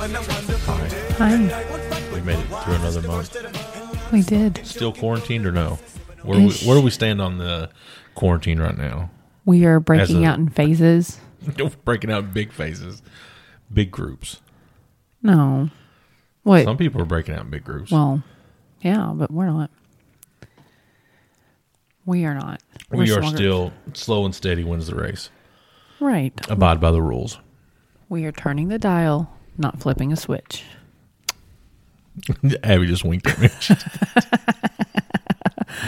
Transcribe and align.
Hi. 0.00 1.36
We 2.14 2.22
made 2.22 2.38
it 2.38 2.46
through 2.64 2.74
another 2.76 3.02
month. 3.02 4.10
We 4.10 4.22
did. 4.22 4.64
Still 4.66 4.94
quarantined 4.94 5.44
or 5.44 5.52
no? 5.52 5.78
Where 6.22 6.38
do 6.40 6.46
we, 6.46 6.54
where 6.66 6.74
do 6.78 6.82
we 6.82 6.90
stand 6.90 7.20
on 7.20 7.36
the 7.36 7.68
quarantine 8.14 8.58
right 8.60 8.78
now? 8.78 9.10
We 9.44 9.66
are 9.66 9.78
breaking 9.78 10.24
a- 10.24 10.28
out 10.28 10.38
in 10.38 10.48
phases. 10.48 11.20
Breaking 11.84 12.10
out 12.10 12.24
in 12.24 12.32
big 12.32 12.50
phases, 12.50 13.02
big 13.72 13.90
groups. 13.90 14.40
No. 15.22 15.68
What? 16.44 16.64
Some 16.64 16.78
people 16.78 17.02
are 17.02 17.06
breaking 17.06 17.34
out 17.34 17.42
in 17.44 17.50
big 17.50 17.64
groups. 17.64 17.90
well, 17.90 18.22
yeah, 18.80 19.12
but 19.14 19.30
we're 19.30 19.46
not. 19.46 19.70
We 22.06 22.24
are 22.24 22.34
not. 22.34 22.62
We're 22.90 23.00
we 23.00 23.12
are 23.12 23.22
still 23.22 23.72
slow 23.92 24.24
and 24.24 24.34
steady 24.34 24.64
wins 24.64 24.86
the 24.86 24.94
race. 24.94 25.28
right. 26.00 26.32
Abide 26.50 26.80
by 26.80 26.90
the 26.90 27.02
rules. 27.02 27.38
We 28.08 28.24
are 28.24 28.32
turning 28.32 28.68
the 28.68 28.78
dial, 28.78 29.30
not 29.60 29.80
flipping 29.80 30.12
a 30.12 30.16
switch. 30.16 30.64
Abby 32.62 32.86
just 32.86 33.04
winked 33.04 33.26
at 33.28 33.38
me. 33.38 33.48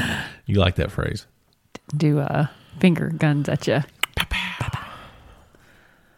you 0.47 0.57
like 0.57 0.77
that 0.77 0.91
phrase? 0.93 1.27
Do 1.97 2.21
uh, 2.21 2.47
finger 2.79 3.09
guns 3.11 3.49
at 3.49 3.67
you. 3.67 3.83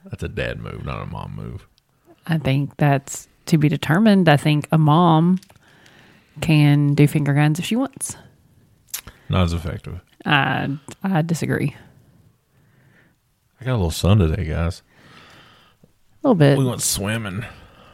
That's 0.04 0.22
a 0.22 0.28
dad 0.28 0.60
move, 0.60 0.84
not 0.84 1.02
a 1.02 1.06
mom 1.06 1.34
move. 1.34 1.66
I 2.26 2.38
think 2.38 2.76
that's 2.76 3.26
to 3.46 3.58
be 3.58 3.68
determined. 3.68 4.28
I 4.28 4.36
think 4.36 4.68
a 4.70 4.78
mom 4.78 5.40
can 6.40 6.94
do 6.94 7.06
finger 7.06 7.34
guns 7.34 7.58
if 7.58 7.64
she 7.64 7.76
wants. 7.76 8.16
Not 9.28 9.44
as 9.44 9.52
effective. 9.52 10.00
I 10.24 10.78
I 11.02 11.22
disagree. 11.22 11.74
I 13.60 13.64
got 13.64 13.72
a 13.72 13.76
little 13.76 13.90
sun 13.90 14.18
today, 14.18 14.44
guys. 14.44 14.82
A 16.24 16.28
little 16.28 16.34
bit. 16.36 16.56
We 16.58 16.64
went 16.64 16.80
swimming 16.80 17.44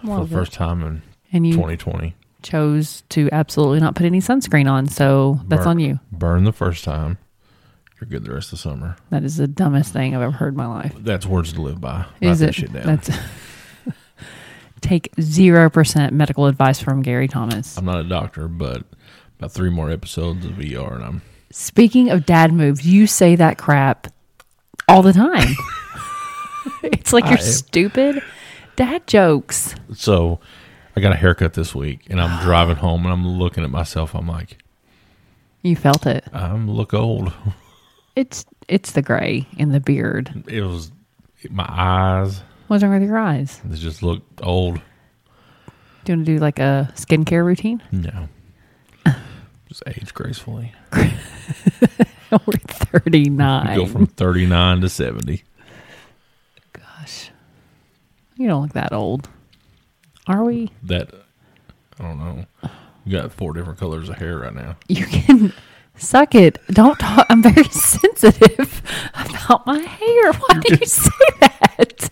for 0.05 0.21
the 0.21 0.25
bit. 0.27 0.33
first 0.35 0.53
time 0.53 0.83
in 0.85 1.03
And 1.33 1.45
you 1.47 1.53
2020. 1.55 2.15
chose 2.43 3.03
to 3.11 3.29
absolutely 3.33 3.81
not 3.81 3.97
put 3.97 4.07
any 4.07 4.21
sunscreen 4.21 4.71
on, 4.71 4.87
so 4.87 5.41
that's 5.49 5.61
Burn- 5.65 5.69
on 5.69 5.79
you. 5.81 6.01
Burn 6.13 6.45
the 6.45 6.53
first 6.53 6.85
time. 6.85 7.19
You're 8.01 8.09
good 8.09 8.25
the 8.25 8.33
rest 8.33 8.47
of 8.47 8.51
the 8.53 8.63
summer. 8.63 8.97
That 9.11 9.25
is 9.25 9.37
the 9.37 9.47
dumbest 9.49 9.93
thing 9.93 10.15
I've 10.17 10.23
ever 10.23 10.31
heard 10.33 10.55
in 10.55 10.57
my 10.59 10.67
life. 10.67 10.95
That's 10.99 11.27
words 11.27 11.53
to 11.55 11.61
live 11.61 11.81
by. 11.81 12.07
Write 12.23 12.31
Is 12.31 12.39
that 12.39 12.51
it? 12.51 12.55
shit 12.55 12.73
down. 12.73 12.87
That's 12.87 13.11
take 14.81 15.11
zero 15.21 15.69
percent 15.69 16.13
medical 16.15 16.47
advice 16.47 16.81
from 16.81 17.03
Gary 17.03 17.29
Thomas. 17.29 17.77
I'm 17.77 17.85
not 17.85 17.99
a 18.01 18.09
doctor, 18.09 18.49
but 18.49 18.85
about 19.39 19.53
three 19.53 19.69
more 19.71 19.91
episodes 19.91 20.47
of 20.47 20.53
VR, 20.53 20.95
and 20.95 21.05
I'm 21.05 21.23
Speaking 21.51 22.11
of 22.11 22.25
dad 22.27 22.53
moves, 22.53 22.87
you 22.87 23.07
say 23.09 23.35
that 23.37 23.59
crap 23.59 24.07
all 24.89 25.03
the 25.03 25.13
time. 25.13 25.49
it's 27.11 27.25
like 27.25 27.25
you're 27.31 27.39
am. 27.39 27.45
stupid. 27.45 28.23
Dad 28.77 29.07
jokes. 29.07 29.75
so. 29.95 30.41
I 30.97 31.01
got 31.01 31.13
a 31.13 31.17
haircut 31.17 31.55
this 31.55 31.73
week, 31.73 32.07
and 32.11 32.21
I'm 32.21 32.43
driving 32.45 32.77
home, 32.77 33.05
and 33.05 33.13
I'm 33.13 33.27
looking 33.27 33.63
at 33.63 33.71
myself. 33.71 34.15
I'm 34.15 34.27
like, 34.27 34.59
You 35.63 35.77
felt 35.77 36.05
it. 36.05 36.25
I'm 36.33 36.71
look 36.71 36.95
old. 36.95 37.33
It's 38.17 38.45
it's 38.67 38.93
the 38.93 39.03
gray 39.03 39.47
in 39.57 39.71
the 39.71 39.79
beard. 39.79 40.45
It 40.49 40.63
was 40.63 40.91
my 41.49 41.65
eyes. 41.69 42.43
What's 42.67 42.83
wrong 42.83 42.93
with 42.93 43.05
your 43.05 43.17
eyes? 43.17 43.61
They 43.65 43.77
just 43.77 44.03
looked 44.03 44.41
old. 44.43 44.75
Do 46.05 46.13
you 46.13 46.17
want 46.17 46.27
to 46.27 46.35
do 46.35 46.39
like 46.39 46.59
a 46.59 46.93
skincare 46.97 47.45
routine? 47.45 47.83
No, 47.93 48.29
just 49.69 49.85
age 49.87 50.13
gracefully. 50.13 50.75
We're 50.93 52.59
thirty 52.67 53.21
You 53.21 53.37
go 53.37 53.87
from 53.87 54.07
39 54.07 54.81
to 54.83 54.89
70. 54.89 55.45
You 58.41 58.47
don't 58.47 58.63
look 58.63 58.73
that 58.73 58.95
old. 58.95 59.29
Are 60.27 60.43
we? 60.45 60.71
That 60.85 61.11
I 61.99 62.03
don't 62.03 62.19
know. 62.19 62.47
You 63.05 63.19
got 63.19 63.33
four 63.33 63.53
different 63.53 63.79
colors 63.79 64.09
of 64.09 64.17
hair 64.17 64.39
right 64.39 64.55
now. 64.55 64.77
You 64.89 65.05
can 65.05 65.53
suck 65.97 66.35
it. 66.35 66.59
Don't 66.69 66.99
talk. 66.99 67.27
I'm 67.29 67.43
very 67.43 67.65
sensitive 67.71 68.83
about 69.13 69.67
my 69.67 69.81
hair. 69.81 70.33
Why 70.33 70.59
do 70.59 70.75
you 70.75 70.87
say 70.87 71.11
that? 71.41 72.11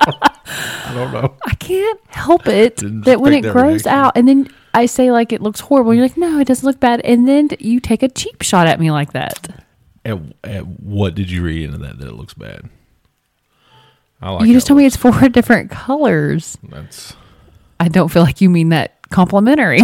I 0.00 0.92
don't 0.92 1.12
know. 1.14 1.34
I 1.46 1.54
can't 1.54 2.00
help 2.08 2.46
it 2.46 2.76
Didn't 2.76 3.06
that 3.06 3.22
when 3.22 3.32
it 3.32 3.44
that 3.44 3.52
grows 3.52 3.86
out, 3.86 4.18
and 4.18 4.28
then 4.28 4.48
I 4.74 4.84
say 4.84 5.10
like 5.12 5.32
it 5.32 5.40
looks 5.40 5.60
horrible. 5.60 5.94
You're 5.94 6.04
like, 6.04 6.18
no, 6.18 6.40
it 6.40 6.46
doesn't 6.46 6.66
look 6.66 6.78
bad, 6.78 7.00
and 7.06 7.26
then 7.26 7.48
you 7.58 7.80
take 7.80 8.02
a 8.02 8.10
cheap 8.10 8.42
shot 8.42 8.66
at 8.66 8.78
me 8.78 8.90
like 8.90 9.14
that. 9.14 9.64
At, 10.04 10.18
at 10.44 10.66
what 10.66 11.14
did 11.14 11.30
you 11.30 11.42
read 11.42 11.64
into 11.64 11.78
that 11.78 11.98
that 12.00 12.06
it 12.06 12.14
looks 12.16 12.34
bad? 12.34 12.68
I 14.24 14.30
like. 14.30 14.46
you 14.46 14.54
just 14.54 14.66
told 14.66 14.78
me 14.78 14.86
it's 14.86 14.96
four 14.96 15.12
different 15.28 15.70
colors. 15.70 16.56
That's 16.62 17.14
I 17.78 17.88
don't 17.88 18.08
feel 18.08 18.22
like 18.22 18.40
you 18.40 18.48
mean 18.48 18.70
that 18.70 19.02
complimentary. 19.10 19.80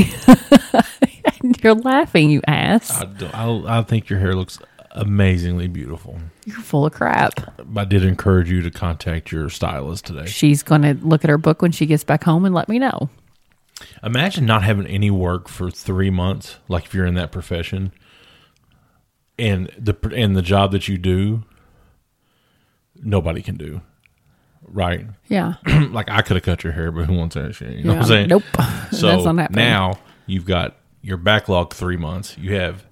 You're 1.63 1.75
laughing, 1.75 2.31
you 2.31 2.41
ass. 2.47 2.91
I, 2.91 3.31
I, 3.35 3.79
I 3.81 3.83
think 3.83 4.09
your 4.09 4.19
hair 4.19 4.35
looks 4.35 4.59
amazingly 4.93 5.69
beautiful. 5.69 6.19
You're 6.47 6.61
full 6.61 6.87
of 6.87 6.93
crap. 6.95 7.35
I 7.77 7.85
did 7.85 8.03
encourage 8.03 8.51
you 8.51 8.63
to 8.63 8.71
contact 8.71 9.31
your 9.31 9.51
stylist 9.51 10.07
today. 10.07 10.25
She's 10.25 10.63
going 10.63 10.83
to 10.83 10.95
look 10.95 11.23
at 11.23 11.29
her 11.29 11.37
book 11.37 11.61
when 11.61 11.73
she 11.73 11.85
gets 11.85 12.03
back 12.03 12.25
home 12.25 12.47
and 12.47 12.55
let 12.55 12.69
me 12.69 12.79
know. 12.79 13.11
Imagine 14.03 14.47
not 14.47 14.63
having 14.63 14.87
any 14.87 15.11
work 15.11 15.49
for 15.49 15.71
three 15.71 16.11
months, 16.11 16.57
like 16.69 16.87
if 16.87 16.95
you're 16.95 17.07
in 17.07 17.15
that 17.15 17.31
profession, 17.31 17.93
and 19.39 19.71
the 19.79 19.95
and 20.15 20.35
the 20.37 20.43
job 20.43 20.73
that 20.73 20.89
you 20.89 20.97
do, 20.99 21.45
nobody 22.95 23.43
can 23.43 23.57
do, 23.57 23.81
right? 24.73 25.07
Yeah. 25.29 25.55
like 25.91 26.11
I 26.11 26.23
could 26.23 26.37
have 26.37 26.45
cut 26.45 26.65
your 26.65 26.73
hair, 26.73 26.91
but 26.91 27.07
who 27.07 27.15
wants 27.15 27.35
that 27.35 27.55
shit? 27.55 27.73
You 27.79 27.85
know 27.85 27.95
what 27.95 28.03
I'm 28.03 28.09
saying? 28.09 28.29
Nope. 28.29 28.43
So 28.93 29.07
That's 29.07 29.25
not 29.25 29.39
happening. 29.39 29.65
now 29.65 29.99
you've 30.27 30.45
got 30.45 30.77
your 31.01 31.17
backlog 31.17 31.73
three 31.73 31.97
months. 31.97 32.37
You 32.37 32.57
have 32.57 32.85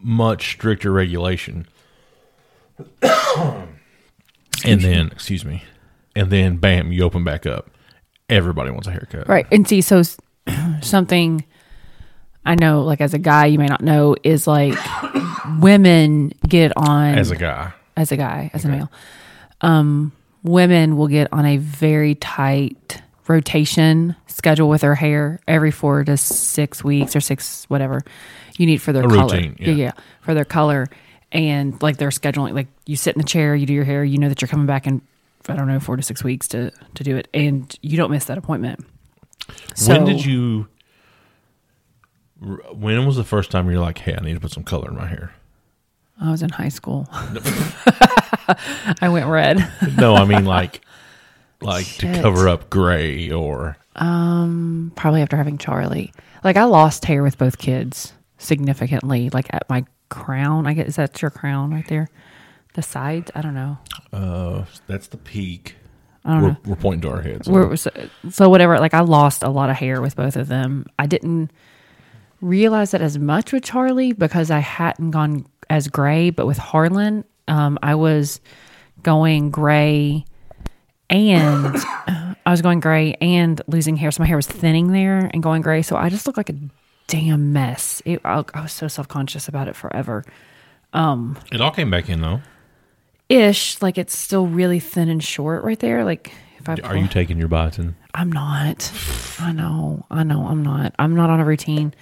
much 0.00 0.52
stricter 0.52 0.92
regulation, 0.92 1.66
and 3.02 3.66
then 4.64 5.08
excuse 5.08 5.44
me, 5.44 5.64
and 6.14 6.30
then 6.30 6.56
bam, 6.56 6.92
you 6.92 7.02
open 7.02 7.24
back 7.24 7.46
up. 7.46 7.70
Everybody 8.28 8.70
wants 8.70 8.86
a 8.86 8.92
haircut, 8.92 9.28
Right. 9.28 9.46
And 9.50 9.66
see, 9.68 9.80
so 9.80 10.02
something 10.82 11.44
I 12.44 12.54
know, 12.54 12.82
like 12.82 13.00
as 13.00 13.12
a 13.14 13.18
guy, 13.18 13.46
you 13.46 13.58
may 13.58 13.66
not 13.66 13.82
know, 13.82 14.16
is 14.22 14.46
like 14.46 14.78
women 15.60 16.32
get 16.48 16.72
on 16.76 17.14
As 17.18 17.30
a 17.30 17.36
guy, 17.36 17.72
as 17.96 18.12
a 18.12 18.16
guy, 18.16 18.50
as 18.54 18.64
a 18.64 18.68
male. 18.68 18.90
Um, 19.62 20.12
women 20.42 20.96
will 20.96 21.08
get 21.08 21.32
on 21.32 21.46
a 21.46 21.56
very 21.56 22.14
tight 22.16 23.00
rotation 23.28 24.16
schedule 24.26 24.68
with 24.68 24.80
their 24.80 24.96
hair 24.96 25.40
every 25.46 25.70
four 25.70 26.02
to 26.04 26.16
six 26.16 26.82
weeks 26.82 27.14
or 27.14 27.20
six 27.20 27.64
whatever 27.68 28.02
you 28.58 28.66
need 28.66 28.78
for 28.82 28.92
their 28.92 29.04
A 29.04 29.08
color. 29.08 29.36
routine, 29.36 29.56
yeah, 29.60 29.72
yeah. 29.72 29.92
for 30.20 30.34
their 30.34 30.44
color 30.44 30.88
and 31.30 31.80
like 31.80 31.96
their 31.98 32.08
scheduling. 32.10 32.52
Like 32.54 32.66
you 32.86 32.96
sit 32.96 33.14
in 33.14 33.20
the 33.22 33.26
chair, 33.26 33.54
you 33.54 33.64
do 33.66 33.72
your 33.72 33.84
hair, 33.84 34.02
you 34.04 34.18
know 34.18 34.28
that 34.28 34.42
you're 34.42 34.48
coming 34.48 34.66
back 34.66 34.86
in 34.86 35.00
I 35.48 35.54
don't 35.56 35.66
know 35.68 35.80
four 35.80 35.96
to 35.96 36.02
six 36.02 36.22
weeks 36.22 36.46
to 36.48 36.70
to 36.94 37.04
do 37.04 37.16
it, 37.16 37.28
and 37.32 37.74
you 37.82 37.96
don't 37.96 38.10
miss 38.10 38.24
that 38.26 38.38
appointment. 38.38 38.84
So, 39.74 39.92
when 39.92 40.04
did 40.04 40.24
you? 40.24 40.68
When 42.72 43.06
was 43.06 43.16
the 43.16 43.24
first 43.24 43.50
time 43.50 43.70
you're 43.70 43.80
like, 43.80 43.98
"Hey, 43.98 44.14
I 44.16 44.22
need 44.24 44.34
to 44.34 44.40
put 44.40 44.52
some 44.52 44.64
color 44.64 44.88
in 44.88 44.96
my 44.96 45.06
hair"? 45.06 45.32
I 46.22 46.30
was 46.30 46.42
in 46.42 46.50
high 46.50 46.68
school. 46.68 47.08
I 49.00 49.08
went 49.10 49.26
red. 49.26 49.68
No, 49.96 50.14
I 50.14 50.24
mean 50.24 50.44
like 50.44 50.80
like 51.60 51.84
Shit. 51.84 52.14
to 52.14 52.22
cover 52.22 52.48
up 52.48 52.70
gray 52.70 53.30
or 53.30 53.76
Probably 53.96 55.22
after 55.22 55.36
having 55.36 55.58
Charlie. 55.58 56.12
Like 56.44 56.56
I 56.56 56.64
lost 56.64 57.04
hair 57.04 57.22
with 57.22 57.38
both 57.38 57.58
kids 57.58 58.12
significantly. 58.38 59.30
Like 59.30 59.52
at 59.52 59.68
my 59.68 59.84
crown. 60.08 60.66
I 60.66 60.74
guess 60.74 60.88
is 60.88 60.96
that 60.96 61.20
your 61.22 61.30
crown 61.30 61.72
right 61.72 61.86
there? 61.88 62.08
The 62.74 62.82
sides? 62.82 63.30
I 63.34 63.42
don't 63.42 63.54
know. 63.54 63.78
uh 64.12 64.64
that's 64.86 65.08
the 65.08 65.18
peak. 65.18 65.76
I 66.24 66.34
don't 66.34 66.42
We're, 66.42 66.48
know. 66.50 66.56
we're 66.66 66.76
pointing 66.76 67.00
to 67.02 67.10
our 67.16 67.22
heads. 67.22 67.48
We're, 67.48 67.74
so, 67.74 67.90
so 68.30 68.48
whatever. 68.48 68.78
Like 68.78 68.94
I 68.94 69.00
lost 69.00 69.42
a 69.42 69.50
lot 69.50 69.70
of 69.70 69.76
hair 69.76 70.00
with 70.00 70.14
both 70.14 70.36
of 70.36 70.46
them. 70.46 70.86
I 70.96 71.06
didn't 71.06 71.50
realize 72.40 72.92
that 72.92 73.02
as 73.02 73.18
much 73.18 73.52
with 73.52 73.64
Charlie 73.64 74.12
because 74.12 74.50
I 74.50 74.60
hadn't 74.60 75.10
gone 75.10 75.46
as 75.72 75.88
gray, 75.88 76.28
but 76.28 76.46
with 76.46 76.58
Harlan, 76.58 77.24
um, 77.48 77.78
I 77.82 77.94
was 77.94 78.40
going 79.02 79.50
gray 79.50 80.26
and 81.08 81.74
I 82.46 82.50
was 82.50 82.60
going 82.60 82.80
gray 82.80 83.14
and 83.22 83.60
losing 83.66 83.96
hair. 83.96 84.10
So 84.10 84.22
my 84.22 84.26
hair 84.26 84.36
was 84.36 84.46
thinning 84.46 84.92
there 84.92 85.30
and 85.32 85.42
going 85.42 85.62
gray. 85.62 85.80
So 85.80 85.96
I 85.96 86.10
just 86.10 86.26
looked 86.26 86.36
like 86.36 86.50
a 86.50 86.56
damn 87.06 87.54
mess. 87.54 88.02
It, 88.04 88.20
I, 88.22 88.44
I 88.52 88.60
was 88.60 88.72
so 88.72 88.86
self 88.86 89.08
conscious 89.08 89.48
about 89.48 89.66
it 89.66 89.74
forever. 89.74 90.26
it 91.50 91.60
all 91.62 91.70
came 91.70 91.90
back 91.90 92.10
in 92.10 92.20
though. 92.20 92.42
Ish, 93.30 93.80
like 93.80 93.96
it's 93.96 94.16
still 94.16 94.46
really 94.46 94.78
thin 94.78 95.08
and 95.08 95.24
short 95.24 95.64
right 95.64 95.78
there. 95.78 96.04
Like 96.04 96.34
if 96.58 96.68
I 96.68 96.76
Are 96.84 96.96
you 96.98 97.08
taking 97.08 97.38
your 97.38 97.48
biotin? 97.48 97.94
I'm 98.12 98.30
not. 98.30 98.92
I 99.40 99.52
know. 99.52 100.04
I 100.10 100.22
know. 100.22 100.46
I'm 100.46 100.62
not. 100.62 100.94
I'm 100.98 101.16
not 101.16 101.30
on 101.30 101.40
a 101.40 101.46
routine. 101.46 101.94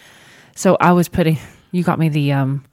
So 0.56 0.76
I 0.80 0.90
was 0.90 1.08
putting. 1.08 1.38
You 1.70 1.84
got 1.84 2.00
me 2.00 2.08
the 2.08 2.32
um, 2.32 2.64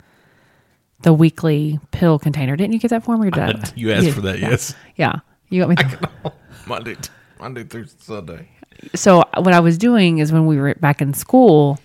the 1.01 1.13
weekly 1.13 1.79
pill 1.91 2.17
container. 2.19 2.55
Didn't 2.55 2.73
you 2.73 2.79
get 2.79 2.89
that 2.89 3.03
for 3.03 3.17
me? 3.17 3.27
Or 3.27 3.31
did 3.31 3.43
I- 3.65 3.71
You 3.75 3.91
asked 3.91 4.05
Yeah, 4.07 4.13
for 4.13 4.21
that, 4.21 4.39
yeah. 4.39 4.49
yes. 4.49 4.75
Yeah, 4.95 5.15
you 5.49 5.61
got 5.61 5.69
me. 5.69 5.75
The, 5.75 6.33
Monday, 6.67 6.95
Monday 7.39 7.63
through 7.63 7.85
Sunday. 7.99 8.47
so 8.95 9.23
what 9.37 9.53
I 9.53 9.59
was 9.59 9.77
doing 9.77 10.17
is 10.19 10.31
when 10.31 10.45
we 10.47 10.57
were 10.57 10.73
back 10.75 11.01
in 11.01 11.13
school, 11.13 11.79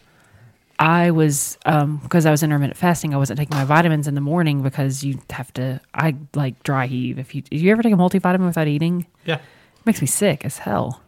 I 0.79 1.11
was 1.13 1.59
um 1.67 1.99
because 2.03 2.27
I 2.27 2.31
was 2.33 2.43
intermittent 2.43 2.77
fasting. 2.77 3.15
I 3.15 3.17
wasn't 3.19 3.39
taking 3.39 3.57
my 3.57 3.65
vitamins 3.65 4.09
in 4.09 4.15
the 4.17 4.21
morning 4.21 4.63
because 4.63 5.05
you 5.05 5.21
have 5.31 5.53
to. 5.55 5.81
I 5.95 6.17
like 6.35 6.61
dry 6.65 6.87
heave. 6.87 7.19
If 7.19 7.35
you, 7.35 7.43
you 7.51 7.71
ever 7.71 7.83
take 7.83 7.93
a 7.93 7.97
multivitamin 7.97 8.47
without 8.47 8.67
eating? 8.67 9.07
Yeah. 9.25 9.37
It 9.37 9.87
makes 9.87 10.01
me 10.01 10.07
sick 10.07 10.45
as 10.45 10.59
hell. 10.59 11.01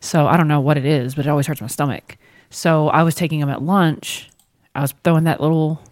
So 0.00 0.26
I 0.26 0.36
don't 0.36 0.48
know 0.48 0.60
what 0.60 0.76
it 0.76 0.84
is, 0.86 1.14
but 1.14 1.26
it 1.26 1.28
always 1.30 1.46
hurts 1.46 1.60
my 1.60 1.66
stomach. 1.66 2.16
So 2.50 2.88
I 2.88 3.02
was 3.02 3.14
taking 3.14 3.40
them 3.40 3.48
at 3.50 3.62
lunch. 3.62 4.30
I 4.74 4.80
was 4.82 4.94
throwing 5.02 5.24
that 5.24 5.40
little 5.40 5.82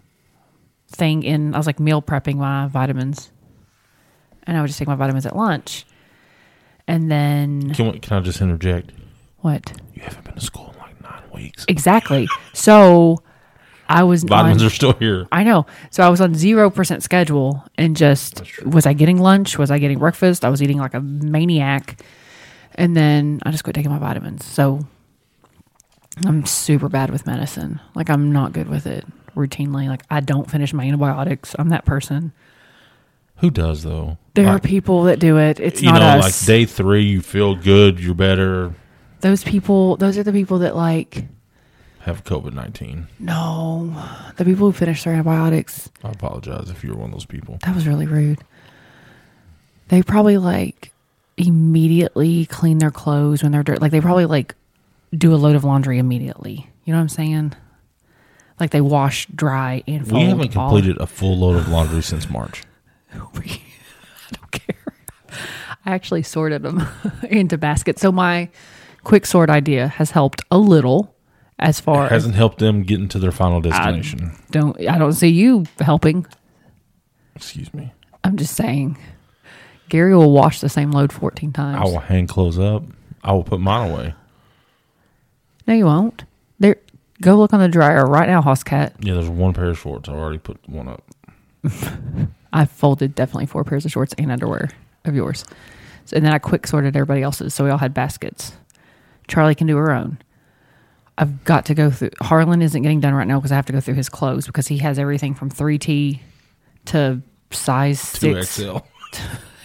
thing 0.93 1.23
in. 1.23 1.55
I 1.55 1.59
was 1.59 1.67
like 1.67 1.81
meal 1.81 2.01
prepping 2.03 2.37
my 2.37 2.67
vitamins, 2.69 3.31
and 4.45 4.57
I 4.57 4.61
would 4.61 4.67
just 4.69 4.79
take 4.79 4.89
my 4.89 4.95
vitamins 4.95 5.27
at 5.27 5.37
lunch. 5.37 5.85
And 6.89 7.11
then 7.11 7.73
Can, 7.75 7.93
we- 7.93 7.99
can 8.01 8.17
I 8.19 8.21
just 8.21 8.41
interject? 8.41 8.91
what? 9.39 9.73
You 9.95 10.03
haven't 10.03 10.25
been 10.25 10.35
to 10.35 10.41
school 10.41 10.71
in 10.73 10.79
like 10.79 11.01
nine 11.03 11.23
weeks. 11.35 11.65
Exactly. 11.69 12.29
So 12.53 13.23
I 13.89 14.05
was 14.05 14.23
Vitamins 14.25 14.63
on, 14.63 14.67
are 14.67 14.71
still 14.71 14.93
here. 14.95 15.27
I 15.33 15.43
know. 15.45 15.67
So 15.91 16.03
I 16.05 16.09
was 16.09 16.21
on 16.21 16.35
zero 16.35 16.71
percent 16.71 17.03
schedule, 17.03 17.65
and 17.77 17.97
just 17.97 18.43
was 18.65 18.87
I 18.87 18.93
getting 18.93 19.19
lunch? 19.19 19.59
Was 19.59 19.71
I 19.71 19.79
getting 19.79 19.99
breakfast? 19.99 20.45
I 20.45 20.49
was 20.49 20.63
eating 20.63 20.79
like 20.79 20.95
a 20.95 21.01
maniac, 21.01 22.01
and 22.77 22.97
then 22.97 23.41
I 23.45 23.51
just 23.51 23.65
quit 23.65 23.75
taking 23.75 23.91
my 23.91 23.99
vitamins. 23.99 24.45
So 24.45 24.87
I'm 26.27 26.45
super 26.47 26.89
bad 26.89 27.11
with 27.11 27.27
medicine. 27.27 27.81
Like 27.95 28.11
I'm 28.11 28.33
not 28.33 28.53
good 28.53 28.69
with 28.69 28.87
it 28.87 29.05
routinely. 29.35 29.89
Like 29.89 30.03
I 30.11 30.21
don't 30.21 30.51
finish 30.51 30.73
my 30.73 30.85
antibiotics. 30.85 31.55
I'm 31.59 31.69
that 31.71 31.85
person. 31.85 32.33
Who 33.37 33.51
does 33.51 33.83
though? 33.83 34.19
There 34.35 34.49
are 34.49 34.61
people 34.61 35.03
that 35.05 35.19
do 35.19 35.39
it. 35.39 35.59
It's 35.61 35.83
you 35.83 35.91
not 35.91 36.01
know, 36.01 36.07
us. 36.07 36.23
like 36.25 36.47
day 36.47 36.65
three, 36.65 37.03
you 37.03 37.21
feel 37.21 37.55
good, 37.55 37.99
you're 38.01 38.15
better. 38.15 38.75
those 39.21 39.43
people. 39.45 39.97
Those 39.97 40.17
are 40.17 40.23
the 40.23 40.33
people 40.33 40.59
that 40.61 40.77
like. 40.77 41.27
Have 42.01 42.25
COVID 42.25 42.53
nineteen. 42.53 43.07
No, 43.21 43.95
the 44.37 44.45
people 44.45 44.67
who 44.67 44.73
finish 44.73 45.05
their 45.05 45.13
antibiotics. 45.13 45.89
I 46.03 46.11
apologize 46.11 46.69
if 46.71 46.83
you're 46.83 46.97
one 46.97 47.07
of 47.07 47.13
those 47.13 47.27
people. 47.27 47.59
That 47.65 47.75
was 47.75 47.87
really 47.87 48.07
rude. 48.07 48.41
They 49.89 50.03
probably 50.03 50.39
like 50.39 50.93
immediately 51.37 52.47
clean 52.47 52.79
their 52.79 52.91
clothes 52.91 53.43
when 53.43 53.53
they're 53.53 53.63
dirty. 53.63 53.81
Like 53.81 53.93
they 53.93 54.01
probably 54.01 54.27
like 54.27 54.55
do 55.17 55.35
a 55.35 55.37
load 55.37 55.55
of 55.55 55.65
laundry 55.65 55.99
immediately. 55.99 56.69
You 56.85 56.93
know 56.93 56.99
what 56.99 57.03
I'm 57.03 57.09
saying? 57.09 57.55
Like 58.61 58.71
they 58.71 58.81
wash, 58.81 59.27
dry, 59.35 59.83
and 59.87 60.07
fold. 60.09 60.23
we 60.23 60.29
haven't 60.29 60.57
all- 60.57 60.69
completed 60.71 60.99
a 61.01 61.07
full 61.07 61.39
load 61.39 61.57
of 61.57 61.69
laundry 61.69 62.03
since 62.03 62.29
March. 62.31 62.63
I 63.15 63.19
don't 63.19 64.51
care. 64.53 64.95
I 65.85 65.91
actually 65.93 66.23
sorted 66.23 66.63
them 66.63 66.87
into 67.29 67.59
baskets. 67.59 68.01
So 68.03 68.13
my 68.13 68.49
quick 69.05 69.27
sort 69.27 69.51
idea 69.51 69.89
has 69.89 70.13
helped 70.13 70.43
a 70.51 70.59
little 70.59 71.15
as 71.59 71.81
far 71.81 72.05
as 72.07 72.11
Hasn't 72.13 72.35
helped 72.35 72.59
them 72.59 72.83
get 72.83 73.01
into 73.01 73.19
their 73.19 73.33
final 73.33 73.61
destination. 73.61 74.33
don't 74.51 74.79
I 74.89 74.99
don't 74.99 75.13
see 75.13 75.29
you 75.29 75.65
helping. 75.81 76.27
Excuse 77.35 77.73
me. 77.75 77.93
I'm 78.25 78.37
just 78.37 78.55
saying. 78.55 78.99
Gary 79.89 80.15
will 80.17 80.33
wash 80.33 80.61
the 80.61 80.69
same 80.69 80.91
load 80.93 81.13
14 81.13 81.53
times. 81.53 81.79
I 81.81 81.85
will 81.85 82.01
hang 82.01 82.27
clothes 82.27 82.59
up. 82.59 82.85
I 83.23 83.33
will 83.33 83.45
put 83.45 83.61
mine 83.61 83.91
away. 83.91 84.15
No, 85.67 85.75
you 85.75 85.85
won't. 85.87 86.25
Go 87.23 87.37
look 87.37 87.53
on 87.53 87.61
the 87.61 87.69
dryer 87.69 88.05
right 88.05 88.29
now, 88.29 88.43
Hoscat. 88.43 88.93
Yeah, 89.01 89.15
there's 89.15 89.29
one 89.29 89.55
pair 89.55 89.71
of 89.71 89.79
shorts. 89.79 90.09
I 90.09 90.13
already 90.13 90.39
put 90.39 90.59
one 90.69 90.89
up. 90.89 91.03
I 92.53 92.67
folded 92.67 93.15
definitely 93.15 93.47
four 93.47 93.65
pairs 93.65 93.85
of 93.85 93.93
shorts 93.93 94.15
and 94.19 94.31
underwear 94.31 94.69
of 95.05 95.15
yours, 95.15 95.45
so, 96.05 96.17
and 96.17 96.25
then 96.27 96.33
I 96.33 96.39
quick 96.39 96.67
sorted 96.67 96.97
everybody 96.97 97.23
else's, 97.23 97.55
so 97.55 97.65
we 97.65 97.71
all 97.71 97.79
had 97.79 97.95
baskets. 97.95 98.53
Charlie 99.29 99.55
can 99.55 99.67
do 99.67 99.77
her 99.77 99.93
own. 99.93 100.19
I've 101.17 101.45
got 101.45 101.65
to 101.67 101.75
go 101.75 101.91
through. 101.91 102.11
Harlan 102.21 102.61
isn't 102.61 102.83
getting 102.83 103.01
done 103.01 103.15
right 103.15 103.27
now 103.27 103.39
because 103.39 103.53
I 103.53 103.57
have 103.57 103.67
to 103.67 103.73
go 103.73 103.81
through 103.81 103.95
his 103.95 104.09
clothes 104.09 104.47
because 104.47 104.67
he 104.67 104.79
has 104.79 104.99
everything 104.99 105.35
from 105.35 105.49
three 105.49 105.79
T 105.79 106.21
to 106.87 107.23
size 107.51 108.01
6. 108.01 108.59
2XL. 108.59 108.83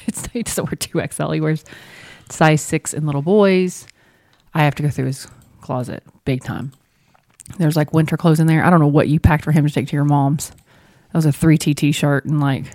It's 0.08 0.26
he 0.28 0.42
doesn't 0.42 0.66
wear 0.66 0.76
two 0.78 1.02
XL. 1.12 1.32
He 1.32 1.42
wears 1.42 1.66
size 2.30 2.62
six 2.62 2.94
in 2.94 3.06
little 3.06 3.22
boys. 3.22 3.88
I 4.54 4.64
have 4.64 4.74
to 4.76 4.84
go 4.84 4.90
through 4.90 5.08
his 5.08 5.28
closet 5.62 6.04
big 6.24 6.44
time. 6.44 6.72
There's 7.58 7.76
like 7.76 7.94
winter 7.94 8.18
clothes 8.18 8.40
in 8.40 8.48
there. 8.48 8.64
I 8.64 8.70
don't 8.70 8.80
know 8.80 8.88
what 8.88 9.08
you 9.08 9.20
packed 9.20 9.44
for 9.44 9.52
him 9.52 9.66
to 9.66 9.74
take 9.74 9.88
to 9.88 9.96
your 9.96 10.06
mom's. 10.06 10.50
That 10.50 11.16
was 11.16 11.26
a 11.26 11.32
three 11.32 11.58
T 11.58 11.74
t 11.74 11.92
shirt 11.92 12.26
and 12.26 12.40
like 12.42 12.66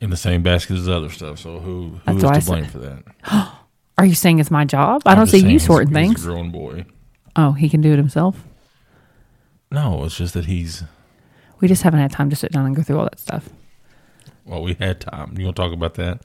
In 0.00 0.10
the 0.10 0.16
same 0.16 0.42
basket 0.42 0.76
as 0.76 0.88
other 0.88 1.08
stuff. 1.08 1.38
So 1.38 1.58
who 1.58 2.00
who 2.06 2.16
is 2.16 2.24
I 2.24 2.34
to 2.34 2.40
said. 2.42 2.50
blame 2.50 2.64
for 2.66 2.78
that? 2.78 3.04
Are 3.98 4.04
you 4.04 4.14
saying 4.14 4.38
it's 4.38 4.50
my 4.50 4.64
job? 4.64 5.02
I 5.06 5.12
I'm 5.12 5.16
don't 5.18 5.26
see 5.26 5.38
you 5.38 5.58
sorting 5.58 5.88
he's 5.88 5.94
things. 5.94 6.24
a 6.24 6.28
grown 6.28 6.50
boy. 6.50 6.84
Oh, 7.36 7.52
he 7.52 7.68
can 7.68 7.80
do 7.80 7.92
it 7.92 7.96
himself. 7.96 8.42
No, 9.70 10.04
it's 10.04 10.16
just 10.16 10.34
that 10.34 10.44
he's. 10.46 10.84
We 11.60 11.68
just 11.68 11.82
haven't 11.82 12.00
had 12.00 12.10
time 12.10 12.28
to 12.30 12.36
sit 12.36 12.52
down 12.52 12.66
and 12.66 12.74
go 12.76 12.82
through 12.82 12.98
all 12.98 13.04
that 13.04 13.18
stuff. 13.20 13.48
Well, 14.44 14.62
we 14.62 14.74
had 14.74 15.00
time. 15.00 15.34
You 15.38 15.44
want 15.46 15.56
to 15.56 15.62
talk 15.62 15.72
about 15.72 15.94
that? 15.94 16.20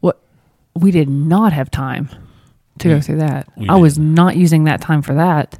What 0.00 0.20
we 0.74 0.90
did 0.90 1.08
not 1.08 1.52
have 1.52 1.70
time 1.70 2.08
to 2.80 2.88
go 2.88 3.00
through 3.00 3.16
that. 3.18 3.48
I 3.68 3.76
was 3.76 3.98
not 3.98 4.36
using 4.36 4.64
that 4.64 4.80
time 4.80 5.02
for 5.02 5.14
that. 5.14 5.58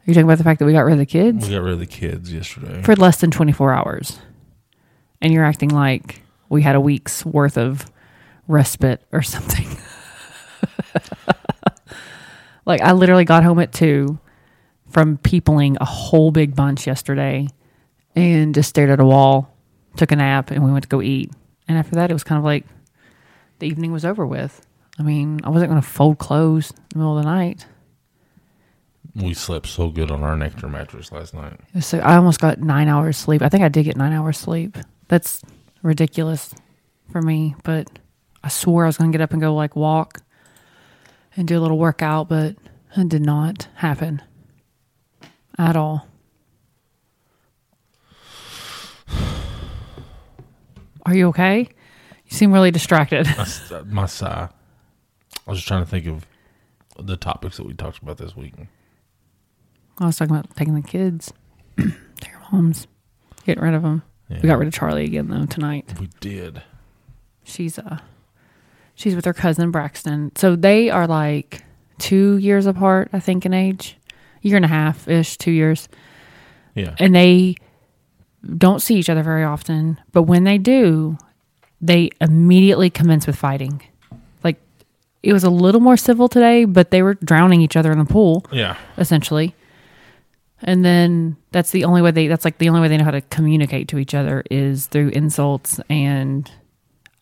Are 0.00 0.10
you 0.10 0.14
talking 0.14 0.24
about 0.24 0.38
the 0.38 0.44
fact 0.44 0.58
that 0.60 0.64
we 0.64 0.72
got 0.72 0.80
rid 0.80 0.94
of 0.94 0.98
the 0.98 1.06
kids? 1.06 1.46
We 1.46 1.54
got 1.54 1.62
rid 1.62 1.74
of 1.74 1.78
the 1.78 1.86
kids 1.86 2.32
yesterday. 2.32 2.82
for 2.82 2.96
less 2.96 3.20
than 3.20 3.30
24 3.30 3.74
hours. 3.74 4.18
And 5.20 5.30
you're 5.32 5.44
acting 5.44 5.68
like 5.68 6.22
we 6.48 6.62
had 6.62 6.74
a 6.74 6.80
week's 6.80 7.24
worth 7.26 7.58
of 7.58 7.84
respite 8.48 9.02
or 9.12 9.20
something. 9.20 9.68
like 12.66 12.80
I 12.80 12.92
literally 12.92 13.26
got 13.26 13.44
home 13.44 13.58
at 13.58 13.72
2 13.72 14.18
from 14.88 15.18
peopling 15.18 15.76
a 15.80 15.84
whole 15.84 16.30
big 16.30 16.56
bunch 16.56 16.86
yesterday 16.86 17.48
and 18.16 18.54
just 18.54 18.70
stared 18.70 18.88
at 18.88 19.00
a 19.00 19.04
wall, 19.04 19.54
took 19.96 20.12
a 20.12 20.16
nap 20.16 20.50
and 20.50 20.64
we 20.64 20.72
went 20.72 20.84
to 20.84 20.88
go 20.88 21.02
eat. 21.02 21.30
And 21.68 21.76
after 21.76 21.94
that 21.96 22.10
it 22.10 22.14
was 22.14 22.24
kind 22.24 22.38
of 22.38 22.44
like 22.44 22.64
the 23.58 23.66
evening 23.66 23.92
was 23.92 24.06
over 24.06 24.26
with. 24.26 24.66
I 24.98 25.02
mean, 25.02 25.40
I 25.44 25.50
wasn't 25.50 25.70
going 25.70 25.80
to 25.80 25.86
fold 25.86 26.18
clothes 26.18 26.70
in 26.70 26.76
the 26.90 26.98
middle 26.98 27.18
of 27.18 27.24
the 27.24 27.30
night. 27.30 27.66
We 29.14 29.34
slept 29.34 29.66
so 29.66 29.88
good 29.88 30.10
on 30.10 30.22
our 30.22 30.36
nectar 30.36 30.68
mattress 30.68 31.10
last 31.12 31.34
night. 31.34 31.58
So 31.80 31.98
I 31.98 32.16
almost 32.16 32.40
got 32.40 32.60
nine 32.60 32.88
hours 32.88 33.16
sleep. 33.16 33.42
I 33.42 33.48
think 33.48 33.62
I 33.62 33.68
did 33.68 33.84
get 33.84 33.96
nine 33.96 34.12
hours 34.12 34.38
sleep. 34.38 34.76
That's 35.08 35.42
ridiculous 35.82 36.54
for 37.10 37.22
me, 37.22 37.54
but 37.64 37.98
I 38.44 38.48
swore 38.48 38.84
I 38.84 38.86
was 38.86 38.96
going 38.96 39.10
to 39.10 39.16
get 39.16 39.22
up 39.22 39.32
and 39.32 39.40
go 39.40 39.54
like 39.54 39.76
walk 39.76 40.20
and 41.36 41.46
do 41.48 41.58
a 41.58 41.60
little 41.60 41.78
workout, 41.78 42.28
but 42.28 42.56
it 42.96 43.08
did 43.08 43.22
not 43.22 43.68
happen 43.74 44.22
at 45.58 45.76
all. 45.76 46.06
Are 51.06 51.14
you 51.14 51.28
okay? 51.28 51.68
You 52.26 52.36
seem 52.36 52.52
really 52.52 52.70
distracted. 52.70 53.26
My, 53.36 53.82
my 53.86 54.06
sigh. 54.06 54.48
I 55.46 55.50
was 55.50 55.58
just 55.58 55.68
trying 55.68 55.84
to 55.84 55.90
think 55.90 56.06
of 56.06 56.26
the 56.98 57.16
topics 57.16 57.56
that 57.56 57.66
we 57.66 57.74
talked 57.74 58.02
about 58.02 58.18
this 58.18 58.36
week. 58.36 58.54
I 60.00 60.06
was 60.06 60.16
talking 60.16 60.34
about 60.34 60.56
taking 60.56 60.74
the 60.74 60.82
kids 60.82 61.32
to 61.76 61.84
your 61.84 62.40
mom's. 62.50 62.86
Getting 63.44 63.62
rid 63.62 63.74
of 63.74 63.82
them. 63.82 64.02
Yeah. 64.28 64.38
We 64.42 64.48
got 64.48 64.58
rid 64.58 64.68
of 64.68 64.74
Charlie 64.74 65.04
again 65.04 65.28
though 65.28 65.46
tonight. 65.46 65.98
We 65.98 66.08
did. 66.20 66.62
She's 67.42 67.78
uh 67.78 67.98
she's 68.94 69.14
with 69.14 69.24
her 69.24 69.32
cousin 69.32 69.70
Braxton. 69.70 70.32
So 70.36 70.56
they 70.56 70.90
are 70.90 71.06
like 71.06 71.64
two 71.98 72.36
years 72.36 72.66
apart, 72.66 73.10
I 73.12 73.20
think, 73.20 73.44
in 73.46 73.54
age. 73.54 73.96
Year 74.42 74.56
and 74.56 74.64
a 74.64 74.68
half 74.68 75.08
ish, 75.08 75.36
two 75.36 75.50
years. 75.50 75.88
Yeah. 76.74 76.94
And 76.98 77.14
they 77.14 77.56
don't 78.56 78.80
see 78.80 78.96
each 78.96 79.10
other 79.10 79.22
very 79.22 79.44
often. 79.44 80.00
But 80.12 80.22
when 80.22 80.44
they 80.44 80.58
do, 80.58 81.18
they 81.80 82.10
immediately 82.20 82.90
commence 82.90 83.26
with 83.26 83.36
fighting. 83.36 83.82
Like 84.44 84.60
it 85.22 85.32
was 85.32 85.44
a 85.44 85.50
little 85.50 85.80
more 85.80 85.96
civil 85.96 86.28
today, 86.28 86.64
but 86.64 86.90
they 86.90 87.02
were 87.02 87.14
drowning 87.14 87.60
each 87.60 87.76
other 87.76 87.90
in 87.92 87.98
the 87.98 88.04
pool, 88.04 88.44
yeah. 88.52 88.76
essentially. 88.96 89.54
And 90.62 90.84
then 90.84 91.36
that's 91.52 91.70
the 91.70 91.84
only 91.84 92.02
way 92.02 92.10
they 92.10 92.26
that's 92.28 92.44
like 92.44 92.58
the 92.58 92.68
only 92.68 92.80
way 92.82 92.88
they 92.88 92.96
know 92.98 93.04
how 93.04 93.10
to 93.12 93.22
communicate 93.22 93.88
to 93.88 93.98
each 93.98 94.14
other 94.14 94.42
is 94.50 94.86
through 94.86 95.08
insults 95.08 95.80
and 95.88 96.50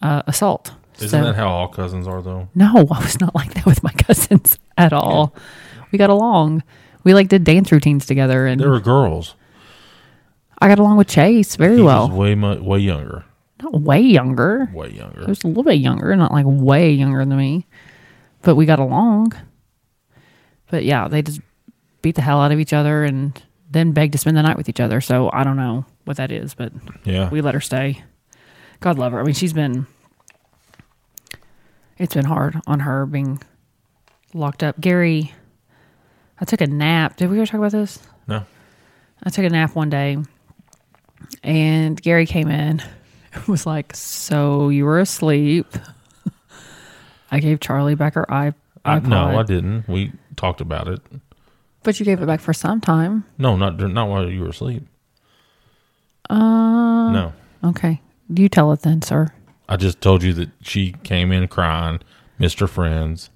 uh, 0.02 0.22
assault. 0.26 0.72
Isn't 0.96 1.08
So- 1.10 1.22
that 1.26 1.36
how 1.36 1.48
all 1.48 1.68
cousins 1.68 2.08
are 2.08 2.20
though? 2.20 2.48
no, 2.54 2.74
I 2.90 2.98
was 3.00 3.20
not 3.20 3.34
like 3.34 3.54
that 3.54 3.64
with 3.66 3.82
my 3.84 3.92
cousins 3.98 4.58
at 4.76 4.92
all. 4.92 5.34
We 5.92 5.98
got 5.98 6.10
along. 6.10 6.62
We 7.04 7.14
like 7.14 7.28
did 7.28 7.44
dance 7.44 7.70
routines 7.70 8.06
together, 8.06 8.46
and 8.46 8.60
They 8.60 8.66
were 8.66 8.80
girls. 8.80 9.34
I 10.60 10.66
got 10.66 10.80
along 10.80 10.96
with 10.96 11.06
Chase 11.06 11.54
very 11.54 11.76
He 11.76 11.82
well. 11.82 12.08
was 12.08 12.16
way 12.18 12.34
mu- 12.34 12.60
way 12.62 12.80
younger. 12.80 13.24
Not 13.62 13.80
way 13.80 14.00
younger. 14.00 14.68
Way 14.74 14.90
He 14.90 14.98
younger. 14.98 15.24
was 15.26 15.44
a 15.44 15.46
little 15.48 15.62
bit 15.62 15.74
younger, 15.78 16.14
not 16.16 16.32
like 16.32 16.44
way 16.48 16.90
younger 16.90 17.24
than 17.24 17.38
me, 17.38 17.66
but 18.42 18.56
we 18.56 18.66
got 18.66 18.80
along. 18.80 19.32
But 20.70 20.84
yeah, 20.84 21.06
they 21.08 21.22
just 21.22 21.40
beat 22.02 22.14
the 22.14 22.22
hell 22.22 22.40
out 22.40 22.52
of 22.52 22.60
each 22.60 22.72
other 22.72 23.04
and 23.04 23.40
then 23.70 23.92
begged 23.92 24.12
to 24.12 24.18
spend 24.18 24.36
the 24.36 24.42
night 24.42 24.56
with 24.56 24.68
each 24.68 24.80
other. 24.80 25.00
So 25.00 25.30
I 25.32 25.44
don't 25.44 25.56
know 25.56 25.84
what 26.04 26.16
that 26.16 26.30
is, 26.32 26.54
but 26.54 26.72
Yeah. 27.04 27.28
we 27.28 27.40
let 27.40 27.54
her 27.54 27.60
stay. 27.60 28.02
God 28.80 28.98
love 28.98 29.12
her. 29.12 29.20
I 29.20 29.24
mean, 29.24 29.34
she's 29.34 29.52
been. 29.52 29.86
It's 31.98 32.14
been 32.14 32.24
hard 32.24 32.60
on 32.66 32.80
her 32.80 33.06
being 33.06 33.42
locked 34.32 34.62
up. 34.62 34.80
Gary, 34.80 35.32
I 36.40 36.44
took 36.44 36.60
a 36.60 36.66
nap. 36.66 37.16
Did 37.16 37.28
we 37.30 37.36
ever 37.38 37.46
talk 37.46 37.58
about 37.58 37.72
this? 37.72 37.98
no. 38.26 38.44
I 39.24 39.30
took 39.30 39.44
a 39.44 39.50
nap 39.50 39.74
one 39.74 39.90
day, 39.90 40.16
and 41.42 42.00
Gary 42.00 42.24
came 42.24 42.46
in. 42.48 42.80
and 43.32 43.44
Was 43.48 43.66
like, 43.66 43.96
"So 43.96 44.68
you 44.68 44.84
were 44.84 45.00
asleep?" 45.00 45.66
I 47.32 47.40
gave 47.40 47.58
Charlie 47.58 47.96
back 47.96 48.14
her 48.14 48.30
i 48.32 48.54
I, 48.84 49.00
no, 49.00 49.36
I 49.38 49.42
didn't. 49.42 49.88
We 49.88 50.12
talked 50.36 50.60
about 50.60 50.86
it. 50.86 51.00
But 51.82 51.98
you 51.98 52.04
gave 52.06 52.20
it 52.22 52.26
back 52.26 52.40
for 52.40 52.52
some 52.52 52.80
time. 52.80 53.24
No, 53.38 53.56
not 53.56 53.78
not 53.78 54.08
while 54.08 54.28
you 54.30 54.40
were 54.42 54.48
asleep. 54.50 54.86
Uh, 56.30 57.10
No. 57.12 57.32
okay. 57.64 58.00
You 58.28 58.48
tell 58.48 58.72
it 58.72 58.80
then, 58.82 59.00
sir. 59.02 59.28
I 59.68 59.76
just 59.76 60.00
told 60.00 60.22
you 60.22 60.32
that 60.34 60.50
she 60.62 60.92
came 61.02 61.32
in 61.32 61.48
crying, 61.48 62.00
missed 62.38 62.60
her 62.60 62.66
friends, 62.66 63.30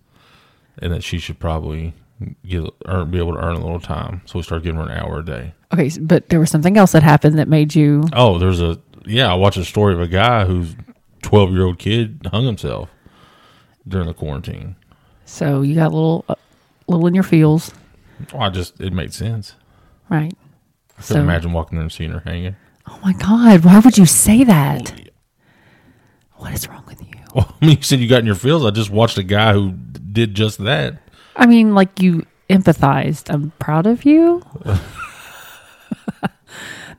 and 0.79 0.93
that 0.93 1.03
she 1.03 1.19
should 1.19 1.39
probably 1.39 1.95
get 2.47 2.65
or 2.87 3.05
be 3.05 3.19
able 3.19 3.33
to 3.35 3.39
earn 3.41 3.57
a 3.57 3.61
little 3.61 3.81
time. 3.81 4.23
So 4.27 4.39
we 4.39 4.43
started 4.43 4.65
giving 4.65 4.81
her 4.81 4.87
an 4.91 4.97
hour 4.99 5.19
a 5.21 5.25
day. 5.25 5.55
Okay, 5.73 5.91
but 6.01 6.29
there 6.29 6.41
was 6.41 6.51
something 6.51 6.77
else 6.77 6.93
that 6.93 7.03
happened 7.03 7.39
that 7.39 7.49
made 7.49 7.75
you. 7.75 8.05
Oh, 8.13 8.39
there's 8.39 8.61
a 8.61 8.79
yeah. 9.07 9.31
I 9.31 9.35
watched 9.35 9.57
a 9.57 9.65
story 9.65 9.95
of 9.95 10.01
a 10.01 10.07
guy 10.09 10.45
whose 10.45 10.77
12 11.23 11.53
year 11.53 11.65
old 11.67 11.79
kid 11.79 12.27
hung 12.31 12.45
himself 12.45 12.91
during 13.89 14.07
the 14.07 14.15
quarantine. 14.15 14.77
So 15.25 15.63
you 15.63 15.75
got 15.75 15.87
a 15.93 15.95
little, 15.95 16.25
uh, 16.29 16.35
little 16.89 17.07
in 17.07 17.15
your 17.15 17.23
feels, 17.23 17.73
Well, 18.33 18.43
I 18.43 18.51
just 18.51 18.81
it 18.81 18.93
made 18.93 19.13
sense. 19.15 19.55
right? 20.09 20.33
I 20.93 20.95
could 20.97 21.05
So- 21.05 21.21
imagine 21.21 21.53
walking 21.53 21.77
there 21.77 21.83
and 21.83 21.93
seeing 21.93 22.11
her 22.11 22.21
hanging. 22.25 22.57
Oh 22.89 22.99
my 23.03 23.13
God! 23.13 23.65
Why 23.65 23.79
would 23.79 23.97
you 23.97 24.07
say 24.07 24.45
that? 24.45 24.93
Oh, 26.39 26.45
what 26.45 26.53
is 26.53 26.69
wrong 26.69 26.85
with 26.87 27.01
you? 27.01 27.07
Well, 27.35 27.57
I 27.63 27.65
mean, 27.67 27.77
you 27.79 27.83
said 27.83 27.99
you 28.01 28.09
got 28.09 28.19
in 28.21 28.27
your 28.27 28.35
feels. 28.35 28.63
I 28.67 28.71
just 28.71 28.91
watched 28.91 29.17
a 29.17 29.23
guy 29.23 29.55
who 29.55 29.73
did 29.73 30.35
just 30.35 30.59
that. 30.65 30.99
I 31.35 31.47
mean, 31.47 31.75
like 31.75 31.99
you 32.03 32.27
empathized. 32.51 33.33
I'm 33.33 33.53
proud 33.59 33.87
of 33.87 34.05
you. 34.05 34.43
that 36.21 36.31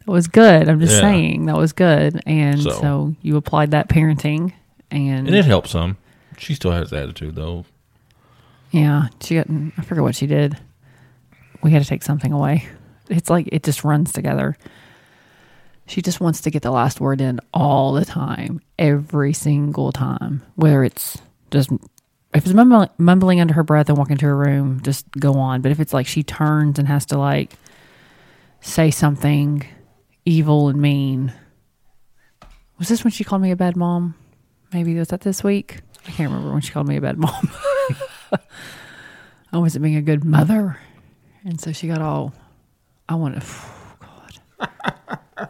was 0.07 0.27
good. 0.27 0.67
I'm 0.67 0.79
just 0.79 0.93
Yeah. 0.95 1.01
saying 1.01 1.45
that 1.45 1.55
was 1.57 1.73
good. 1.73 2.21
And 2.25 2.61
So- 2.61 2.69
so. 2.71 3.15
you 3.21 3.37
applied 3.37 3.71
that 3.71 3.89
parenting, 3.89 4.53
and, 4.91 5.27
And 5.27 5.35
it 5.35 5.45
helped 5.45 5.69
some. 5.69 5.97
She 6.37 6.55
still 6.55 6.71
has 6.71 6.91
attitude 6.91 7.35
though. 7.35 7.65
yeah, 8.71 9.07
she 9.21 9.35
got. 9.35 9.47
I 9.77 9.81
forget 9.83 10.03
what 10.03 10.15
she 10.15 10.25
did. 10.27 10.57
We 11.63 11.71
had 11.71 11.81
to 11.81 11.87
take 11.87 12.03
something 12.03 12.31
away. 12.31 12.67
It's 13.09 13.29
like 13.29 13.47
it 13.51 13.63
just 13.63 13.83
runs 13.83 14.11
together. 14.11 14.57
She 15.85 16.01
just 16.01 16.21
wants 16.21 16.41
to 16.41 16.51
get 16.51 16.61
the 16.61 16.71
last 16.71 17.01
word 17.01 17.19
in 17.21 17.39
all 17.53 17.93
the 17.93 18.05
time, 18.05 18.61
every 18.77 19.33
single 19.33 19.91
time. 19.91 20.41
Whether 20.55 20.83
it's 20.83 21.21
just 21.51 21.71
if 22.33 22.45
it's 22.45 22.53
mumbling, 22.53 22.89
mumbling 22.97 23.41
under 23.41 23.53
her 23.53 23.63
breath 23.63 23.89
and 23.89 23.97
walking 23.97 24.17
to 24.17 24.25
her 24.25 24.35
room, 24.35 24.81
just 24.81 25.09
go 25.11 25.33
on. 25.33 25.61
But 25.61 25.71
if 25.71 25.79
it's 25.79 25.93
like 25.93 26.07
she 26.07 26.23
turns 26.23 26.79
and 26.79 26.87
has 26.87 27.05
to 27.07 27.17
like 27.17 27.53
say 28.61 28.91
something 28.91 29.65
evil 30.25 30.69
and 30.69 30.81
mean, 30.81 31.33
was 32.79 32.87
this 32.89 33.03
when 33.03 33.11
she 33.11 33.23
called 33.23 33.41
me 33.41 33.51
a 33.51 33.55
bad 33.55 33.75
mom? 33.75 34.15
Maybe 34.71 34.95
was 34.95 35.09
that 35.09 35.21
this 35.21 35.43
week? 35.43 35.79
I 36.07 36.11
can't 36.11 36.31
remember 36.31 36.51
when 36.51 36.61
she 36.61 36.71
called 36.71 36.87
me 36.87 36.97
a 36.97 37.01
bad 37.01 37.17
mom. 37.17 37.51
Oh, 39.53 39.59
I 39.59 39.61
wasn't 39.61 39.83
being 39.83 39.97
a 39.97 40.01
good 40.01 40.23
mother, 40.25 40.79
and 41.43 41.59
so 41.59 41.71
she 41.71 41.87
got 41.87 42.01
all. 42.01 42.33
I 43.07 43.15
want 43.15 43.41
to. 43.41 43.47
God. 43.99 45.49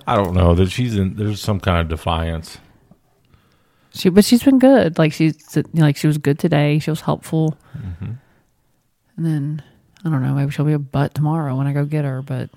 I 0.06 0.14
don't 0.14 0.34
know 0.34 0.54
that 0.54 0.70
she's 0.70 0.96
in. 0.96 1.16
There's 1.16 1.40
some 1.40 1.60
kind 1.60 1.80
of 1.80 1.88
defiance. 1.88 2.58
She, 3.92 4.10
but 4.10 4.24
she's 4.24 4.42
been 4.42 4.58
good. 4.58 4.98
Like 4.98 5.12
she's 5.12 5.56
you 5.56 5.64
know, 5.72 5.82
like 5.82 5.96
she 5.96 6.06
was 6.06 6.18
good 6.18 6.38
today. 6.38 6.78
She 6.78 6.90
was 6.90 7.00
helpful. 7.00 7.56
Mm-hmm. 7.76 8.12
And 9.16 9.26
then 9.26 9.62
I 10.04 10.10
don't 10.10 10.22
know. 10.22 10.34
Maybe 10.34 10.50
she'll 10.50 10.66
be 10.66 10.74
a 10.74 10.78
butt 10.78 11.14
tomorrow 11.14 11.56
when 11.56 11.66
I 11.66 11.72
go 11.72 11.84
get 11.84 12.04
her. 12.04 12.22
But 12.22 12.50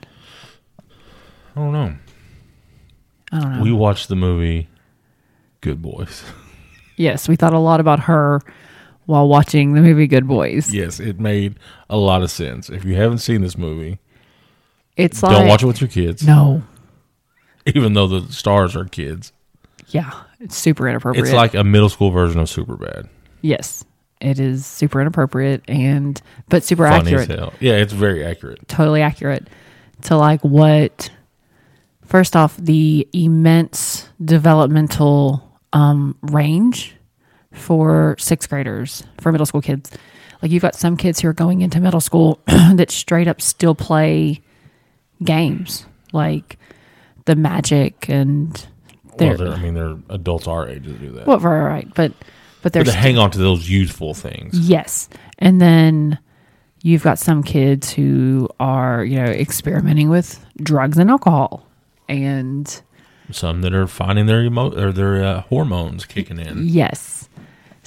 I 0.80 0.84
don't 1.56 1.72
know. 1.72 1.96
I 3.32 3.40
don't 3.40 3.58
know. 3.58 3.64
We 3.64 3.72
watched 3.72 4.10
the 4.10 4.16
movie 4.16 4.68
Good 5.62 5.82
Boys. 5.82 6.24
yes, 6.98 7.28
we 7.28 7.36
thought 7.36 7.54
a 7.54 7.60
lot 7.60 7.80
about 7.80 8.02
her 8.02 8.42
while 9.10 9.28
watching 9.28 9.74
the 9.74 9.82
movie 9.82 10.06
Good 10.06 10.28
Boys. 10.28 10.72
Yes, 10.72 11.00
it 11.00 11.20
made 11.20 11.56
a 11.90 11.98
lot 11.98 12.22
of 12.22 12.30
sense. 12.30 12.70
If 12.70 12.86
you 12.86 12.94
haven't 12.96 13.18
seen 13.18 13.42
this 13.42 13.58
movie, 13.58 13.98
It's 14.96 15.24
like 15.24 15.36
don't 15.36 15.48
watch 15.48 15.64
it 15.64 15.66
with 15.66 15.82
your 15.82 15.88
kids. 15.88 16.26
No, 16.26 16.62
Even 17.66 17.94
though 17.94 18.08
the 18.08 18.32
stars 18.32 18.76
are 18.76 18.86
kids, 18.86 19.34
yeah, 19.88 20.12
it's 20.40 20.56
super 20.56 20.88
inappropriate. 20.88 21.26
it's 21.26 21.34
like 21.34 21.56
a 21.56 21.64
middle 21.64 21.90
school 21.90 22.12
version 22.12 22.40
of 22.40 22.48
Superbad. 22.48 23.10
yes, 23.42 23.84
it 24.22 24.40
is 24.40 24.66
super 24.66 25.02
inappropriate 25.02 25.64
and 25.68 26.22
but 26.50 26.64
super 26.64 26.88
Funny 26.88 27.08
accurate. 27.16 27.32
as 27.32 27.36
hell. 27.40 27.54
Yeah, 27.60 27.74
it's 27.74 27.94
very 27.94 28.24
accurate. 28.24 28.68
totally 28.68 29.02
accurate 29.02 29.48
to 30.04 30.18
like 30.18 30.42
what 30.42 31.10
first 32.06 32.36
off 32.36 32.56
the 32.58 33.08
immense 33.14 34.08
developmental 34.24 35.58
um 35.74 36.16
range 36.22 36.96
for 37.52 38.16
sixth 38.20 38.50
graders 38.50 39.04
for 39.20 39.32
middle 39.32 39.46
school 39.46 39.62
kids 39.62 39.92
like 40.42 40.52
you've 40.52 40.62
got 40.62 40.76
some 40.76 40.96
kids 40.96 41.20
who 41.20 41.28
are 41.28 41.34
going 41.34 41.62
into 41.62 41.80
middle 41.82 42.00
school 42.02 42.40
that 42.76 42.92
straight 42.92 43.28
up 43.28 43.42
still 43.42 43.76
play 43.76 44.40
games 45.24 45.86
like 46.14 46.58
the 47.26 47.36
magic 47.36 48.08
and 48.10 48.68
Well, 49.06 49.18
they're, 49.18 49.38
they're, 49.38 49.54
I 49.54 49.62
mean, 49.62 49.74
they're 49.74 49.98
adults 50.10 50.48
our 50.48 50.68
age 50.68 50.86
that 50.86 51.00
do 51.00 51.12
that. 51.12 51.28
well 51.28 51.40
right, 51.40 51.62
right 51.64 51.94
but 51.96 52.14
but 52.62 52.74
they're 52.74 52.84
but 52.84 52.94
hang 52.94 53.18
on 53.18 53.32
to 53.32 53.38
those 53.38 53.70
youthful 53.70 54.14
things. 54.14 54.54
Yes. 54.60 55.08
And 55.38 55.62
then 55.62 56.20
you've 56.84 57.04
got 57.04 57.18
some 57.18 57.42
kids 57.42 57.90
who 57.90 58.50
are, 58.60 59.06
you 59.06 59.16
know, 59.16 59.32
experimenting 59.32 60.10
with 60.10 60.46
drugs 60.62 60.98
and 60.98 61.10
alcohol. 61.10 61.66
And 62.10 62.82
Some 63.32 63.62
that 63.62 63.74
are 63.74 63.88
finding 63.88 64.26
their 64.26 64.44
emo- 64.44 64.78
or 64.78 64.92
their 64.92 65.24
uh, 65.24 65.42
hormones 65.44 66.04
kicking 66.06 66.38
in. 66.38 66.68
yes. 66.68 67.29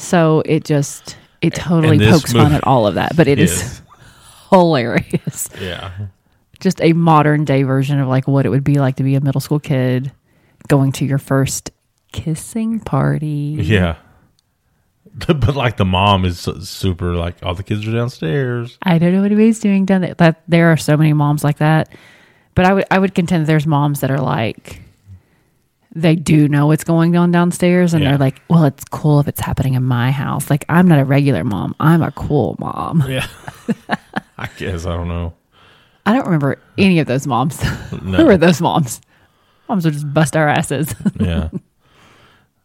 So 0.03 0.43
it 0.45 0.65
just 0.65 1.17
it 1.41 1.55
totally 1.55 1.99
pokes 1.99 2.33
fun 2.33 2.53
at 2.53 2.65
all 2.67 2.87
of 2.87 2.97
that, 2.97 3.17
but 3.17 3.29
it 3.29 3.39
is 3.39 3.51
Yes. 3.61 3.83
hilarious. 4.51 5.49
Yeah. 5.61 5.93
Just 6.61 6.81
a 6.81 6.93
modern 6.93 7.45
day 7.45 7.63
version 7.63 7.99
of 7.99 8.09
like 8.09 8.29
what 8.29 8.47
it 8.47 8.49
would 8.51 8.65
be 8.65 8.77
like 8.77 8.97
to 8.97 9.03
be 9.03 9.15
a 9.15 9.21
middle 9.21 9.41
school 9.41 9.61
kid 9.61 10.13
going 10.69 10.93
to 10.93 11.05
your 11.05 11.19
first 11.19 11.71
kissing 12.13 12.81
party. 12.81 13.57
Yeah. 13.61 13.97
but 15.27 15.55
like 15.57 15.77
the 15.77 15.85
mom 15.85 16.25
is 16.25 16.41
super 16.61 17.15
like 17.15 17.37
all 17.43 17.55
the 17.55 17.63
kids 17.63 17.87
are 17.87 17.93
downstairs. 17.93 18.79
I 18.83 18.99
don't 18.99 19.13
know 19.13 19.21
what 19.21 19.27
anybody's 19.27 19.61
doing 19.61 19.85
down 19.85 20.01
there. 20.01 20.15
That 20.15 20.43
there 20.49 20.73
are 20.73 20.77
so 20.77 20.97
many 20.97 21.13
moms 21.13 21.45
like 21.45 21.59
that. 21.59 21.89
But 22.55 22.67
I 22.67 22.73
would 22.75 22.85
I 22.91 22.99
would 22.99 23.15
contend 23.15 23.43
that 23.43 23.47
there's 23.47 23.67
moms 23.67 24.01
that 24.01 24.11
are 24.11 24.21
like 24.21 24.83
they 25.95 26.17
do 26.17 26.49
know 26.49 26.67
what's 26.69 26.85
going 26.85 27.17
on 27.17 27.31
downstairs 27.31 27.93
and 27.95 28.03
Yeah. 28.03 28.11
they're 28.11 28.19
like, 28.19 28.41
Well, 28.49 28.65
it's 28.65 28.85
cool 28.85 29.21
if 29.21 29.29
it's 29.29 29.41
happening 29.41 29.75
in 29.75 29.83
my 29.85 30.11
house. 30.11 30.49
Like 30.51 30.65
I'm 30.69 30.89
not 30.89 30.99
a 30.99 31.05
regular 31.05 31.45
mom. 31.45 31.75
I'm 31.81 32.03
a 32.03 32.11
cool 32.13 32.57
mom. 32.59 33.05
Yeah. 33.09 33.27
I 34.39 34.49
guess 34.57 34.87
I 34.87 34.97
don't 34.97 35.09
know. 35.09 35.35
I 36.07 36.13
don't 36.15 36.25
remember 36.25 36.59
any 36.79 36.99
of 36.99 37.07
those 37.07 37.27
moms. 37.27 37.63
No. 38.03 38.19
Who 38.19 38.25
were 38.27 38.37
those 38.37 38.61
moms? 38.61 39.01
Moms 39.69 39.85
would 39.85 39.95
just 39.95 40.13
bust 40.13 40.35
our 40.37 40.49
asses. 40.49 40.95
yeah. 41.21 41.51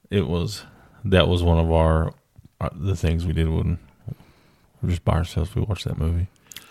It 0.09 0.27
was 0.27 0.63
that 1.05 1.27
was 1.27 1.43
one 1.43 1.59
of 1.59 1.71
our 1.71 2.13
uh, 2.61 2.69
the 2.73 2.95
things 2.95 3.25
we 3.25 3.33
did 3.33 3.49
when 3.49 3.77
we 4.81 4.87
were 4.87 4.89
just 4.89 5.03
by 5.05 5.13
ourselves. 5.13 5.53
We 5.53 5.61
watched 5.61 5.85
that 5.85 5.97
movie. 5.97 6.27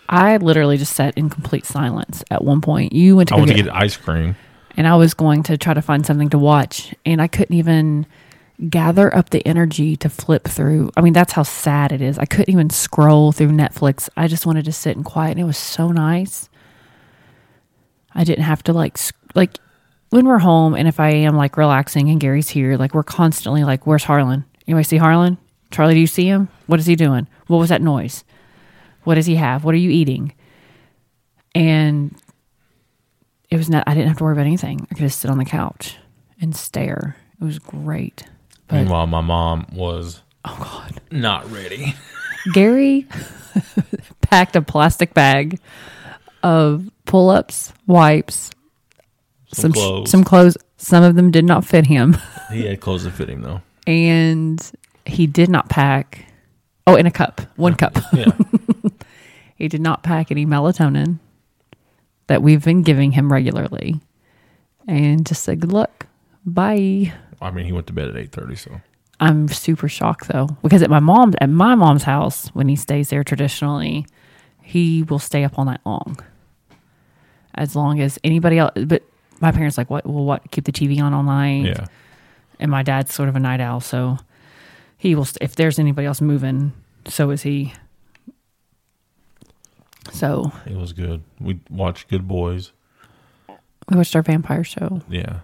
I 0.09 0.37
literally 0.37 0.77
just 0.77 0.93
sat 0.93 1.17
in 1.17 1.29
complete 1.29 1.65
silence 1.65 2.23
at 2.31 2.43
one 2.43 2.61
point. 2.61 2.93
You 2.93 3.15
went 3.17 3.29
to, 3.29 3.35
I 3.35 3.37
went 3.37 3.49
to 3.49 3.55
get, 3.55 3.65
get 3.65 3.75
ice 3.75 3.95
cream. 3.97 4.35
And 4.77 4.87
I 4.87 4.95
was 4.95 5.15
going 5.15 5.43
to 5.43 5.57
try 5.57 5.73
to 5.73 5.81
find 5.81 6.05
something 6.05 6.29
to 6.29 6.37
watch, 6.37 6.93
and 7.05 7.21
I 7.21 7.27
couldn't 7.27 7.55
even 7.55 8.05
gather 8.69 9.13
up 9.13 9.31
the 9.31 9.45
energy 9.45 9.95
to 9.97 10.09
flip 10.09 10.47
through. 10.47 10.91
I 10.95 11.01
mean, 11.01 11.13
that's 11.13 11.33
how 11.33 11.43
sad 11.43 11.91
it 11.91 12.01
is. 12.01 12.17
I 12.17 12.25
couldn't 12.25 12.51
even 12.51 12.69
scroll 12.69 13.31
through 13.31 13.49
Netflix. 13.49 14.07
I 14.15 14.27
just 14.27 14.45
wanted 14.45 14.65
to 14.65 14.71
sit 14.71 14.95
and 14.95 15.03
quiet, 15.03 15.31
and 15.31 15.39
it 15.39 15.45
was 15.45 15.57
so 15.57 15.91
nice. 15.91 16.47
I 18.13 18.23
didn't 18.23 18.45
have 18.45 18.63
to 18.63 18.73
like 18.73 18.97
like 19.35 19.57
when 20.09 20.25
we're 20.25 20.39
home, 20.39 20.75
and 20.75 20.87
if 20.87 20.99
I 20.99 21.09
am 21.09 21.35
like 21.35 21.57
relaxing 21.57 22.09
and 22.09 22.19
Gary's 22.19 22.49
here, 22.49 22.77
like 22.77 22.93
we're 22.93 23.03
constantly 23.03 23.63
like, 23.63 23.85
"Where's 23.85 24.03
Harlan? 24.03 24.45
Anybody 24.67 24.83
see 24.83 24.97
Harlan? 24.97 25.37
Charlie, 25.71 25.95
do 25.95 25.99
you 25.99 26.07
see 26.07 26.27
him? 26.27 26.49
What 26.67 26.79
is 26.79 26.85
he 26.85 26.95
doing? 26.95 27.27
What 27.47 27.57
was 27.57 27.69
that 27.69 27.81
noise? 27.81 28.23
What 29.03 29.15
does 29.15 29.25
he 29.25 29.35
have? 29.35 29.63
What 29.63 29.73
are 29.73 29.79
you 29.79 29.89
eating?" 29.89 30.33
And 31.53 32.15
it 33.49 33.57
was 33.57 33.69
not. 33.69 33.83
I 33.87 33.93
didn't 33.93 34.09
have 34.09 34.17
to 34.17 34.23
worry 34.23 34.33
about 34.33 34.45
anything. 34.45 34.81
I 34.89 34.95
could 34.95 34.97
just 34.97 35.19
sit 35.19 35.31
on 35.31 35.37
the 35.37 35.45
couch 35.45 35.97
and 36.41 36.55
stare. 36.55 37.15
It 37.39 37.43
was 37.43 37.59
great. 37.59 38.23
But 38.67 38.77
Meanwhile, 38.77 39.07
my 39.07 39.21
mom 39.21 39.67
was 39.71 40.21
oh 40.45 40.57
god, 40.59 41.01
not 41.11 41.49
ready. 41.51 41.95
Gary 42.53 43.07
packed 44.21 44.55
a 44.55 44.61
plastic 44.61 45.13
bag 45.13 45.59
of 46.43 46.89
pull-ups, 47.05 47.73
wipes, 47.87 48.51
Some 49.53 49.71
some 49.71 49.73
sh- 49.73 49.75
clothes. 49.75 50.09
some 50.11 50.23
clothes. 50.23 50.57
Some 50.77 51.03
of 51.03 51.15
them 51.15 51.31
did 51.31 51.43
not 51.45 51.65
fit 51.65 51.87
him, 51.87 52.17
He 52.51 52.65
had 52.65 52.79
clothes 52.79 53.03
that 53.05 53.11
fit 53.11 53.29
him 53.29 53.41
though. 53.41 53.61
and 53.87 54.71
he 55.05 55.25
did 55.27 55.49
not 55.49 55.69
pack. 55.69 56.25
Oh, 56.85 56.95
in 56.95 57.05
a 57.05 57.11
cup, 57.11 57.41
one 57.57 57.73
cup. 57.75 57.97
Yeah. 58.13 58.31
He 59.55 59.67
did 59.67 59.81
not 59.81 60.03
pack 60.03 60.29
any 60.31 60.45
melatonin 60.45 61.17
that 62.27 62.41
we've 62.43 62.63
been 62.63 62.81
giving 62.83 63.11
him 63.13 63.31
regularly, 63.31 63.99
and 64.87 65.25
just 65.25 65.43
said, 65.43 65.59
"Good 65.61 65.71
luck, 65.71 66.07
bye." 66.45 67.13
I 67.41 67.51
mean, 67.51 67.65
he 67.65 67.71
went 67.71 67.87
to 67.87 67.93
bed 67.93 68.09
at 68.09 68.17
eight 68.17 68.31
thirty. 68.31 68.55
So 68.55 68.81
I'm 69.19 69.47
super 69.47 69.87
shocked 69.89 70.27
though 70.27 70.47
because 70.61 70.81
at 70.81 70.89
my 70.89 70.99
mom's 70.99 71.35
at 71.41 71.49
my 71.49 71.75
mom's 71.75 72.03
house 72.03 72.47
when 72.49 72.67
he 72.67 72.75
stays 72.75 73.09
there 73.09 73.23
traditionally, 73.23 74.05
he 74.61 75.03
will 75.03 75.19
stay 75.19 75.43
up 75.43 75.57
all 75.57 75.65
night 75.65 75.81
long. 75.85 76.17
As 77.55 77.75
long 77.75 77.99
as 77.99 78.19
anybody 78.23 78.59
else, 78.59 78.71
but 78.85 79.01
my 79.39 79.51
parents 79.51 79.77
like 79.77 79.89
what? 79.89 80.05
Well, 80.05 80.23
what? 80.25 80.51
Keep 80.51 80.65
the 80.65 80.71
TV 80.71 81.01
on 81.01 81.13
all 81.13 81.23
night. 81.23 81.65
yeah, 81.65 81.85
And 82.59 82.69
my 82.69 82.83
dad's 82.83 83.13
sort 83.13 83.29
of 83.29 83.35
a 83.35 83.39
night 83.39 83.59
owl, 83.59 83.79
so 83.81 84.17
he 84.97 85.15
will. 85.15 85.25
St- 85.25 85.39
if 85.41 85.55
there's 85.55 85.79
anybody 85.79 86.05
else 86.05 86.21
moving, 86.21 86.73
so 87.07 87.29
is 87.31 87.41
he. 87.43 87.73
So 90.11 90.51
it 90.65 90.75
was 90.75 90.93
good. 90.93 91.23
We 91.39 91.59
watched 91.69 92.07
Good 92.07 92.27
Boys. 92.27 92.71
we 93.89 93.97
watched 93.97 94.15
our 94.15 94.21
vampire 94.21 94.63
show. 94.63 95.01
Yeah, 95.09 95.39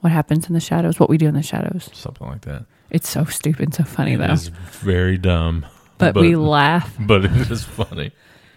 What 0.00 0.12
happens 0.12 0.48
in 0.48 0.54
the 0.54 0.60
shadows? 0.60 0.98
What 1.00 1.08
we 1.08 1.18
do 1.18 1.26
in 1.28 1.34
the 1.34 1.42
shadows? 1.42 1.88
something 1.92 2.26
like 2.26 2.42
that. 2.42 2.64
It's 2.90 3.08
so 3.08 3.24
stupid, 3.24 3.74
so 3.74 3.84
funny 3.84 4.14
It 4.14 4.18
though. 4.18 4.32
It's 4.32 4.48
very 4.48 5.18
dumb, 5.18 5.66
But, 5.98 6.14
we 6.16 6.36
laugh. 6.36 6.94
But 7.00 7.24
it 7.24 7.50
is 7.50 7.64
funny. 7.64 8.10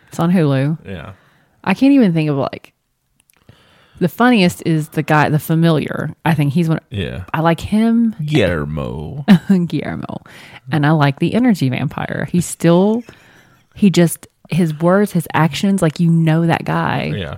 It's 0.10 0.20
on 0.20 0.32
Hulu. 0.32 0.86
Yeah, 0.86 1.14
I 1.64 1.74
can't 1.74 1.94
even 1.94 2.14
think 2.14 2.30
of 2.30 2.38
like 2.38 2.74
the 4.00 4.08
funniest 4.08 4.62
is 4.66 4.90
the 4.90 5.02
guy, 5.04 5.30
the 5.30 5.40
familiar. 5.40 6.14
I 6.24 6.34
think 6.36 6.54
he's 6.54 6.70
one. 6.70 6.80
yeah. 6.92 7.26
I 7.34 7.42
like 7.42 7.60
him, 7.60 8.16
Guillermo. 8.24 9.26
Guillermo, 9.68 10.22
and 10.72 10.86
I 10.86 10.92
like 10.92 11.20
the 11.20 11.34
energy 11.34 11.70
vampire. 11.70 12.28
He's 12.32 12.46
still, 12.46 13.04
he 13.76 13.90
just 13.90 14.28
his 14.50 14.78
words, 14.80 15.12
his 15.12 15.28
actions, 15.34 15.82
like 15.82 16.00
you 16.00 16.10
know 16.10 16.46
that 16.46 16.64
guy. 16.66 17.06
yeah, 17.16 17.38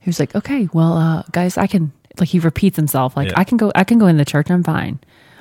He 0.00 0.08
was 0.08 0.18
like, 0.20 0.34
okay, 0.34 0.68
well, 0.72 0.94
uh, 0.96 1.22
guys, 1.32 1.56
I 1.58 1.66
can 1.66 1.92
like 2.18 2.28
he 2.30 2.38
repeats 2.38 2.76
himself, 2.76 3.16
like 3.16 3.28
Yeah. 3.28 3.34
I 3.40 3.44
can 3.44 3.56
go, 3.58 3.70
I 3.74 3.84
can 3.84 3.98
go 3.98 4.06
in 4.06 4.16
the 4.16 4.24
church, 4.24 4.50
I'm 4.50 4.62
fine. 4.64 4.98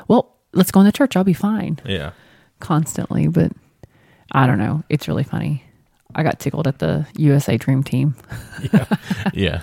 Well, 0.08 0.36
let's 0.54 0.72
go 0.72 0.80
in 0.82 0.86
the 0.86 0.92
church, 0.92 1.16
I'll 1.16 1.24
be 1.24 1.34
fine. 1.34 1.80
yeah. 1.86 2.12
Constantly, 2.60 3.28
but 3.28 3.52
I 4.32 4.48
don't 4.48 4.58
know. 4.60 4.84
It's 4.90 5.08
really 5.08 5.24
funny. 5.24 5.64
I 6.16 6.24
got 6.24 6.40
tickled 6.40 6.68
at 6.68 6.80
the 6.80 7.06
USA 7.18 7.58
Dream 7.58 7.84
Team. 7.84 8.16
yeah. 8.74 8.86
Yeah. 9.34 9.62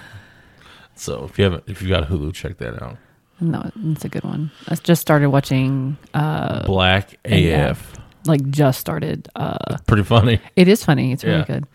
So 0.94 1.24
if 1.24 1.38
you 1.38 1.44
haven't, 1.44 1.64
if 1.66 1.80
you 1.82 1.88
got 1.88 2.08
Hulu, 2.08 2.35
check 2.35 2.58
that 2.58 2.82
out. 2.82 2.98
No, 3.40 3.70
it's 3.87 4.04
a 4.04 4.08
good 4.08 4.22
one. 4.24 4.50
I 4.68 4.74
just 4.76 5.00
started 5.00 5.30
watching, 5.30 5.96
uh, 6.14 6.64
Black 6.66 7.18
AF. 7.24 7.94
Like 8.26 8.48
just 8.50 8.80
started. 8.80 9.28
Uh, 9.35 9.76
Pretty 9.87 10.02
funny. 10.04 10.40
it 10.56 10.68
is 10.68 10.85
funny. 10.85 11.12
It's 11.12 11.24
really 11.24 11.38
Yeah. 11.38 11.44
good. 11.44 11.66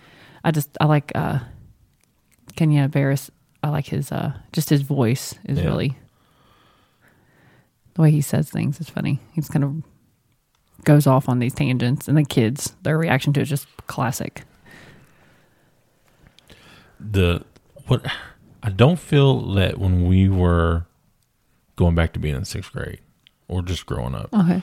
I 0.43 0.51
just 0.51 0.69
I 0.79 0.85
like 0.85 1.11
uh, 1.15 1.39
Kenya 2.55 2.87
Barris. 2.87 3.29
I 3.63 3.69
like 3.69 3.87
his 3.87 4.11
uh, 4.11 4.33
just 4.53 4.69
his 4.69 4.81
voice 4.81 5.35
is 5.45 5.57
Yeah. 5.59 5.65
really 5.65 5.97
the 7.95 8.01
way 8.03 8.11
he 8.11 8.21
says 8.21 8.49
things 8.49 8.79
is 8.79 8.89
funny. 8.89 9.19
He's 9.33 9.49
kind 9.49 9.63
of 9.63 9.83
goes 10.83 11.07
off 11.07 11.27
on 11.27 11.39
these 11.39 11.53
tangents, 11.55 12.07
and 12.07 12.15
the 12.17 12.23
kids 12.23 12.75
their 12.83 12.97
reaction 12.97 13.33
to 13.33 13.39
it 13.39 13.43
is 13.43 13.49
just 13.49 13.67
classic. 13.87 14.43
The 16.99 17.43
what 17.87 18.05
I 18.63 18.69
don't 18.69 18.99
feel 18.99 19.53
that 19.53 19.77
when 19.77 20.07
we 20.07 20.29
were 20.29 20.85
going 21.75 21.95
back 21.95 22.13
to 22.13 22.19
being 22.19 22.35
in 22.35 22.45
sixth 22.45 22.71
grade 22.71 22.99
or 23.47 23.61
just 23.61 23.85
growing 23.85 24.15
up, 24.15 24.29
Okay. 24.33 24.61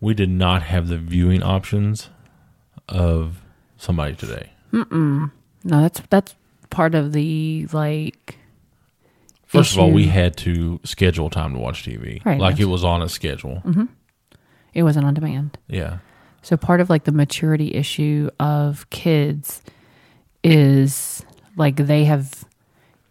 We 0.00 0.14
did 0.14 0.30
not 0.30 0.62
have 0.62 0.88
the 0.88 0.98
viewing 0.98 1.42
options 1.42 2.10
of 2.88 3.40
somebody 3.76 4.14
today. 4.14 4.50
No, 4.72 5.30
that's 5.64 6.00
that's 6.10 6.34
part 6.70 6.94
of 6.94 7.12
the 7.12 7.66
like. 7.72 8.38
First 9.44 9.74
of 9.74 9.78
all, 9.78 9.90
we 9.90 10.06
had 10.06 10.36
to 10.38 10.80
schedule 10.84 11.30
time 11.30 11.54
to 11.54 11.58
watch 11.58 11.84
TV. 11.84 12.24
Right, 12.24 12.40
like 12.40 12.58
it 12.58 12.66
was 12.66 12.84
on 12.84 13.02
a 13.02 13.08
schedule. 13.08 13.62
Mm-hmm. 13.64 13.84
It 14.74 14.82
wasn't 14.82 15.06
on 15.06 15.14
demand. 15.14 15.58
Yeah. 15.68 15.98
So 16.42 16.56
part 16.56 16.80
of 16.80 16.90
like 16.90 17.04
the 17.04 17.12
maturity 17.12 17.74
issue 17.74 18.28
of 18.38 18.88
kids 18.90 19.62
is 20.44 21.24
like 21.56 21.76
they 21.76 22.04
have 22.04 22.44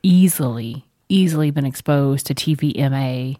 easily 0.03 0.85
easily 1.09 1.51
been 1.51 1.65
exposed 1.65 2.25
to 2.27 2.33
TVMA 2.33 3.37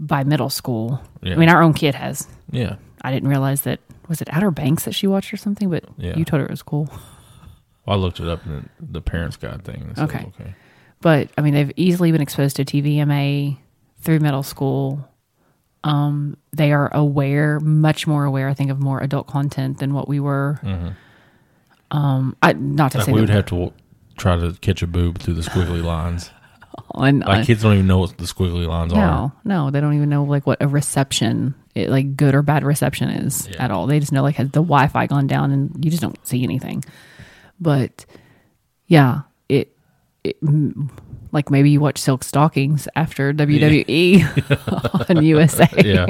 by 0.00 0.24
middle 0.24 0.50
school. 0.50 1.00
Yeah. 1.22 1.34
I 1.34 1.36
mean, 1.36 1.48
our 1.50 1.62
own 1.62 1.74
kid 1.74 1.94
has. 1.94 2.26
Yeah. 2.50 2.76
I 3.02 3.12
didn't 3.12 3.28
realize 3.28 3.60
that 3.62 3.78
was 4.08 4.20
it 4.20 4.28
Outer 4.32 4.50
Banks 4.50 4.84
that 4.84 4.94
she 4.94 5.06
watched 5.06 5.32
or 5.32 5.36
something, 5.36 5.70
but 5.70 5.84
Yeah. 5.98 6.16
you 6.16 6.24
told 6.24 6.40
her 6.40 6.46
it 6.46 6.50
was 6.50 6.62
cool. 6.62 6.88
Well, 7.86 7.96
I 7.98 8.00
looked 8.02 8.20
it 8.20 8.28
up 8.28 8.44
in 8.46 8.68
the, 8.78 9.00
parents' 9.00 9.36
guide 9.38 9.64
thing. 9.64 9.92
and 9.96 9.98
Okay. 9.98 10.26
Okay. 10.38 10.54
But 11.00 11.30
I 11.38 11.40
mean, 11.40 11.54
they've 11.54 11.72
easily 11.76 12.12
been 12.12 12.20
exposed 12.20 12.56
to 12.56 12.64
TVMA 12.64 13.56
through 14.02 14.20
middle 14.20 14.42
school. 14.42 15.08
Um, 15.82 16.36
they 16.52 16.72
are 16.72 16.94
aware, 16.94 17.58
much 17.58 18.06
more 18.06 18.24
aware, 18.26 18.48
I 18.50 18.54
think, 18.54 18.70
of 18.70 18.80
more 18.80 19.00
adult 19.00 19.28
content 19.28 19.78
than 19.78 19.94
what 19.94 20.08
we 20.08 20.20
were. 20.20 20.60
Um, 21.90 22.36
I 22.42 22.52
not 22.52 22.92
to 22.92 22.98
Mm-hmm. 22.98 23.00
Like 23.00 23.06
say 23.06 23.12
we 23.12 23.20
would 23.20 23.30
have 23.30 23.46
to 23.46 23.50
w- 23.54 23.72
try 24.18 24.36
to 24.36 24.52
catch 24.60 24.82
a 24.82 24.86
boob 24.86 25.18
through 25.18 25.34
the 25.34 25.42
squiggly 25.42 25.82
lines. 25.82 26.30
Like 26.94 27.24
on- 27.26 27.44
kids 27.44 27.62
don't 27.62 27.74
even 27.74 27.86
know 27.86 27.98
what 27.98 28.16
the 28.18 28.24
squiggly 28.24 28.66
lines 28.66 28.92
are. 28.92 28.96
no, 28.96 29.32
no, 29.44 29.70
they 29.70 29.80
don't 29.80 29.94
even 29.94 30.08
know 30.08 30.24
like 30.24 30.46
what 30.46 30.60
a 30.62 30.68
reception, 30.68 31.54
it, 31.74 31.88
like 31.88 32.16
good 32.16 32.34
or 32.34 32.42
bad 32.42 32.64
reception 32.64 33.08
is 33.10 33.48
Yeah. 33.48 33.64
at 33.64 33.70
all. 33.70 33.86
They 33.86 34.00
just 34.00 34.12
know 34.12 34.22
like 34.22 34.36
has 34.36 34.48
the 34.50 34.60
Wi-Fi 34.62 35.06
gone 35.06 35.26
down 35.26 35.50
and 35.52 35.84
you 35.84 35.90
just 35.90 36.02
don't 36.02 36.18
see 36.26 36.42
anything. 36.42 36.84
But 37.60 38.06
yeah, 38.86 39.20
it, 39.48 39.76
it 40.24 40.36
like 41.32 41.50
maybe 41.50 41.70
you 41.70 41.80
watch 41.80 41.98
Silk 41.98 42.24
Stockings 42.24 42.88
after 42.96 43.32
WWE 43.32 45.08
on 45.16 45.24
USA. 45.24 45.68
Yeah. 45.84 46.06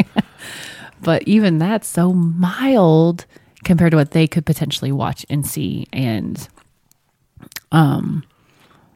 but 1.03 1.23
even 1.25 1.59
that's 1.59 1.89
so 1.89 2.13
mild 2.13 3.27
compared 3.65 3.91
to 3.91 3.97
what 3.97 4.13
they 4.13 4.27
could 4.27 4.47
potentially 4.47 4.93
watch 4.93 5.27
and 5.29 5.47
see 5.47 5.87
and 5.93 6.49
um 7.73 8.25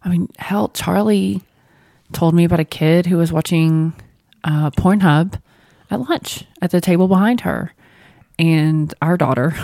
i 0.02 0.08
mean 0.08 0.28
hell 0.38 0.68
charlie 0.70 1.42
told 2.14 2.34
me 2.34 2.44
about 2.44 2.60
a 2.60 2.64
kid 2.64 3.06
who 3.06 3.16
was 3.18 3.32
watching 3.32 3.92
uh 4.44 4.70
pornhub 4.70 5.40
at 5.90 6.00
lunch 6.00 6.44
at 6.62 6.70
the 6.70 6.80
table 6.80 7.08
behind 7.08 7.40
her 7.42 7.72
and 8.38 8.94
our 9.02 9.16
daughter 9.16 9.54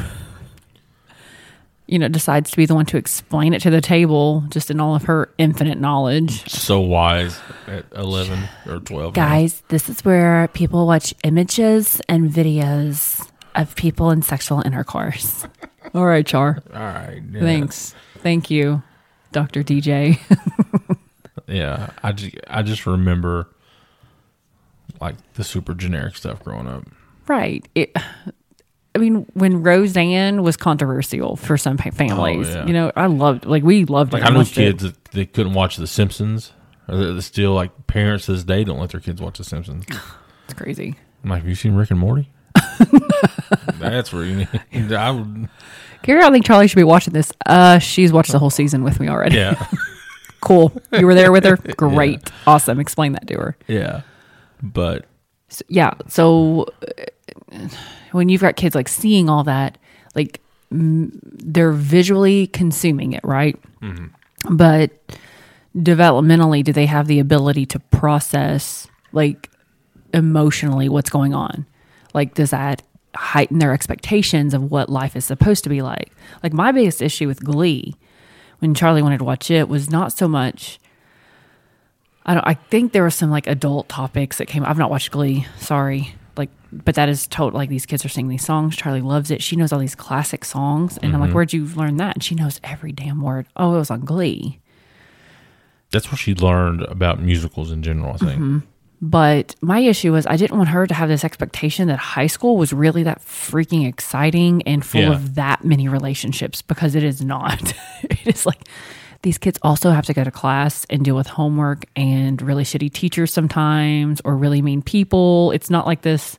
you 1.87 1.99
know 1.99 2.09
decides 2.09 2.51
to 2.51 2.57
be 2.57 2.67
the 2.67 2.75
one 2.75 2.87
to 2.87 2.97
explain 2.97 3.53
it 3.53 3.61
to 3.63 3.71
the 3.71 3.81
table 3.81 4.45
just 4.49 4.71
in 4.71 4.79
all 4.81 4.95
of 4.95 5.05
her 5.05 5.29
infinite 5.39 5.79
knowledge 5.79 6.49
So 6.49 6.79
wise 6.81 7.41
at 7.67 7.85
11 7.97 8.39
or 8.67 8.79
12. 8.79 9.17
now. 9.17 9.29
Guys, 9.29 9.63
this 9.69 9.89
is 9.89 10.05
where 10.05 10.49
people 10.49 10.87
watch 10.87 11.13
images 11.25 12.01
and 12.09 12.31
videos 12.31 13.29
of 13.57 13.75
people 13.75 14.11
in 14.13 14.23
sexual 14.23 14.61
intercourse. 14.65 15.47
All 15.93 16.07
right, 16.07 16.25
Char. 16.25 16.63
All 16.73 16.79
right. 16.81 17.21
yeah. 17.33 17.41
Thanks. 17.41 17.95
Thank 18.19 18.51
you. 18.51 18.83
Dr. 19.33 19.65
DJ. 19.65 20.19
Yeah, 21.51 21.91
I 22.03 22.13
just 22.13 22.37
I 22.49 22.63
just 22.63 22.87
remember 22.87 23.49
like 25.01 25.17
the 25.35 25.45
super 25.45 25.75
generic 25.75 26.17
stuff 26.17 26.43
growing 26.45 26.67
up. 26.67 26.85
right. 27.27 27.67
It, 27.75 27.95
I 28.95 28.99
mean, 28.99 29.27
when 29.35 29.63
Roseanne 29.63 30.43
was 30.43 30.57
controversial 30.57 31.37
for 31.37 31.57
some 31.57 31.77
fa- 31.79 31.93
families, 31.93 32.49
Oh, 32.49 32.53
yeah. 32.61 32.67
you 32.67 32.73
know, 32.73 32.91
I 32.97 33.07
loved, 33.07 33.47
like, 33.47 33.63
we 33.63 33.85
loved 33.85 34.13
Like 34.13 34.23
it. 34.23 34.27
I 34.29 34.31
know 34.35 34.41
it. 34.41 34.49
kids 34.49 34.83
that 34.83 35.05
they 35.13 35.27
couldn't 35.27 35.55
watch 35.55 35.77
The 35.77 35.87
Simpsons. 35.87 36.53
Or 36.89 37.21
still 37.21 37.55
like 37.55 37.87
parents 37.87 38.27
to 38.27 38.33
this 38.33 38.43
day 38.43 38.65
don't 38.65 38.81
let 38.81 38.91
their 38.91 39.01
kids 39.01 39.21
watch 39.23 39.39
The 39.39 39.45
Simpsons. 39.45 39.85
It's 40.49 40.55
crazy. 40.59 40.97
I'm 41.23 41.31
like, 41.31 41.43
have 41.43 41.49
you 41.49 41.55
seen 41.55 41.75
Rick 41.77 41.93
and 41.93 42.01
Morty? 42.01 42.29
That's 43.79 44.13
where 44.13 44.25
you 44.25 44.47
need. 44.73 44.93
I 44.93 45.11
would, 45.13 45.49
Gary, 46.03 46.25
I 46.25 46.31
think 46.31 46.45
Charlie 46.45 46.67
should 46.67 46.75
be 46.77 46.83
watching 46.83 47.13
this. 47.13 47.33
Uh, 47.47 47.79
she's 47.79 48.13
watched 48.13 48.33
the 48.33 48.39
whole 48.41 48.51
season 48.51 48.83
with 48.83 48.99
me 48.99 49.09
already. 49.09 49.37
yeah, 49.37 49.65
Cool. 50.41 50.73
You 50.93 51.07
were 51.07 51.15
there 51.15 51.33
with 51.33 51.45
her? 51.45 51.57
Great. 51.77 52.31
Awesome. 52.47 52.81
Explain 52.81 53.13
that 53.13 53.27
to 53.29 53.35
her. 53.35 53.57
yeah. 53.69 54.03
But 54.63 55.07
So, 55.49 55.65
yeah. 55.69 55.95
So 56.09 56.67
uh, 57.53 57.69
when 58.13 58.29
you've 58.29 58.41
got 58.43 58.57
kids 58.57 58.75
like 58.75 58.89
seeing 58.89 59.29
all 59.31 59.45
that, 59.45 59.79
like 60.15 60.41
mm, 60.73 61.11
they're 61.23 61.73
visually 61.73 62.47
consuming 62.49 63.13
it, 63.13 63.25
right? 63.25 63.59
But 64.51 64.91
developmentally, 65.77 66.65
do 66.65 66.73
they 66.73 66.87
have 66.87 67.07
the 67.07 67.21
ability 67.21 67.67
to 67.67 67.79
process 67.79 68.87
like 69.13 69.51
emotionally 70.13 70.89
what's 70.89 71.11
going 71.11 71.35
on? 71.35 71.67
Like, 72.15 72.35
does 72.35 72.51
that 72.51 72.83
heighten 73.15 73.59
their 73.59 73.73
expectations 73.73 74.53
of 74.55 74.71
what 74.71 74.89
life 74.89 75.17
is 75.17 75.25
supposed 75.25 75.65
to 75.65 75.71
be 75.71 75.81
like? 75.83 76.13
Like, 76.43 76.53
my 76.53 76.73
biggest 76.73 77.01
issue 77.03 77.27
with 77.29 77.45
Glee 77.45 77.95
when 78.61 78.75
Charlie 78.75 79.03
wanted 79.03 79.19
to 79.19 79.25
watch 79.25 79.51
it 79.51 79.69
was 79.69 79.91
not 79.91 80.13
so 80.13 80.29
much. 80.29 80.79
I 82.25 82.35
don't. 82.35 82.47
I 82.47 82.55
think 82.55 82.93
there 82.93 83.03
were 83.03 83.11
some 83.11 83.31
like 83.31 83.47
adult 83.47 83.89
topics 83.89 84.39
that 84.39 84.47
came. 84.47 84.65
I've 84.65 84.79
not 84.79 84.91
watched 84.91 85.11
Glee. 85.11 85.47
Sorry. 85.59 86.15
Like, 86.37 86.51
but 86.71 86.95
that 86.95 87.09
is 87.09 87.27
total. 87.27 87.59
Like 87.59 87.71
these 87.71 87.87
kids 87.87 88.05
are 88.05 88.09
singing 88.09 88.29
these 88.29 88.45
songs. 88.45 88.77
Charlie 88.77 89.01
loves 89.01 89.31
it. 89.31 89.43
She 89.43 89.57
knows 89.57 89.73
all 89.73 89.79
these 89.79 89.95
classic 89.95 90.45
songs, 90.45 90.99
and 90.99 91.13
I'm 91.13 91.21
like, 91.21 91.29
mm-hmm. 91.29 91.35
where'd 91.35 91.53
you 91.53 91.65
learn 91.67 91.97
that? 91.97 92.17
And 92.17 92.23
she 92.23 92.35
knows 92.35 92.61
every 92.63 92.93
damn 92.93 93.21
word. 93.23 93.47
Oh, 93.57 93.75
it 93.75 93.79
was 93.79 93.91
on 93.91 94.05
Glee. 94.05 94.61
that's 95.91 96.13
what 96.13 96.19
she 96.19 96.35
learned 96.35 96.83
about 96.83 97.21
musicals 97.21 97.73
in 97.73 97.83
general. 97.83 98.15
I 98.15 98.19
think. 98.19 98.33
Mm-hmm. 98.33 98.59
But 99.03 99.57
my 99.63 99.79
issue 99.79 100.13
was 100.13 100.27
I 100.27 100.37
didn't 100.37 100.57
want 100.59 100.69
her 100.71 100.87
to 100.87 100.93
have 100.95 101.09
this 101.09 101.25
expectation 101.25 101.89
that 101.89 101.99
high 101.99 102.27
school 102.27 102.57
was 102.59 102.73
really 102.73 103.03
that 103.05 103.21
freaking 103.21 103.89
exciting 103.89 104.63
and 104.63 104.85
full 104.85 105.01
Yeah. 105.01 105.13
of 105.13 105.37
that 105.37 105.65
many 105.65 105.89
relationships 105.89 106.61
because 106.61 106.95
it 106.95 107.03
is 107.03 107.23
not. 107.23 107.73
it 108.03 108.27
is 108.27 108.45
like 108.45 108.61
these 109.23 109.39
kids 109.39 109.59
also 109.63 109.91
have 109.91 110.05
to 110.07 110.13
go 110.15 110.23
to 110.25 110.31
class 110.31 110.85
and 110.91 111.03
deal 111.05 111.17
with 111.17 111.27
homework 111.29 111.85
and 111.97 112.41
really 112.43 112.65
shitty 112.65 112.93
teachers 112.93 113.33
sometimes 113.33 114.21
or 114.25 114.37
really 114.37 114.61
mean 114.61 114.83
people. 114.83 115.51
It's 115.53 115.71
not 115.71 115.87
like 115.87 116.03
this 116.03 116.39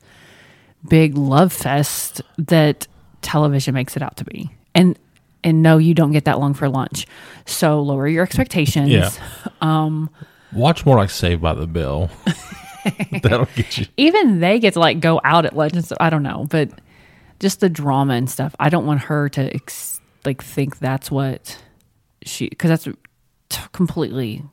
big 0.88 1.18
love 1.18 1.52
fest 1.54 2.22
that 2.38 2.88
television 3.22 3.74
makes 3.74 3.96
it 3.96 4.04
out 4.04 4.18
to 4.18 4.26
be. 4.26 4.52
And 4.76 4.98
and 5.44 5.64
no, 5.64 5.80
you 5.80 5.96
don't 5.96 6.12
get 6.12 6.26
that 6.26 6.40
long 6.40 6.54
for 6.54 6.70
lunch. 6.70 7.08
So 7.48 7.82
lower 7.82 8.08
your 8.08 8.22
expectations. 8.24 8.92
Yeah. 8.92 9.10
Um, 9.62 10.12
Watch 10.54 10.86
more 10.86 10.98
like 10.98 11.10
Saved 11.10 11.42
by 11.42 11.54
the 11.54 11.68
Bell. 11.68 12.10
That'll 13.22 13.48
get 13.56 13.78
you. 13.78 13.86
even 13.98 14.40
they 14.40 14.60
get 14.60 14.74
to 14.74 14.80
like 14.80 15.00
go 15.00 15.22
out 15.24 15.46
at 15.46 15.56
lunch 15.56 15.74
and 15.74 15.86
stuff. 15.86 15.98
I 16.02 16.10
don't 16.10 16.24
know, 16.24 16.46
but 16.50 16.70
just 17.40 17.60
the 17.60 17.70
drama 17.70 18.14
and 18.16 18.30
stuff. 18.30 18.56
I 18.60 18.70
don't 18.70 18.86
want 18.86 19.02
her 19.02 19.30
to 19.30 19.54
ex- 19.54 20.02
like 20.26 20.44
think 20.44 20.80
that's 20.80 21.10
what 21.12 21.62
she 22.24 22.50
because 22.50 22.70
that's 22.70 22.84
t- 23.50 23.62
completely 23.72 24.44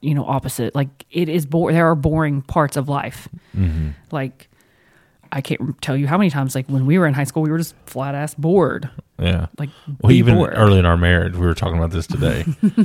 you 0.00 0.14
know 0.14 0.24
opposite. 0.24 0.74
Like 0.74 1.04
it 1.10 1.28
is 1.28 1.44
boring. 1.46 1.74
There 1.74 1.86
are 1.90 1.94
boring 1.94 2.42
parts 2.42 2.76
of 2.76 2.88
life. 2.88 3.28
Mm-hmm. 3.56 3.90
Like 4.10 4.48
I 5.30 5.40
can't 5.40 5.80
tell 5.82 5.96
you 5.96 6.06
how 6.06 6.18
many 6.18 6.30
times 6.30 6.54
like 6.54 6.66
when 6.68 6.84
we 6.86 6.98
were 6.98 7.06
in 7.06 7.14
high 7.14 7.24
school 7.24 7.42
we 7.42 7.50
were 7.50 7.58
just 7.58 7.74
flat 7.86 8.14
ass 8.14 8.34
bored. 8.34 8.88
Yeah. 9.18 9.46
Like 9.58 9.70
Well, 10.00 10.12
even 10.12 10.34
bored. 10.36 10.54
early 10.56 10.78
in 10.78 10.86
our 10.86 10.96
marriage, 10.96 11.34
we 11.34 11.46
were 11.46 11.54
talking 11.54 11.76
about 11.78 11.90
this 11.90 12.06
today. 12.06 12.44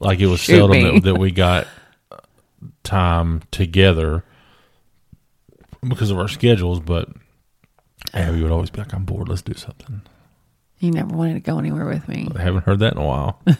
like 0.00 0.20
it 0.20 0.26
was 0.26 0.40
Shoot 0.40 0.56
seldom 0.56 0.82
that, 0.82 1.02
that 1.04 1.14
we 1.18 1.30
got 1.30 1.68
uh, 2.10 2.16
time 2.82 3.42
together 3.50 4.24
because 5.86 6.10
of 6.10 6.18
our 6.18 6.28
schedules, 6.28 6.80
but 6.80 7.08
Abby 8.12 8.42
would 8.42 8.50
always 8.50 8.70
be 8.70 8.80
like, 8.80 8.92
"I'm 8.92 9.04
bored. 9.04 9.28
Let's 9.28 9.42
do 9.42 9.54
something." 9.54 10.02
You 10.80 10.90
never 10.90 11.14
wanted 11.14 11.34
to 11.34 11.40
go 11.40 11.58
anywhere 11.58 11.86
with 11.86 12.08
me. 12.08 12.28
I 12.34 12.40
haven't 12.42 12.64
heard 12.64 12.78
that 12.80 12.94
in 12.94 12.98
a 12.98 13.06
while. 13.06 13.40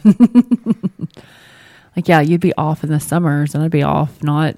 Like, 1.95 2.07
yeah, 2.07 2.21
you'd 2.21 2.41
be 2.41 2.53
off 2.57 2.83
in 2.83 2.89
the 2.89 2.99
summers 2.99 3.53
and 3.53 3.63
I'd 3.63 3.71
be 3.71 3.83
off, 3.83 4.23
not 4.23 4.55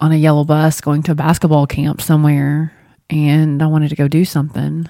on 0.00 0.12
a 0.12 0.16
yellow 0.16 0.44
bus 0.44 0.80
going 0.80 1.02
to 1.04 1.12
a 1.12 1.14
basketball 1.14 1.66
camp 1.66 2.00
somewhere. 2.00 2.72
And 3.10 3.62
I 3.62 3.66
wanted 3.66 3.88
to 3.88 3.96
go 3.96 4.08
do 4.08 4.24
something. 4.24 4.86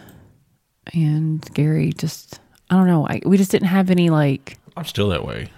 And 0.93 1.55
Gary 1.55 1.93
just, 1.93 2.41
I 2.71 2.77
don't 2.77 2.87
know. 2.87 3.07
I, 3.07 3.21
we 3.25 3.37
just 3.37 3.51
didn't 3.51 3.69
have 3.69 3.91
any, 3.91 4.11
like, 4.11 4.59
I'm 4.77 4.85
still 4.85 5.09
that 5.09 5.25
way. 5.25 5.51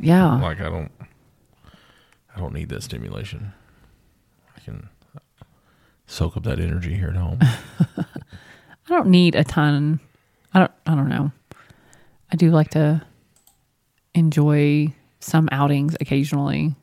yeah. 0.00 0.38
Like 0.40 0.60
I 0.60 0.68
don't, 0.68 0.90
I 2.34 2.40
don't 2.40 2.52
need 2.52 2.68
that 2.70 2.82
stimulation. 2.82 3.52
I 4.56 4.60
can 4.60 4.88
soak 6.06 6.36
up 6.36 6.42
that 6.44 6.58
energy 6.60 6.94
here 6.94 7.08
at 7.08 7.16
home. 7.16 7.38
I 7.96 8.88
don't 8.88 9.08
need 9.08 9.34
a 9.34 9.44
ton. 9.44 10.00
I 10.52 10.58
don't, 10.60 10.72
I 10.86 10.94
don't 10.94 11.08
know. 11.08 11.30
I 12.30 12.36
do 12.36 12.50
like 12.50 12.70
to 12.70 13.02
enjoy 14.14 14.92
some 15.20 15.48
outings 15.52 15.96
occasionally. 16.00 16.74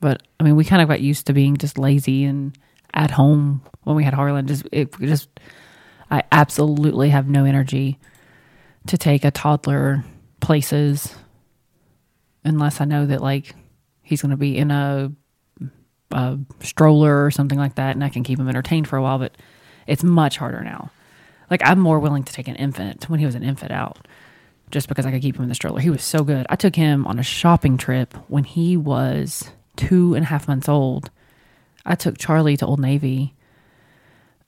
But 0.00 0.22
I 0.40 0.44
mean, 0.44 0.56
we 0.56 0.64
kind 0.64 0.82
of 0.82 0.88
got 0.88 1.00
used 1.00 1.26
to 1.26 1.32
being 1.32 1.56
just 1.56 1.78
lazy 1.78 2.24
and 2.24 2.56
at 2.94 3.10
home 3.10 3.62
when 3.84 3.96
we 3.96 4.04
had 4.04 4.14
Harlan. 4.14 4.46
Just, 4.46 4.66
it 4.72 4.92
just, 5.00 5.28
I 6.10 6.22
absolutely 6.32 7.10
have 7.10 7.28
no 7.28 7.44
energy 7.44 7.98
to 8.86 8.98
take 8.98 9.24
a 9.24 9.30
toddler 9.30 10.04
places 10.40 11.14
unless 12.44 12.80
I 12.80 12.84
know 12.84 13.06
that 13.06 13.20
like 13.20 13.54
he's 14.02 14.22
going 14.22 14.30
to 14.30 14.36
be 14.36 14.56
in 14.56 14.70
a, 14.70 15.12
a 16.12 16.38
stroller 16.60 17.24
or 17.24 17.30
something 17.30 17.58
like 17.58 17.74
that 17.76 17.96
and 17.96 18.04
I 18.04 18.08
can 18.08 18.22
keep 18.22 18.38
him 18.38 18.48
entertained 18.48 18.88
for 18.88 18.96
a 18.96 19.02
while. 19.02 19.18
But 19.18 19.36
it's 19.86 20.04
much 20.04 20.36
harder 20.36 20.62
now. 20.62 20.90
Like 21.50 21.62
I'm 21.64 21.78
more 21.78 21.98
willing 21.98 22.24
to 22.24 22.32
take 22.32 22.48
an 22.48 22.56
infant 22.56 23.08
when 23.08 23.20
he 23.20 23.26
was 23.26 23.34
an 23.34 23.42
infant 23.42 23.72
out 23.72 24.06
just 24.70 24.88
because 24.88 25.06
I 25.06 25.10
could 25.10 25.22
keep 25.22 25.36
him 25.36 25.42
in 25.42 25.48
the 25.48 25.54
stroller. 25.54 25.80
He 25.80 25.90
was 25.90 26.02
so 26.02 26.24
good. 26.24 26.46
I 26.48 26.56
took 26.56 26.74
him 26.74 27.06
on 27.06 27.18
a 27.18 27.22
shopping 27.22 27.76
trip 27.78 28.14
when 28.28 28.44
he 28.44 28.76
was 28.76 29.50
two 29.76 30.14
and 30.14 30.24
a 30.24 30.28
half 30.28 30.48
months 30.48 30.68
old. 30.68 31.10
I 31.84 31.94
took 31.94 32.18
Charlie 32.18 32.56
to 32.56 32.66
Old 32.66 32.80
Navy 32.80 33.34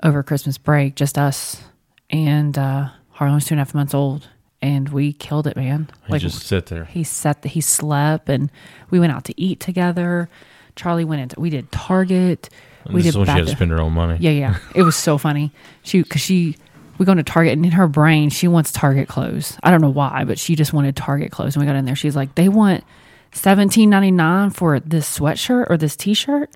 over 0.03 0.23
Christmas 0.23 0.59
break, 0.59 0.97
just 0.97 1.19
us, 1.19 1.63
and 2.11 2.57
uh, 2.59 2.89
Harlan 3.19 3.35
was 3.35 3.47
two 3.47 3.55
and 3.55 3.61
a 3.61 3.65
half 3.65 3.75
months 3.75 3.95
old, 3.95 4.29
and 4.63 4.91
we 4.91 5.13
killed 5.13 5.49
it, 5.49 5.57
man. 5.57 5.91
He 6.07 6.19
just 6.19 6.47
sit 6.47 6.67
there. 6.67 6.85
He 6.85 7.03
sat, 7.03 7.45
he 7.45 7.61
slept, 7.61 8.29
and 8.29 8.49
we 8.91 9.01
went 9.01 9.11
out 9.11 9.25
to 9.25 9.41
eat 9.41 9.59
together. 9.59 10.29
Charlie 10.77 11.05
went 11.05 11.23
into, 11.23 11.41
we 11.41 11.51
did 11.51 11.73
Target. 11.73 12.49
And 12.85 12.95
we 12.95 13.03
did 13.03 13.17
when 13.17 13.27
she 13.27 13.33
had 13.33 13.47
to 13.47 13.51
spend 13.51 13.73
her 13.73 13.81
own 13.81 13.93
money. 13.93 14.19
yeah, 14.21 14.31
yeah. 14.31 14.59
It 14.73 14.85
was 14.85 14.95
so 14.95 15.19
funny. 15.19 15.51
She 15.83 16.01
because 16.01 16.21
she 16.21 16.57
we 16.99 17.07
go 17.07 17.11
into 17.11 17.25
Target 17.25 17.55
and 17.55 17.67
in 17.67 17.73
her 17.73 17.89
brain 17.89 18.31
she 18.31 18.47
wants 18.47 18.71
Target 18.71 19.09
clothes. 19.09 19.59
I 19.65 19.73
don't 19.73 19.81
know 19.81 19.91
why, 19.91 20.23
but 20.23 20.39
she 20.39 20.55
just 20.55 20.73
wanted 20.73 20.95
Target 20.95 21.33
clothes. 21.33 21.57
And 21.57 21.61
we 21.63 21.67
got 21.67 21.75
in 21.75 21.87
there. 21.87 21.97
She's 21.97 22.15
like, 22.15 22.37
they 22.37 22.49
want 22.49 22.85
seventeen 23.33 23.91
ninety 23.91 24.13
nine 24.13 24.51
for 24.51 24.79
this 24.79 25.19
sweatshirt 25.19 25.69
or 25.69 25.77
this 25.77 25.97
t 25.97 26.15
shirt. 26.15 26.51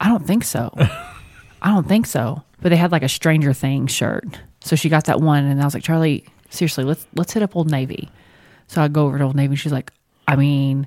I 0.00 0.08
don't 0.08 0.26
think 0.26 0.44
so. 0.44 0.72
I 1.60 1.74
don't 1.74 1.86
think 1.86 2.06
so. 2.06 2.42
But 2.62 2.70
they 2.70 2.76
had 2.76 2.90
like 2.90 3.02
a 3.02 3.08
Stranger 3.08 3.52
Things 3.52 3.92
shirt, 3.92 4.24
so 4.68 4.76
she 4.76 4.88
got 4.88 5.04
that 5.06 5.20
one. 5.20 5.44
And 5.44 5.60
I 5.60 5.64
was 5.64 5.74
like, 5.74 5.82
Charlie, 5.82 6.24
seriously, 6.50 6.84
let's 6.84 7.06
let's 7.14 7.32
hit 7.32 7.42
up 7.42 7.56
Old 7.56 7.70
Navy. 7.70 8.10
So 8.66 8.82
I 8.82 8.88
go 8.88 9.06
over 9.06 9.18
to 9.18 9.24
Old 9.24 9.34
Navy. 9.36 9.52
And 9.52 9.58
She's 9.58 9.72
like, 9.72 9.92
I 10.26 10.36
mean, 10.36 10.86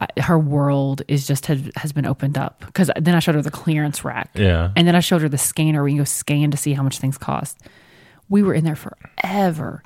I- 0.00 0.20
her 0.22 0.38
world 0.38 1.02
is 1.06 1.26
just 1.26 1.46
has, 1.46 1.70
has 1.76 1.92
been 1.92 2.04
opened 2.06 2.36
up 2.36 2.64
because 2.66 2.90
then 3.00 3.14
I 3.14 3.20
showed 3.20 3.36
her 3.36 3.42
the 3.42 3.50
clearance 3.50 4.04
rack. 4.04 4.30
Yeah. 4.34 4.72
And 4.74 4.86
then 4.88 4.96
I 4.96 5.00
showed 5.00 5.22
her 5.22 5.28
the 5.28 5.38
scanner 5.38 5.80
where 5.82 5.88
you 5.88 5.98
go 5.98 6.04
scan 6.04 6.50
to 6.50 6.56
see 6.56 6.72
how 6.72 6.82
much 6.82 6.98
things 6.98 7.16
cost. 7.16 7.58
We 8.28 8.42
were 8.42 8.54
in 8.54 8.64
there 8.64 8.76
forever, 8.76 9.82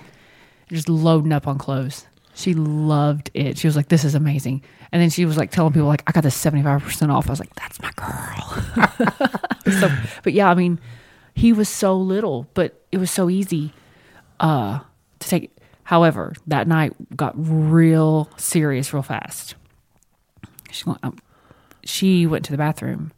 just 0.73 0.89
loading 0.89 1.33
up 1.33 1.47
on 1.47 1.59
clothes. 1.59 2.07
She 2.35 2.55
loved 2.55 3.31
it. 3.35 3.57
She 3.59 3.67
was 3.67 3.77
like, 3.77 3.89
"This 3.89 4.05
is 4.05 4.15
amazing." 4.15 4.63
And 4.93 5.01
then 5.03 5.09
she 5.11 5.25
was 5.25 5.37
like 5.39 5.51
telling 5.51 5.73
people, 5.73 5.89
"Like 5.89 6.03
I 6.07 6.13
got 6.13 6.23
this 6.23 6.35
seventy 6.35 6.63
five 6.63 6.83
percent 6.83 7.11
off." 7.11 7.29
I 7.29 7.33
was 7.33 7.41
like, 7.41 7.55
"That's 7.55 7.81
my 7.81 7.91
girl." 7.97 9.01
so, 9.81 9.89
but 10.23 10.33
yeah, 10.35 10.51
I 10.51 10.55
mean, 10.55 10.79
he 11.37 11.53
was 11.53 11.69
so 11.69 11.97
little, 11.97 12.49
but 12.55 12.83
it 12.91 12.99
was 12.99 13.11
so 13.11 13.31
easy 13.31 13.73
uh, 14.41 14.81
to 15.21 15.29
take. 15.29 15.53
However, 15.85 16.33
that 16.49 16.67
night 16.67 16.95
got 17.17 17.35
real 17.37 18.29
serious 18.37 18.93
real 18.93 19.03
fast. 19.05 19.55
She, 20.73 20.83
went- 20.85 20.99
um, 21.05 21.19
she 21.85 22.27
went 22.27 22.45
to 22.47 22.51
the 22.51 22.59
bathroom 22.59 23.13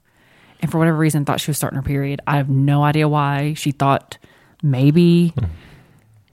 and 0.61 0.71
for 0.71 0.77
whatever 0.79 0.99
reason 0.99 1.25
thought 1.25 1.41
she 1.41 1.51
was 1.51 1.57
starting 1.57 1.77
her 1.79 1.83
period. 1.83 2.21
I 2.27 2.37
have 2.37 2.51
no 2.51 2.83
idea 2.83 3.09
why. 3.09 3.55
She 3.55 3.71
thought 3.71 4.19
maybe 4.63 5.33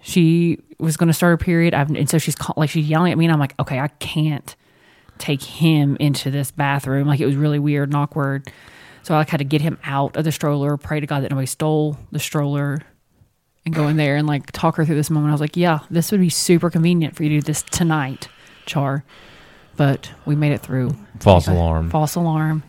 she 0.02 0.60
was 0.80 0.98
going 0.98 1.08
to 1.08 1.14
start 1.14 1.32
her 1.32 1.38
period. 1.38 1.74
I've, 1.74 1.90
and 1.90 2.10
so 2.10 2.18
she's 2.18 2.36
call, 2.36 2.54
like 2.58 2.70
she's 2.70 2.88
yelling 2.90 3.12
at 3.12 3.18
me, 3.18 3.26
and 3.26 3.32
I'm 3.32 3.40
like, 3.40 3.54
okay, 3.60 3.80
I 3.80 3.88
can't 3.88 4.56
take 5.18 5.42
him 5.42 5.96
into 6.00 6.30
this 6.32 6.52
bathroom. 6.52 7.08
Like 7.08 7.20
it 7.22 7.26
was 7.26 7.36
really 7.36 7.60
weird 7.60 7.90
and 7.90 7.96
awkward. 7.96 8.52
So 9.06 9.14
I 9.14 9.18
like 9.20 9.30
had 9.30 9.38
to 9.38 9.44
get 9.44 9.62
him 9.62 9.78
out 9.84 10.18
of 10.18 10.24
the 10.24 10.32
stroller. 10.32 10.78
Pray 10.78 11.00
to 11.00 11.06
God 11.06 11.22
that 11.22 11.30
nobody 11.30 11.46
stole 11.46 11.96
the 12.12 12.18
stroller, 12.18 12.82
and 13.64 13.72
go 13.72 13.88
in 13.88 13.98
there 13.98 14.16
and 14.16 14.26
like 14.26 14.52
talk 14.52 14.78
her 14.78 14.86
through 14.86 14.96
this 14.96 15.12
moment. 15.12 15.30
I 15.30 15.34
was 15.34 15.42
like, 15.42 15.56
yeah, 15.56 15.82
this 15.92 16.12
would 16.12 16.20
be 16.20 16.32
super 16.32 16.72
convenient 16.72 17.16
for 17.16 17.22
you 17.22 17.30
to 17.30 17.36
do 17.36 17.42
this 17.42 17.62
tonight, 17.62 18.30
Char. 18.66 19.04
But 19.78 20.12
we 20.26 20.36
made 20.36 20.54
it 20.54 20.62
through. 20.62 20.96
False 21.20 21.48
alarm. 21.48 21.92
False 21.92 22.16
alarm. 22.16 22.64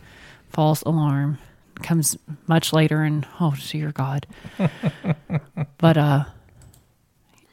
False 0.51 0.83
alarm 0.83 1.39
comes 1.81 2.15
much 2.45 2.71
later 2.71 3.01
and 3.01 3.25
oh 3.39 3.55
dear 3.71 3.91
God. 3.91 4.27
but 5.79 5.97
uh 5.97 6.25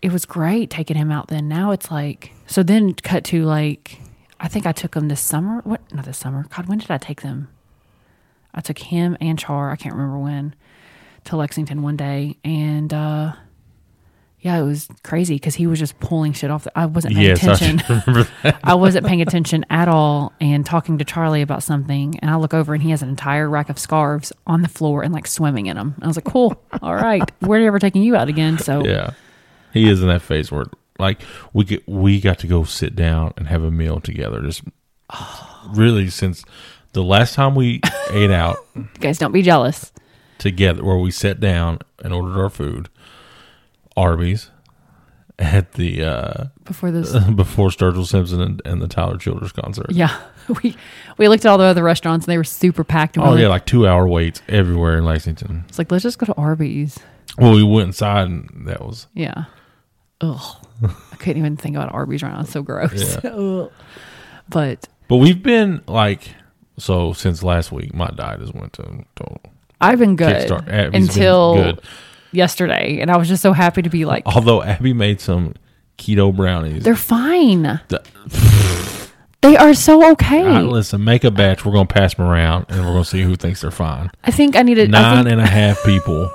it 0.02 0.12
was 0.12 0.26
great 0.26 0.68
taking 0.68 0.98
him 0.98 1.10
out 1.10 1.28
then. 1.28 1.48
Now 1.48 1.70
it's 1.70 1.90
like 1.90 2.32
so 2.46 2.62
then 2.62 2.92
cut 2.92 3.24
to 3.24 3.44
like 3.44 3.98
I 4.38 4.48
think 4.48 4.66
I 4.66 4.72
took 4.72 4.94
him 4.94 5.08
this 5.08 5.22
summer. 5.22 5.62
What 5.64 5.80
not 5.90 6.04
this 6.04 6.18
summer. 6.18 6.44
God, 6.54 6.66
when 6.66 6.76
did 6.76 6.90
I 6.90 6.98
take 6.98 7.22
them? 7.22 7.48
I 8.54 8.60
took 8.60 8.78
him 8.78 9.16
and 9.20 9.38
Char, 9.38 9.70
I 9.70 9.76
can't 9.76 9.94
remember 9.94 10.18
when, 10.18 10.54
to 11.24 11.36
Lexington 11.36 11.82
one 11.82 11.96
day 11.96 12.36
and 12.44 12.92
uh 12.92 13.32
yeah, 14.44 14.58
it 14.58 14.62
was 14.62 14.88
crazy 15.02 15.36
because 15.36 15.54
he 15.54 15.66
was 15.66 15.78
just 15.78 15.98
pulling 16.00 16.34
shit 16.34 16.50
off. 16.50 16.64
The, 16.64 16.78
I 16.78 16.84
wasn't 16.84 17.14
paying 17.14 17.28
Yes, 17.28 17.42
attention. 17.42 17.78
that. 18.42 18.60
I 18.62 18.74
wasn't 18.74 19.06
paying 19.06 19.22
attention 19.22 19.64
at 19.70 19.88
all 19.88 20.34
and 20.38 20.66
talking 20.66 20.98
to 20.98 21.04
Charlie 21.06 21.40
about 21.40 21.62
something. 21.62 22.18
And 22.18 22.30
I 22.30 22.36
look 22.36 22.52
over 22.52 22.74
and 22.74 22.82
he 22.82 22.90
has 22.90 23.00
an 23.00 23.08
entire 23.08 23.48
rack 23.48 23.70
of 23.70 23.78
scarves 23.78 24.34
on 24.46 24.60
the 24.60 24.68
floor 24.68 25.02
and 25.02 25.14
like 25.14 25.26
swimming 25.26 25.64
in 25.64 25.78
them. 25.78 25.94
I 26.02 26.06
was 26.06 26.18
like, 26.18 26.26
cool. 26.26 26.62
All 26.82 26.94
right. 26.94 27.22
We're 27.40 27.60
never 27.60 27.78
taking 27.78 28.02
you 28.02 28.16
out 28.16 28.28
again. 28.28 28.58
So 28.58 28.84
Yeah, 28.84 29.14
he 29.72 29.88
is 29.88 30.02
in 30.02 30.08
that 30.08 30.20
phase 30.20 30.52
where 30.52 30.66
like 30.98 31.22
we 31.54 31.64
get 31.64 31.88
we 31.88 32.20
got 32.20 32.38
to 32.40 32.46
go 32.46 32.64
sit 32.64 32.94
down 32.94 33.32
and 33.38 33.48
have 33.48 33.64
a 33.64 33.70
meal 33.70 33.98
together. 33.98 34.42
Just 34.42 34.62
really 35.70 36.10
since 36.10 36.44
the 36.94 37.02
last 37.02 37.34
time 37.34 37.54
we 37.54 37.80
ate 38.10 38.30
out 38.30 38.56
you 38.74 38.88
guys 39.00 39.18
don't 39.18 39.32
be 39.32 39.42
jealous. 39.42 39.92
together, 40.38 40.82
where 40.84 40.96
we 40.98 41.10
sat 41.10 41.38
down 41.40 41.78
and 42.02 42.12
ordered 42.14 42.40
our 42.40 42.50
food, 42.50 42.88
Arby's 43.96 44.50
at 45.38 45.72
the 45.72 46.02
uh 46.02 46.44
Before 46.64 46.90
this. 46.90 47.12
before 47.34 47.68
Sturgill 47.68 48.06
Simpson 48.06 48.40
and, 48.40 48.62
and 48.64 48.80
the 48.80 48.88
Tyler 48.88 49.18
Childers 49.18 49.52
concert. 49.52 49.90
Yeah. 49.90 50.16
We 50.62 50.76
we 51.16 51.26
looked 51.28 51.46
at 51.46 51.50
all 51.50 51.56
the 51.56 51.64
other 51.64 51.82
restaurants 51.82 52.26
and 52.26 52.30
they 52.32 52.36
were 52.36 52.44
super 52.44 52.84
packed. 52.84 53.16
And 53.16 53.24
Oh 53.24 53.34
yeah, 53.34 53.48
like, 53.48 53.64
two 53.64 53.88
hour 53.88 54.06
waits 54.06 54.42
everywhere 54.46 54.98
in 54.98 55.04
Lexington. 55.06 55.64
it's 55.70 55.78
like, 55.78 55.90
let's 55.90 56.02
just 56.02 56.18
go 56.18 56.26
to 56.26 56.34
Arby's. 56.34 56.98
Well, 57.38 57.54
we 57.54 57.62
went 57.62 57.86
inside 57.86 58.28
and 58.28 58.66
that 58.66 58.82
was 58.82 59.06
Yeah. 59.14 59.44
Ugh. 60.20 60.66
I 60.82 61.16
couldn't 61.16 61.38
even 61.38 61.56
think 61.56 61.76
about 61.76 61.94
Arby's 61.94 62.22
right 62.22 62.30
now. 62.30 62.40
It's 62.42 62.50
so 62.52 62.60
gross. 62.62 63.16
Ugh. 63.24 63.72
but 64.50 64.86
But 65.08 65.16
we've 65.16 65.42
been 65.42 65.80
like 65.88 66.28
so 66.78 67.12
since 67.12 67.42
last 67.42 67.72
week. 67.72 67.94
My 67.94 68.08
diet 68.08 68.40
has 68.40 68.52
went 68.52 68.72
to 68.74 68.82
total 69.16 69.40
I've 69.80 69.98
been 69.98 70.16
good 70.16 70.48
kickstart. 70.48 70.68
Abby's 70.68 70.90
been 70.92 71.02
until 71.02 71.54
good. 71.54 71.80
yesterday. 72.32 73.00
And 73.00 73.10
I 73.10 73.16
was 73.16 73.28
just 73.28 73.42
so 73.42 73.52
happy 73.52 73.82
to 73.82 73.90
be 73.90 74.04
like, 74.04 74.22
Although 74.26 74.62
Abby 74.62 74.92
made 74.92 75.20
some 75.20 75.54
keto 75.98 76.34
brownies. 76.34 76.82
they're 76.84 76.96
fine. 76.96 77.62
The- 77.88 78.02
They 79.42 79.58
are 79.58 79.74
so 79.74 80.10
okay. 80.12 80.62
Listen, 80.62 81.04
make 81.04 81.22
a 81.22 81.30
batch. 81.30 81.66
We're 81.66 81.72
gonna 81.74 81.84
pass 81.84 82.14
them 82.14 82.24
around, 82.24 82.64
and 82.70 82.78
we're 82.80 82.92
gonna 82.92 83.04
see 83.04 83.20
who 83.20 83.36
thinks 83.36 83.60
they're 83.60 83.70
fine. 83.70 84.10
I 84.24 84.30
think 84.30 84.56
I 84.56 84.62
need. 84.62 84.78
I 84.78 84.86
Nine 84.86 85.24
think, 85.24 85.32
and 85.32 85.40
a 85.42 85.46
half 85.46 85.84
people. 85.84 86.30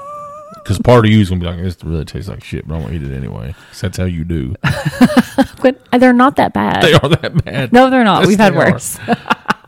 Because 0.53 0.77
part 0.77 1.05
of 1.05 1.11
you 1.11 1.19
is 1.19 1.29
gonna 1.29 1.41
be 1.41 1.47
like, 1.47 1.57
"This 1.57 1.75
really 1.83 2.05
tastes 2.05 2.29
like 2.29 2.43
shit," 2.43 2.67
but 2.67 2.75
I'm 2.75 2.81
gonna 2.83 2.93
eat 2.93 3.01
it 3.01 3.11
anyway. 3.11 3.55
'Cause 3.71 3.81
that's 3.81 3.97
how 3.97 4.03
you 4.05 4.23
do. 4.25 4.53
but 5.63 5.81
they're 5.99 6.13
not 6.13 6.35
that 6.35 6.53
bad. 6.53 6.83
They 6.83 6.93
are 6.93 7.09
that 7.09 7.43
bad. 7.45 7.73
no, 7.73 7.89
they're 7.89 8.03
not. 8.03 8.19
Yes, 8.19 8.27
We've 8.27 8.37
had 8.39 8.53
worse. 8.55 8.99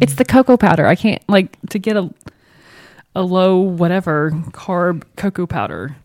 it's 0.00 0.14
the 0.14 0.24
cocoa 0.24 0.56
powder. 0.56 0.86
I 0.86 0.94
can't 0.94 1.22
like 1.28 1.58
to 1.70 1.78
get 1.78 1.96
a 1.96 2.12
a 3.14 3.22
low 3.22 3.58
whatever 3.60 4.30
carb 4.52 5.04
cocoa 5.16 5.46
powder. 5.46 5.96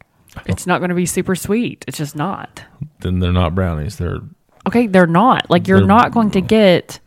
It's 0.46 0.66
not 0.66 0.80
going 0.80 0.90
to 0.90 0.96
be 0.96 1.06
super 1.06 1.36
sweet. 1.36 1.84
It's 1.88 1.98
just 1.98 2.16
not. 2.16 2.64
Then 3.00 3.20
they're 3.20 3.34
not 3.34 3.54
brownies. 3.54 3.98
They're 3.98 4.20
Okay, 4.68 4.88
they're 4.88 5.08
not. 5.08 5.50
Like 5.50 5.68
you're 5.68 5.86
not 5.86 6.12
going 6.12 6.32
to 6.32 6.42
get 6.42 7.00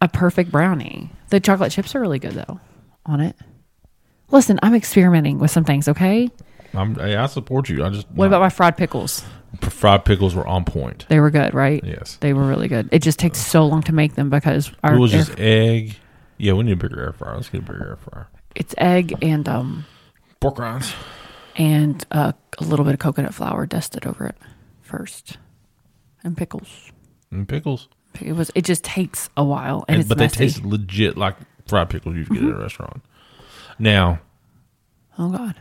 a 0.00 0.08
perfect 0.08 0.50
brownie. 0.50 1.10
The 1.28 1.40
chocolate 1.40 1.72
chips 1.72 1.94
are 1.94 2.00
really 2.00 2.18
good 2.18 2.32
though 2.32 2.60
on 3.06 3.20
it. 3.20 3.36
Listen, 4.30 4.58
I'm 4.62 4.74
experimenting 4.74 5.38
with 5.38 5.50
some 5.50 5.64
things, 5.64 5.88
okay? 5.88 6.30
I'm, 6.72 6.94
hey, 6.94 7.16
I 7.16 7.26
support 7.26 7.68
you. 7.68 7.84
I 7.84 7.90
just 7.90 8.08
What 8.12 8.28
about 8.28 8.40
my 8.40 8.48
fried 8.48 8.76
pickles? 8.76 9.24
Fried 9.60 10.04
pickles 10.04 10.34
were 10.34 10.46
on 10.46 10.64
point. 10.64 11.06
They 11.08 11.20
were 11.20 11.30
good, 11.30 11.54
right? 11.54 11.82
Yes, 11.84 12.16
They 12.20 12.32
were 12.32 12.46
really 12.46 12.68
good. 12.68 12.88
It 12.92 13.00
just 13.02 13.18
takes 13.18 13.38
so 13.38 13.66
long 13.66 13.82
to 13.84 13.92
make 13.92 14.14
them 14.14 14.30
because 14.30 14.70
our 14.84 14.94
it 14.94 14.98
was 14.98 15.10
just 15.12 15.38
egg. 15.38 15.96
Yeah, 16.38 16.52
we 16.54 16.62
need 16.64 16.72
a 16.72 16.76
bigger 16.76 17.00
air 17.02 17.12
fryer. 17.12 17.36
Let's 17.36 17.48
get 17.48 17.58
a 17.62 17.64
bigger 17.64 17.88
air 17.90 17.96
fryer. 17.96 18.28
it's 18.54 18.74
egg 18.78 19.14
and 19.22 19.48
um 19.48 19.84
Pork 20.40 20.58
rinds. 20.58 20.92
and 21.56 22.04
uh, 22.10 22.32
a 22.58 22.64
little 22.64 22.84
bit 22.84 22.94
of 22.94 23.00
coconut 23.00 23.34
flour 23.34 23.66
dusted 23.66 24.06
over 24.06 24.26
it 24.26 24.36
first, 24.80 25.36
and 26.24 26.36
pickles. 26.36 26.90
and 27.30 27.46
pickles. 27.48 27.88
It 28.20 28.32
was. 28.32 28.50
It 28.54 28.64
just 28.64 28.82
takes 28.82 29.28
a 29.36 29.44
while, 29.44 29.84
and, 29.86 30.00
And, 30.00 30.08
but 30.08 30.18
messy. 30.18 30.38
they 30.38 30.44
taste 30.46 30.64
legit 30.64 31.16
like 31.18 31.36
fried 31.66 31.90
pickles 31.90 32.16
you 32.16 32.24
get 32.24 32.42
at 32.42 32.50
a 32.50 32.56
restaurant. 32.56 33.02
Now, 33.78 34.20
oh 35.18 35.30
god, 35.30 35.56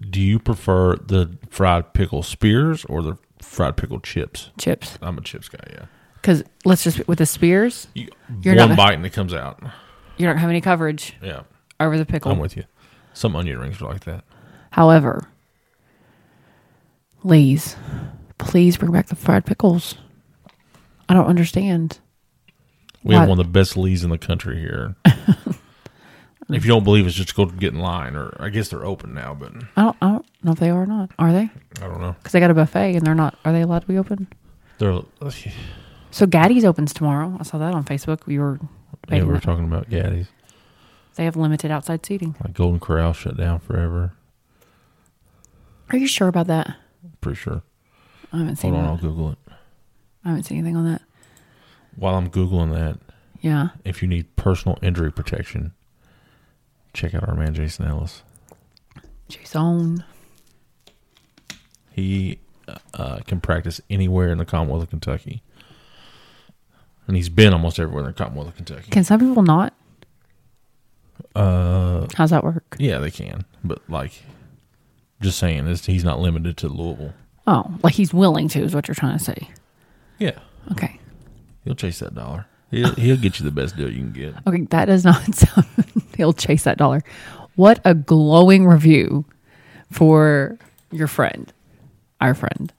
do 0.00 0.20
you 0.20 0.38
prefer 0.38 0.96
the 0.96 1.36
fried 1.50 1.92
pickle 1.94 2.22
spears 2.22 2.84
or 2.86 3.02
the 3.02 3.16
fried 3.40 3.76
pickle 3.76 4.00
chips? 4.00 4.50
chips. 4.58 4.98
I'm 5.02 5.18
a 5.18 5.20
chips 5.22 5.48
guy. 5.48 5.58
Yeah, 5.70 5.86
Because 6.16 6.42
let's 6.64 6.84
just 6.84 7.06
with 7.08 7.18
the 7.18 7.26
spears, 7.26 7.86
you, 7.94 8.08
You're 8.42 8.56
one 8.56 8.70
not- 8.70 8.76
bite 8.78 8.94
and 8.94 9.06
it 9.06 9.12
comes 9.12 9.32
out. 9.34 9.60
you 10.16 10.26
don't 10.26 10.38
have 10.38 10.50
any 10.50 10.60
coverage 10.60 11.14
Yeah, 11.22 11.42
over 11.80 11.96
the 11.98 12.06
pickle. 12.06 12.32
I'm 12.32 12.38
with 12.38 12.56
you. 12.56 12.64
Some 13.14 13.34
onion 13.36 13.58
rings 13.58 13.80
are 13.80 13.86
like 13.86 14.04
that. 14.04 14.24
However, 14.70 15.28
Lay's, 17.24 17.76
please 18.38 18.76
bring 18.76 18.92
back 18.92 19.06
the 19.06 19.16
fried 19.16 19.46
pickles. 19.46 19.94
I 21.08 21.14
don't 21.14 21.26
understand. 21.26 21.98
We 23.02 23.14
have 23.14 23.28
one 23.28 23.38
of 23.38 23.46
the 23.46 23.50
best 23.50 23.76
Lee's 23.76 24.02
in 24.04 24.10
the 24.10 24.18
country 24.18 24.58
here. 24.60 24.96
if 26.48 26.64
you 26.64 26.68
don't 26.68 26.84
believe 26.84 27.06
us, 27.06 27.14
just 27.14 27.34
go 27.34 27.46
get 27.46 27.72
in 27.74 27.80
line. 27.80 28.14
Or 28.16 28.36
I 28.40 28.48
guess 28.50 28.68
they're 28.68 28.84
open 28.84 29.14
now, 29.14 29.34
but 29.34 29.52
I 29.76 29.82
don't. 29.82 29.96
I 30.00 30.08
don't 30.12 30.26
know 30.44 30.52
if 30.52 30.58
they 30.58 30.70
are 30.70 30.82
or 30.82 30.86
not. 30.86 31.10
Are 31.18 31.32
they? 31.32 31.50
I 31.80 31.86
don't 31.88 32.00
know. 32.00 32.14
Because 32.18 32.32
they 32.32 32.40
got 32.40 32.50
a 32.50 32.54
buffet 32.54 32.94
and 32.96 33.06
they're 33.06 33.14
not. 33.14 33.38
Are 33.44 33.52
they 33.52 33.62
allowed 33.62 33.80
to 33.80 33.86
be 33.88 33.98
open? 33.98 34.28
They're 34.78 35.00
So 36.10 36.26
Gaddy's 36.26 36.64
opens 36.64 36.92
tomorrow. 36.92 37.36
I 37.40 37.42
saw 37.42 37.58
that 37.58 37.74
on 37.74 37.84
Facebook. 37.84 38.26
We 38.26 38.38
were. 38.38 38.60
yeah, 39.08 39.18
we 39.20 39.24
were 39.24 39.34
that. 39.34 39.42
talking 39.42 39.64
about 39.64 39.88
Gaddy's. 39.90 40.28
They 41.16 41.24
have 41.24 41.34
limited 41.36 41.70
outside 41.70 42.04
seating. 42.04 42.36
Like 42.44 42.52
Golden 42.54 42.78
Corral 42.78 43.12
shut 43.14 43.36
down 43.38 43.58
forever. 43.60 44.12
Are 45.90 45.96
you 45.96 46.06
sure 46.06 46.28
about 46.28 46.46
that? 46.48 46.76
Pretty 47.20 47.36
sure. 47.38 47.62
I 48.32 48.38
haven't 48.38 48.56
seen 48.56 48.72
Hold 48.74 48.84
on, 48.84 48.96
that. 48.96 49.02
I'll 49.04 49.10
Google 49.10 49.30
it. 49.30 49.38
I 50.24 50.28
haven't 50.28 50.42
seen 50.44 50.58
anything 50.58 50.76
on 50.76 50.84
that. 50.90 51.02
While 51.94 52.16
I'm 52.16 52.28
googling 52.28 52.72
that, 52.74 52.98
Yeah. 53.40 53.68
if 53.84 54.02
you 54.02 54.08
need 54.08 54.34
personal 54.36 54.78
injury 54.82 55.10
protection, 55.12 55.72
check 56.96 57.14
out 57.14 57.28
our 57.28 57.34
man 57.34 57.54
Jason 57.54 57.86
Ellis. 57.86 58.22
Jason. 59.28 60.02
He 61.92 62.38
uh, 62.94 63.18
can 63.26 63.40
practice 63.40 63.80
anywhere 63.88 64.28
in 64.30 64.38
the 64.38 64.44
Commonwealth 64.44 64.82
of 64.84 64.90
Kentucky, 64.90 65.42
and 67.06 67.16
he's 67.16 67.28
been 67.28 67.52
almost 67.52 67.78
everywhere 67.78 68.02
in 68.04 68.08
the 68.08 68.12
Commonwealth 68.14 68.48
of 68.48 68.56
Kentucky. 68.56 68.90
Can 68.90 69.04
some 69.04 69.20
people 69.20 69.42
not? 69.42 69.72
Uh, 71.34 72.06
How's 72.14 72.30
that 72.30 72.44
work? 72.44 72.76
yeah, 72.78 72.98
they 72.98 73.10
can, 73.10 73.44
but 73.64 73.80
like, 73.88 74.22
just 75.20 75.38
saying, 75.38 75.66
is 75.66 75.86
he's 75.86 76.04
not 76.04 76.18
limited 76.20 76.56
to 76.58 76.68
Louisville. 76.68 77.14
Oh, 77.46 77.78
like 77.82 77.94
he's 77.94 78.12
willing 78.12 78.48
to, 78.48 78.60
is 78.60 78.74
what 78.74 78.88
you're 78.88 78.94
trying 78.94 79.16
to 79.18 79.24
say. 79.24 79.50
Yeah, 80.18 80.38
Okay. 80.72 80.98
he'll 81.64 81.74
chase 81.74 81.98
that 82.00 82.14
dollar. 82.14 82.46
He'll, 82.70 82.94
he'll 82.94 83.16
get 83.16 83.38
you 83.38 83.44
the 83.44 83.52
best 83.52 83.76
deal 83.76 83.90
you 83.90 83.98
can 83.98 84.12
get. 84.12 84.34
Okay, 84.46 84.62
that 84.70 84.86
does 84.86 85.04
not 85.04 85.22
sound. 85.34 85.66
he'll 86.16 86.32
chase 86.32 86.64
that 86.64 86.78
dollar. 86.78 87.02
What 87.54 87.80
a 87.84 87.94
glowing 87.94 88.66
review 88.66 89.24
for 89.90 90.58
your 90.90 91.06
friend, 91.06 91.52
our 92.20 92.34
friend. 92.34 92.72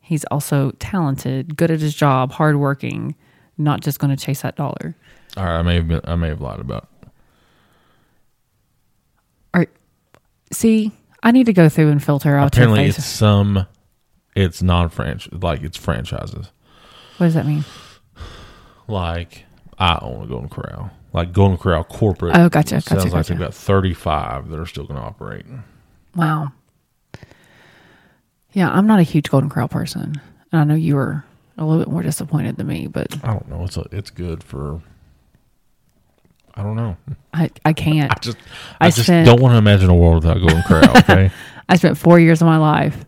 He's 0.00 0.24
also 0.26 0.72
talented, 0.78 1.56
good 1.56 1.70
at 1.70 1.80
his 1.80 1.94
job, 1.94 2.32
hardworking, 2.32 3.14
not 3.58 3.80
just 3.80 3.98
going 3.98 4.14
to 4.14 4.22
chase 4.22 4.42
that 4.42 4.56
dollar. 4.56 4.96
All 5.36 5.44
right, 5.44 5.58
I 5.58 5.62
may 5.62 5.74
have 5.76 5.88
been, 5.88 6.00
I 6.04 6.14
may 6.16 6.28
have 6.28 6.40
lied 6.40 6.58
about. 6.58 6.88
All 9.54 9.60
right. 9.60 9.68
See, 10.52 10.90
I 11.22 11.30
need 11.32 11.46
to 11.46 11.52
go 11.52 11.68
through 11.68 11.90
and 11.90 12.02
filter 12.02 12.36
out 12.36 12.48
Apparently, 12.48 12.86
it's 12.86 13.04
some, 13.04 13.66
it's 14.34 14.62
non-franchise, 14.62 15.42
like 15.42 15.62
it's 15.62 15.76
franchises. 15.76 16.50
What 17.18 17.26
does 17.26 17.34
that 17.34 17.46
mean? 17.46 17.64
Like 18.90 19.44
I 19.78 19.98
own 20.02 20.24
a 20.24 20.26
Golden 20.26 20.48
Corral, 20.48 20.90
like 21.12 21.32
Golden 21.32 21.56
Corral 21.56 21.84
corporate. 21.84 22.36
Oh, 22.36 22.48
gotcha, 22.48 22.76
gotcha, 22.76 22.88
Sounds 22.88 23.04
like 23.04 23.12
gotcha. 23.12 23.32
they've 23.32 23.38
got 23.40 23.54
thirty-five 23.54 24.48
that 24.50 24.58
are 24.58 24.66
still 24.66 24.84
going 24.84 24.98
to 24.98 25.06
operate. 25.06 25.46
Wow. 26.16 26.52
Yeah, 28.52 28.68
I'm 28.70 28.86
not 28.86 28.98
a 28.98 29.04
huge 29.04 29.30
Golden 29.30 29.48
Corral 29.48 29.68
person. 29.68 30.20
And 30.52 30.60
I 30.60 30.64
know 30.64 30.74
you 30.74 30.96
were 30.96 31.24
a 31.56 31.64
little 31.64 31.84
bit 31.84 31.92
more 31.92 32.02
disappointed 32.02 32.56
than 32.56 32.66
me, 32.66 32.88
but 32.88 33.16
I 33.24 33.28
don't 33.32 33.48
know. 33.48 33.64
It's 33.64 33.76
a, 33.76 33.84
it's 33.92 34.10
good 34.10 34.42
for. 34.42 34.80
I 36.54 36.62
don't 36.64 36.74
know. 36.74 36.96
I, 37.32 37.50
I 37.64 37.72
can't. 37.72 38.10
I 38.16 38.18
just 38.20 38.36
I, 38.80 38.86
I 38.86 38.90
just 38.90 39.04
spent- 39.04 39.26
don't 39.26 39.40
want 39.40 39.52
to 39.54 39.58
imagine 39.58 39.88
a 39.88 39.94
world 39.94 40.24
without 40.24 40.38
Golden 40.38 40.62
Corral. 40.62 40.96
Okay. 40.98 41.30
I 41.68 41.76
spent 41.76 41.96
four 41.96 42.18
years 42.18 42.42
of 42.42 42.46
my 42.46 42.56
life. 42.56 43.04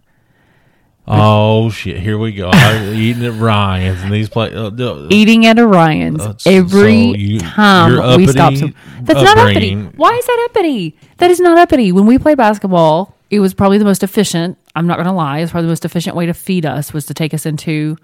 Oh 1.07 1.71
shit! 1.71 1.99
Here 2.01 2.17
we 2.19 2.33
go. 2.33 2.51
I'm 2.53 2.95
eating 2.95 3.25
at 3.25 3.35
Ryan's 3.35 4.03
and 4.03 4.13
these 4.13 4.29
play. 4.29 4.55
Uh, 4.55 4.71
uh, 4.71 5.09
Eating 5.11 5.47
at 5.47 5.59
Orion's 5.59 6.21
Uh, 6.21 6.35
so 6.39 6.51
every 6.51 6.95
you- 7.17 7.41
time 7.41 8.17
we 8.19 8.27
stop. 8.27 8.53
uppity 8.53 8.75
That's 9.03 9.23
not 9.23 9.39
uppity. 9.39 9.75
Why 9.97 10.11
is 10.15 10.27
that 10.27 10.49
uppity? 10.51 10.97
That 11.19 11.31
is 11.31 11.41
not 11.41 11.59
uppity. 11.59 11.93
When 11.93 12.07
we 12.07 12.19
played 12.19 12.39
basketball, 12.39 13.15
it 13.31 13.41
was 13.41 13.55
probably 13.55 13.79
the 13.79 13.85
most 13.85 14.03
efficient. 14.03 14.59
I'm 14.77 14.87
not 14.87 14.97
going 14.97 15.07
to 15.07 15.13
lie. 15.13 15.41
It's 15.41 15.51
probably 15.53 15.67
the 15.67 15.73
most 15.73 15.85
efficient 15.85 16.17
way 16.17 16.27
to 16.27 16.35
feed 16.35 16.65
us 16.65 16.93
was 16.93 17.07
to 17.07 17.15
take 17.15 17.35
us 17.35 17.45
into 17.47 17.97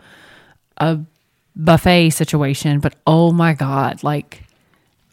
a 0.76 0.98
buffet 1.56 2.10
situation. 2.10 2.80
But 2.80 2.94
oh 3.06 3.32
my 3.32 3.54
god, 3.54 4.02
like 4.02 4.42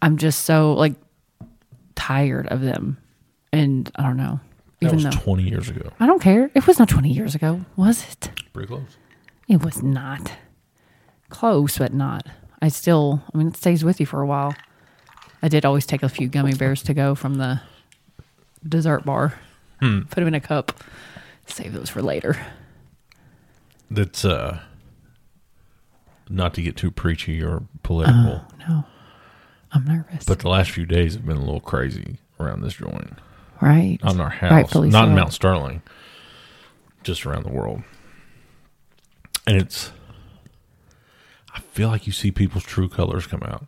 I'm 0.02 0.18
just 0.18 0.44
so 0.44 0.74
like 0.74 0.96
tired 1.96 2.48
of 2.48 2.62
them, 2.62 2.98
and 3.54 3.90
I 3.96 4.04
don't 4.04 4.18
know. 4.18 4.40
That 4.80 4.88
Even 4.88 4.96
was 4.98 5.04
though 5.06 5.22
twenty 5.22 5.44
years 5.44 5.70
ago. 5.70 5.92
I 6.00 6.06
don't 6.06 6.22
care. 6.22 6.52
It 6.54 6.68
was 6.68 6.80
not 6.80 6.90
20 6.90 7.10
years 7.10 7.34
ago, 7.36 7.62
was 7.76 8.04
it? 8.12 8.30
Pretty 8.54 8.68
close. 8.68 8.98
It 9.48 9.64
was 9.64 9.82
not. 9.82 10.32
Close, 11.30 11.78
but 11.78 11.94
not. 11.94 12.28
I 12.62 12.68
still, 12.70 13.24
I 13.34 13.38
mean, 13.38 13.48
it 13.48 13.58
stays 13.58 13.84
with 13.84 14.00
you 14.00 14.06
for 14.06 14.22
a 14.22 14.26
while. 14.28 14.54
I 15.42 15.48
did 15.48 15.66
always 15.66 15.86
take 15.86 16.04
a 16.04 16.10
few 16.10 16.28
gummy 16.28 16.54
bears 16.54 16.82
to 16.84 16.94
go 16.94 17.16
from 17.16 17.36
the 17.36 17.62
dessert 18.68 19.06
bar, 19.06 19.34
put 19.80 20.10
them 20.16 20.28
in 20.28 20.34
a 20.34 20.40
cup, 20.42 20.72
save 21.46 21.74
those 21.74 21.90
for 21.90 22.02
later. 22.02 22.36
That's 23.92 24.26
uh, 24.26 24.60
not 26.30 26.54
to 26.56 26.62
get 26.62 26.76
too 26.76 26.90
preachy 26.92 27.42
or 27.44 27.64
political, 27.84 28.42
No, 28.68 28.84
I'm 29.72 29.86
nervous. 29.86 30.26
but 30.26 30.40
the 30.40 30.50
last 30.50 30.72
few 30.72 30.86
days 30.86 31.14
have 31.14 31.26
been 31.26 31.38
a 31.38 31.42
little 31.42 31.60
crazy 31.62 32.18
around 32.40 32.62
this 32.62 32.74
joint. 32.74 33.20
Right. 33.62 34.00
on 34.04 34.20
our 34.20 34.30
house, 34.30 34.52
Rightfully 34.52 34.90
not 34.90 35.10
in. 35.10 35.16
Mount 35.16 35.34
Sterling, 35.34 35.82
just 37.04 37.26
around 37.26 37.44
the 37.44 37.52
world. 37.52 37.84
And 39.48 39.58
it's, 39.58 39.92
I 41.54 41.60
feel 41.60 41.90
like 41.90 42.08
you 42.08 42.14
see 42.14 42.32
people's 42.32 42.64
true 42.64 42.90
colors 42.90 43.28
come 43.28 43.44
out. 43.44 43.66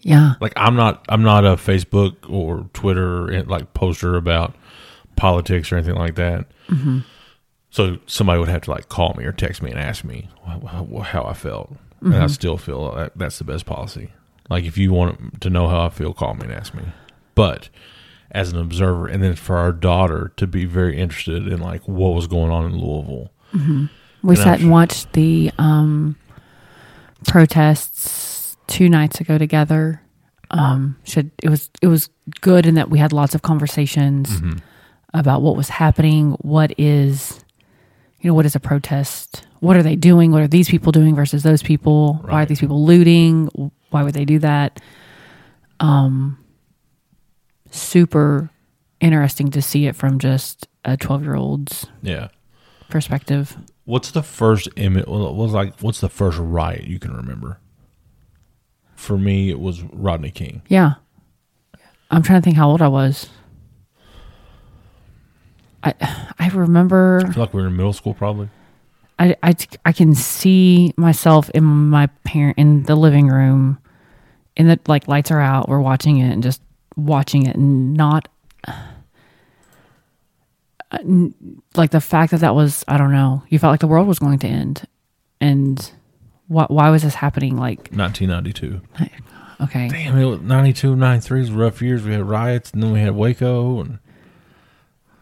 Yeah. 0.00 0.34
Like 0.40 0.52
I'm 0.56 0.76
not, 0.76 1.04
I'm 1.08 1.22
not 1.22 1.44
a 1.44 1.56
Facebook 1.56 2.16
or 2.28 2.68
Twitter 2.74 3.32
eh, 3.32 3.42
like 3.46 3.72
poster 3.72 4.16
about 4.16 4.54
politics 5.16 5.72
or 5.72 5.76
anything 5.76 5.94
like 5.94 6.16
that. 6.16 6.46
Mm-hmm. 6.68 7.00
So 7.70 7.98
somebody 8.06 8.38
would 8.38 8.48
have 8.48 8.62
to 8.62 8.70
like 8.70 8.88
call 8.88 9.14
me 9.14 9.24
or 9.24 9.32
text 9.32 9.62
me 9.62 9.70
and 9.70 9.80
ask 9.80 10.04
me 10.04 10.28
how, 10.46 11.00
how 11.00 11.24
I 11.24 11.32
felt, 11.32 11.70
and 12.00 12.12
Mm-hmm. 12.12 12.22
I 12.22 12.26
still 12.26 12.58
feel 12.58 12.94
that 12.94 13.16
that's 13.16 13.38
the 13.38 13.44
best 13.44 13.64
policy. 13.64 14.12
Like 14.50 14.64
if 14.64 14.76
you 14.76 14.92
want 14.92 15.40
to 15.40 15.48
know 15.48 15.68
how 15.68 15.86
I 15.86 15.88
feel, 15.88 16.12
call 16.12 16.34
me 16.34 16.44
and 16.44 16.52
ask 16.52 16.74
me. 16.74 16.84
But 17.34 17.70
as 18.34 18.52
an 18.52 18.58
observer, 18.58 19.06
and 19.06 19.22
then 19.22 19.34
for 19.36 19.56
our 19.56 19.72
daughter 19.72 20.32
to 20.36 20.46
be 20.46 20.64
very 20.66 20.98
interested 20.98 21.46
in 21.46 21.60
like 21.60 21.86
what 21.88 22.14
was 22.14 22.26
going 22.26 22.50
on 22.50 22.64
in 22.66 22.76
Louisville. 22.78 23.30
We 24.22 24.34
And 24.34 24.38
sat 24.38 24.60
and 24.60 24.70
watched 24.70 25.12
the 25.12 25.50
um, 25.58 26.16
protests 27.26 28.56
two 28.66 28.88
nights 28.88 29.20
ago 29.20 29.38
together. 29.38 30.00
Um, 30.50 30.96
should 31.04 31.30
it 31.42 31.48
was 31.48 31.70
it 31.82 31.86
was 31.88 32.08
good 32.40 32.66
in 32.66 32.74
that 32.74 32.90
we 32.90 32.98
had 32.98 33.12
lots 33.12 33.34
of 33.34 33.42
conversations 33.42 34.28
Mm-hmm. 34.30 34.58
about 35.14 35.42
what 35.42 35.56
was 35.56 35.68
happening. 35.68 36.32
What 36.40 36.74
is, 36.78 37.44
you 38.20 38.28
know, 38.28 38.34
what 38.34 38.46
is 38.46 38.54
a 38.54 38.60
protest? 38.60 39.46
What 39.60 39.76
are 39.76 39.82
they 39.82 39.96
doing? 39.96 40.30
What 40.32 40.42
are 40.42 40.48
these 40.48 40.68
people 40.68 40.92
doing 40.92 41.14
versus 41.14 41.42
those 41.42 41.62
people? 41.62 42.14
Why 42.24 42.42
are 42.42 42.46
these 42.46 42.60
people 42.60 42.84
looting? 42.84 43.48
Why 43.90 44.02
would 44.02 44.14
they 44.14 44.24
do 44.24 44.38
that? 44.40 44.80
Um, 45.80 46.38
super 47.76 48.50
interesting 49.00 49.50
to 49.50 49.60
see 49.62 49.86
it 49.86 49.96
from 49.96 50.18
just 50.18 50.68
a 50.84 50.96
twelve 50.96 51.22
year 51.22 51.34
old's 51.34 51.86
Yeah. 52.02 52.28
perspective. 52.88 53.56
What's 53.84 54.10
the 54.10 54.22
first 54.22 54.68
image? 54.76 55.06
What 55.06 55.34
was 55.34 55.52
like? 55.52 55.78
What's 55.80 56.00
the 56.00 56.08
first 56.08 56.38
riot 56.38 56.84
you 56.84 56.98
can 56.98 57.14
remember? 57.14 57.58
For 58.96 59.18
me, 59.18 59.50
it 59.50 59.60
was 59.60 59.82
Rodney 59.82 60.30
King. 60.30 60.62
Yeah. 60.68 60.94
I'm 62.10 62.22
trying 62.22 62.40
to 62.40 62.44
think 62.44 62.56
how 62.56 62.70
old 62.70 62.80
I 62.80 62.88
was. 62.88 63.28
I 65.82 65.94
I 66.38 66.48
remember 66.48 67.22
I 67.26 67.32
feel 67.32 67.42
like 67.42 67.52
we 67.54 67.60
were 67.62 67.68
in 67.68 67.76
middle 67.76 67.92
school, 67.92 68.14
probably. 68.14 68.48
I, 69.18 69.36
I, 69.44 69.54
I 69.84 69.92
can 69.92 70.14
see 70.14 70.92
myself 70.96 71.48
in 71.50 71.62
my 71.64 72.06
parent 72.24 72.58
in 72.58 72.82
the 72.82 72.96
living 72.96 73.28
room 73.28 73.78
in 74.56 74.66
the 74.66 74.78
like 74.88 75.06
lights 75.06 75.30
are 75.30 75.40
out 75.40 75.68
we're 75.68 75.78
watching 75.80 76.18
it 76.18 76.30
and 76.32 76.42
just 76.42 76.60
watching 76.96 77.46
it 77.46 77.56
and 77.56 77.94
not 77.94 78.28
uh, 78.66 78.72
like 81.76 81.90
the 81.90 82.00
fact 82.00 82.30
that 82.30 82.40
that 82.40 82.54
was 82.54 82.84
I 82.88 82.96
don't 82.96 83.12
know 83.12 83.42
you 83.48 83.58
felt 83.58 83.72
like 83.72 83.80
the 83.80 83.86
world 83.86 84.06
was 84.06 84.18
going 84.18 84.38
to 84.40 84.46
end 84.46 84.86
and 85.40 85.92
why, 86.48 86.66
why 86.68 86.90
was 86.90 87.02
this 87.02 87.14
happening 87.14 87.56
like 87.56 87.90
1992. 87.90 88.80
okay 89.62 89.88
Damn, 89.88 90.18
it 90.18 90.24
was 90.24 90.40
92, 90.40 90.96
93 90.96 91.40
was 91.40 91.50
rough 91.50 91.82
years. 91.82 92.02
We 92.04 92.12
had 92.12 92.28
riots, 92.28 92.70
and 92.72 92.82
then 92.82 92.92
we 92.92 93.00
had 93.00 93.14
Waco, 93.14 93.80
and 93.80 93.98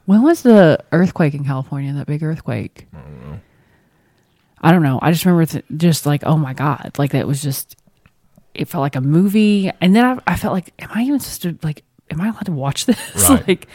When 0.07 0.23
was 0.23 0.43
the 0.43 0.79
earthquake 0.91 1.35
in 1.35 1.45
California? 1.45 1.93
That 1.93 2.07
big 2.07 2.23
earthquake. 2.23 2.87
I 2.93 2.99
don't 3.01 3.31
know. 3.31 3.41
I 4.61 4.73
don't 4.73 4.83
know. 4.83 4.99
I 5.01 5.13
just 5.13 5.25
remember 5.25 5.47
th- 5.47 5.65
just 5.77 6.07
like, 6.07 6.23
oh 6.25 6.37
my 6.37 6.55
god, 6.55 6.93
like 6.99 7.13
that 7.13 7.27
was 7.27 7.43
just. 7.43 7.77
It 8.55 8.69
felt 8.69 8.83
like 8.83 8.97
a 8.97 9.01
movie, 9.01 9.71
and 9.81 9.97
then 9.97 10.05
I, 10.05 10.33
I 10.33 10.37
felt 10.37 10.53
like, 10.53 10.73
am 10.79 10.91
I 10.95 11.03
even 11.03 11.21
supposed 11.21 11.43
to 11.43 11.67
like? 11.67 11.85
Am 12.11 12.21
I 12.21 12.29
allowed 12.29 12.47
to 12.47 12.53
watch 12.53 12.85
this? 12.87 12.99
Right. 13.29 13.47
like, 13.49 13.69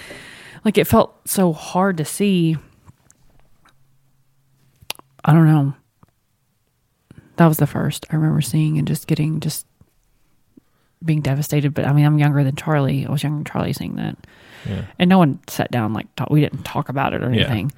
like 0.63 0.78
it 0.78 0.86
felt 0.86 1.16
so 1.28 1.54
hard 1.54 1.98
to 1.98 2.06
see. 2.06 2.58
I 5.26 5.34
don't 5.34 5.48
know. 5.48 5.74
That 7.38 7.48
was 7.48 7.58
the 7.58 7.68
first 7.68 8.06
I 8.10 8.16
remember 8.16 8.42
seeing 8.42 8.78
and 8.78 8.88
just 8.88 9.08
getting 9.08 9.40
just 9.40 9.66
being 11.04 11.22
devastated. 11.22 11.74
But 11.74 11.86
I 11.86 11.94
mean, 11.94 12.06
I'm 12.06 12.18
younger 12.18 12.44
than 12.44 12.56
Charlie. 12.56 13.06
I 13.06 13.12
was 13.12 13.24
younger 13.24 13.38
than 13.38 13.46
Charlie 13.46 13.74
seeing 13.74 13.96
that 13.98 14.16
yeah. 14.68 14.86
and 15.00 15.10
no 15.10 15.18
one 15.18 15.40
sat 15.48 15.72
down 15.72 15.94
like 15.94 16.13
talk, 16.16 16.30
we 16.30 16.42
didn't 16.42 16.63
talk 16.63 16.90
about 16.90 17.13
it 17.13 17.24
or 17.24 17.32
Yeah. 17.34 17.42
anything. 17.42 17.72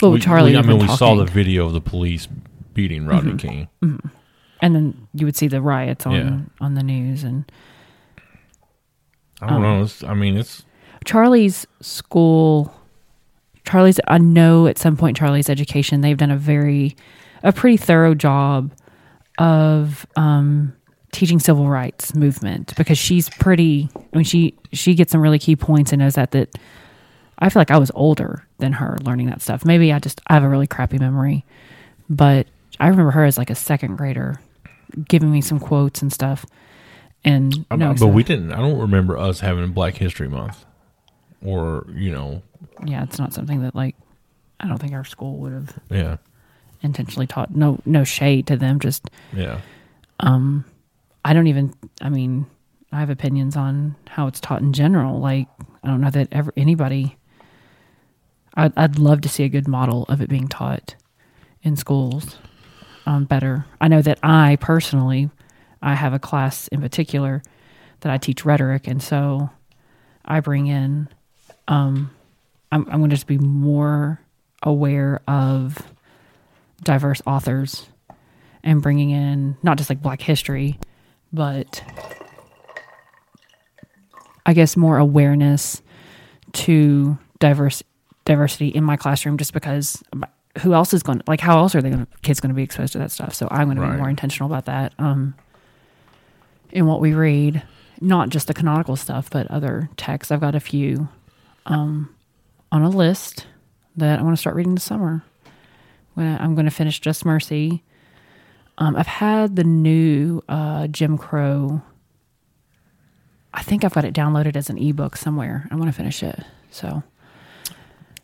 But 0.00 0.10
We- 0.10 0.20
Charlie, 0.20 0.52
we- 0.52 0.58
I 0.58 0.62
mean, 0.62 0.78
we 0.78 0.88
saw 0.88 1.14
the 1.14 1.24
video 1.24 1.66
of 1.66 1.72
the 1.72 1.80
police 1.80 2.26
beating 2.74 3.06
Rodney 3.06 3.32
mm-hmm. 3.32 3.48
King. 3.48 3.68
Mm-hmm. 3.82 4.08
And 4.62 4.74
then 4.74 5.08
you 5.14 5.26
would 5.26 5.36
see 5.36 5.48
the 5.48 5.60
riots 5.62 6.06
on 6.06 6.12
Yeah. 6.14 6.40
on 6.64 6.74
the 6.74 6.82
news 6.82 7.24
and 7.24 7.50
I 9.42 9.48
don't 9.48 9.62
know. 9.62 9.82
It's, 9.82 10.04
I 10.04 10.12
mean, 10.14 10.36
it's 10.36 10.64
Charlie's 11.04 11.66
school. 11.80 12.74
Charlie's, 13.66 13.98
I 14.06 14.18
know 14.18 14.66
at 14.66 14.76
some 14.78 14.96
point 14.96 15.16
Charlie's 15.16 15.48
education, 15.48 16.02
they've 16.02 16.16
done 16.18 16.30
a 16.30 16.36
very, 16.36 16.94
a 17.42 17.52
pretty 17.52 17.76
thorough 17.78 18.14
job 18.14 18.72
of 19.38 20.06
um, 20.16 20.74
teaching 21.12 21.38
civil 21.38 21.68
rights 21.68 22.14
movement 22.14 22.74
because 22.76 22.98
she's 22.98 23.30
pretty. 23.30 23.88
I 24.12 24.16
mean, 24.18 24.24
she 24.24 24.54
she 24.72 24.94
gets 24.94 25.12
some 25.12 25.22
really 25.22 25.38
key 25.38 25.56
points 25.56 25.92
and 25.92 26.00
knows 26.00 26.14
that 26.16 26.32
that. 26.32 26.54
I 27.38 27.48
feel 27.48 27.60
like 27.60 27.70
I 27.70 27.78
was 27.78 27.90
older 27.94 28.46
than 28.58 28.72
her 28.74 28.98
learning 29.02 29.28
that 29.28 29.40
stuff. 29.40 29.64
Maybe 29.64 29.90
I 29.94 29.98
just 29.98 30.20
I 30.26 30.34
have 30.34 30.42
a 30.42 30.48
really 30.50 30.66
crappy 30.66 30.98
memory, 30.98 31.46
but 32.10 32.46
I 32.78 32.88
remember 32.88 33.12
her 33.12 33.24
as 33.24 33.38
like 33.38 33.48
a 33.48 33.54
second 33.54 33.96
grader, 33.96 34.38
giving 35.08 35.30
me 35.30 35.40
some 35.40 35.60
quotes 35.60 36.02
and 36.02 36.12
stuff. 36.12 36.46
And 37.24 37.66
I- 37.70 37.76
no, 37.76 37.94
but 37.94 38.08
we 38.08 38.22
didn't. 38.22 38.52
I 38.52 38.58
don't 38.58 38.78
remember 38.78 39.18
us 39.18 39.40
having 39.40 39.72
Black 39.72 39.96
History 39.96 40.28
Month, 40.28 40.64
or 41.44 41.86
you 41.92 42.10
know, 42.10 42.42
yeah, 42.84 43.02
it's 43.02 43.18
not 43.18 43.32
something 43.34 43.62
that 43.62 43.74
like 43.74 43.96
I 44.58 44.66
don't 44.66 44.78
think 44.78 44.92
our 44.92 45.04
school 45.04 45.36
would 45.38 45.52
have 45.52 45.78
yeah, 45.90 46.16
intentionally 46.82 47.26
taught. 47.26 47.54
No, 47.54 47.78
no 47.84 48.04
shade 48.04 48.46
to 48.46 48.56
them. 48.56 48.80
Just 48.80 49.10
yeah. 49.34 49.60
Um, 50.20 50.64
I 51.24 51.32
don't 51.34 51.46
even. 51.46 51.74
I 52.00 52.08
mean, 52.08 52.46
I 52.92 53.00
have 53.00 53.10
opinions 53.10 53.56
on 53.56 53.96
how 54.08 54.26
it's 54.26 54.40
taught 54.40 54.62
in 54.62 54.72
general. 54.72 55.20
Like 55.20 55.48
I 55.82 55.88
don't 55.88 56.00
know 56.00 56.10
that 56.10 56.28
ever 56.32 56.52
anybody. 56.56 57.16
I'd, 58.54 58.72
I'd 58.76 58.98
love 58.98 59.20
to 59.22 59.28
see 59.28 59.44
a 59.44 59.48
good 59.48 59.68
model 59.68 60.04
of 60.08 60.20
it 60.20 60.28
being 60.28 60.48
taught 60.48 60.96
in 61.62 61.76
schools 61.76 62.36
um, 63.10 63.24
better. 63.24 63.66
I 63.80 63.88
know 63.88 64.02
that 64.02 64.20
I 64.22 64.56
personally, 64.60 65.30
I 65.82 65.94
have 65.94 66.12
a 66.12 66.20
class 66.20 66.68
in 66.68 66.80
particular 66.80 67.42
that 68.00 68.12
I 68.12 68.18
teach 68.18 68.44
rhetoric, 68.44 68.86
and 68.86 69.02
so 69.02 69.50
I 70.24 70.38
bring 70.38 70.68
in. 70.68 71.08
Um, 71.66 72.12
I'm, 72.70 72.86
I'm 72.88 72.98
going 72.98 73.10
to 73.10 73.16
just 73.16 73.26
be 73.26 73.38
more 73.38 74.20
aware 74.62 75.22
of 75.26 75.76
diverse 76.84 77.20
authors 77.26 77.88
and 78.62 78.80
bringing 78.80 79.10
in 79.10 79.56
not 79.60 79.76
just 79.76 79.90
like 79.90 80.00
Black 80.00 80.22
history, 80.22 80.78
but 81.32 81.82
I 84.46 84.52
guess 84.52 84.76
more 84.76 84.98
awareness 84.98 85.82
to 86.52 87.18
diverse 87.40 87.82
diversity 88.24 88.68
in 88.68 88.84
my 88.84 88.96
classroom 88.96 89.36
just 89.36 89.52
because 89.52 90.00
who 90.62 90.72
else 90.74 90.92
is 90.94 91.02
going 91.02 91.18
to 91.18 91.24
like 91.26 91.40
how 91.40 91.58
else 91.58 91.74
are 91.74 91.82
they 91.82 91.90
going 91.90 92.06
kids 92.22 92.40
going 92.40 92.50
to 92.50 92.54
be 92.54 92.62
exposed 92.62 92.92
to 92.92 92.98
that 92.98 93.10
stuff? 93.10 93.34
So 93.34 93.48
i'm 93.50 93.66
going 93.66 93.76
to 93.76 93.82
Right. 93.82 93.92
be 93.92 93.96
more 93.98 94.08
intentional 94.10 94.50
about 94.50 94.66
that 94.66 94.92
um 94.98 95.34
in 96.70 96.86
what 96.86 97.00
we 97.00 97.12
read 97.14 97.62
not 98.00 98.28
just 98.30 98.46
the 98.46 98.54
canonical 98.54 98.96
stuff 98.96 99.28
but 99.30 99.46
other 99.50 99.90
texts. 99.96 100.30
I've 100.30 100.40
got 100.40 100.54
a 100.54 100.60
few 100.60 101.08
um 101.66 102.14
on 102.72 102.82
a 102.82 102.88
list 102.88 103.46
that 103.96 104.18
i 104.18 104.22
want 104.22 104.34
to 104.36 104.40
start 104.40 104.54
reading 104.56 104.74
this 104.74 104.84
summer. 104.84 105.22
When 106.14 106.26
i'm 106.40 106.54
going 106.54 106.64
to 106.66 106.70
finish 106.70 107.00
just 107.00 107.24
mercy. 107.24 107.82
Um 108.78 108.96
i've 108.96 109.06
had 109.06 109.56
the 109.56 109.64
new 109.64 110.42
uh 110.48 110.86
jim 110.88 111.18
crow. 111.18 111.82
I 113.52 113.62
think 113.62 113.84
i've 113.84 113.92
got 113.94 114.04
it 114.04 114.14
downloaded 114.14 114.56
as 114.56 114.70
an 114.70 114.78
ebook 114.78 115.16
somewhere. 115.16 115.66
I 115.70 115.74
want 115.76 115.88
to 115.88 115.92
finish 115.96 116.22
it 116.22 116.40
so. 116.70 117.02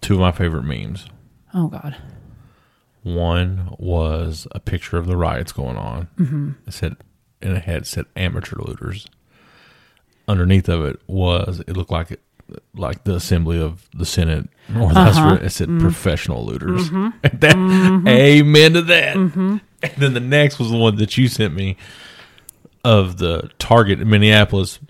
Two 0.00 0.14
of 0.14 0.20
my 0.20 0.30
favorite 0.32 0.62
memes. 0.62 1.06
oh 1.54 1.66
god 1.68 1.96
One 3.06 3.74
was 3.78 4.48
a 4.50 4.58
picture 4.58 4.96
of 4.96 5.06
the 5.06 5.16
riots 5.16 5.52
going 5.52 5.76
on. 5.76 6.08
Mm-hmm. 6.18 6.50
It 6.66 6.72
said, 6.72 6.96
and 7.40 7.56
it 7.56 7.62
had 7.64 7.86
said 7.86 8.06
amateur 8.16 8.56
looters. 8.58 9.06
Underneath 10.26 10.68
of 10.68 10.84
it 10.84 11.00
was 11.06 11.60
it 11.68 11.76
looked 11.76 11.92
like 11.92 12.10
it, 12.10 12.20
like 12.74 13.04
the 13.04 13.14
assembly 13.14 13.60
of 13.60 13.88
the 13.94 14.04
Senate 14.04 14.48
or 14.76 14.92
that's 14.92 15.16
Uh-huh. 15.18 15.34
where 15.36 15.44
it 15.44 15.50
said 15.50 15.68
professional 15.78 16.44
looters. 16.44 16.90
And 16.92 17.40
that, 17.40 18.04
Amen 18.08 18.72
to 18.72 18.82
that. 18.82 19.14
And 19.16 19.60
then 19.96 20.14
the 20.14 20.20
next 20.20 20.58
was 20.58 20.70
the 20.72 20.76
one 20.76 20.96
that 20.96 21.16
you 21.16 21.28
sent 21.28 21.54
me 21.54 21.76
of 22.82 23.18
the 23.18 23.50
Target 23.60 24.00
in 24.00 24.10
Minneapolis, 24.10 24.80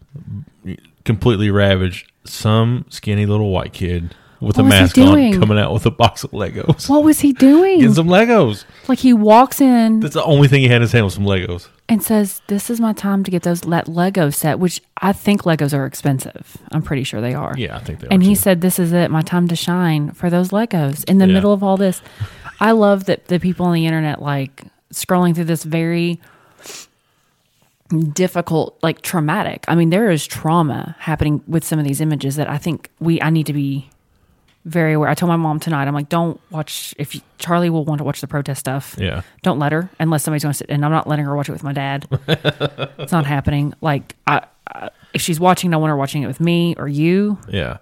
completely 1.04 1.50
ravaged. 1.50 2.10
Some 2.24 2.86
skinny 2.88 3.26
little 3.26 3.50
white 3.50 3.72
kid 3.74 4.14
with 4.40 4.56
What 4.56 4.62
a 4.62 4.64
was 4.64 4.74
he 4.74 4.80
mask 4.80 4.98
on 4.98 5.06
doing? 5.06 5.40
coming 5.40 5.58
out 5.58 5.72
with 5.72 5.86
a 5.86 5.90
box 6.02 6.24
of 6.24 6.30
Legos. 6.32 6.88
what 6.88 7.02
was 7.04 7.20
he 7.20 7.32
doing 7.32 7.78
Getting 7.80 7.94
some 7.94 8.08
Legos. 8.08 8.64
like 8.88 8.98
he 8.98 9.12
walks 9.12 9.60
in 9.60 10.00
That's 10.00 10.14
the 10.14 10.24
only 10.24 10.48
thing 10.48 10.60
he 10.62 10.68
had 10.68 10.76
in 10.76 10.82
his 10.82 10.92
hand 10.92 11.04
was 11.04 11.14
some 11.14 11.24
Legos. 11.24 11.68
and 11.88 12.02
says, 12.02 12.42
"This 12.48 12.68
is 12.70 12.80
my 12.80 12.92
time 12.92 13.24
to 13.24 13.30
get 13.30 13.42
those 13.44 13.64
let 13.64 13.88
Lego 13.88 14.30
set," 14.30 14.58
which 14.58 14.82
I 15.00 15.12
think 15.12 15.42
Legos 15.42 15.72
are 15.76 15.86
expensive. 15.86 16.56
I'm 16.72 16.82
pretty 16.82 17.04
sure 17.04 17.20
they 17.20 17.34
are. 17.34 17.54
Yeah, 17.56 17.76
I 17.76 17.80
think 17.80 18.00
they 18.00 18.06
And 18.06 18.12
are 18.12 18.14
And 18.14 18.22
he 18.24 18.30
too. 18.34 18.40
said, 18.40 18.60
"This 18.60 18.78
is 18.78 18.92
it, 18.92 19.10
my 19.10 19.22
time 19.22 19.46
to 19.48 19.56
shine 19.56 20.10
for 20.12 20.28
those 20.30 20.48
Legos." 20.50 21.04
In 21.08 21.18
the 21.18 21.26
Yeah. 21.26 21.34
middle 21.34 21.52
of 21.52 21.62
all 21.62 21.76
this, 21.76 22.02
I 22.60 22.72
love 22.72 23.04
that 23.06 23.26
the 23.28 23.38
people 23.38 23.66
on 23.66 23.74
the 23.74 23.86
internet 23.86 24.20
like 24.22 24.64
scrolling 24.92 25.34
through 25.34 25.44
this 25.44 25.62
very 25.64 26.18
difficult, 28.14 28.76
like 28.82 29.00
traumatic. 29.02 29.64
I 29.68 29.74
mean, 29.76 29.90
there 29.90 30.10
is 30.10 30.26
trauma 30.26 30.96
happening 30.98 31.42
with 31.46 31.62
some 31.64 31.78
of 31.78 31.84
these 31.84 32.00
images 32.00 32.34
that 32.36 32.50
I 32.50 32.58
think 32.58 32.90
we 32.98 33.20
I 33.22 33.30
need 33.30 33.46
to 33.46 33.52
be 33.52 33.88
very 34.66 34.94
aware. 34.94 35.08
I 35.08 35.14
told 35.14 35.28
my 35.28 35.36
mom 35.36 35.60
tonight, 35.60 35.86
I'm 35.88 35.94
like, 35.94 36.08
don't 36.08 36.40
watch 36.50 36.92
if 36.98 37.14
you, 37.14 37.20
Charlie 37.38 37.70
will 37.70 37.84
want 37.84 37.98
to 38.00 38.04
watch 38.04 38.20
the 38.20 38.26
protest 38.26 38.60
stuff 38.60 38.96
Yeah. 38.98 39.22
don't 39.42 39.58
let 39.60 39.70
her 39.72 39.88
unless 40.00 40.24
somebody's 40.24 40.42
going 40.42 40.52
to 40.52 40.58
sit 40.58 40.68
and 40.70 40.84
i'm 40.84 40.90
not 40.90 41.06
letting 41.06 41.24
her 41.24 41.36
watch 41.36 41.48
it 41.48 41.52
with 41.52 41.62
my 41.62 41.72
dad 41.72 42.06
it's 42.98 43.12
not 43.12 43.26
happening 43.26 43.72
like 43.80 44.14
I, 44.26 44.42
I 44.66 44.90
if 45.14 45.22
she's 45.22 45.38
watching 45.38 45.72
i 45.72 45.76
want 45.76 45.90
her 45.90 45.96
watching 45.96 46.22
it 46.22 46.26
with 46.26 46.40
me 46.40 46.74
or 46.76 46.88
you 46.88 47.38
Yeah. 47.48 47.78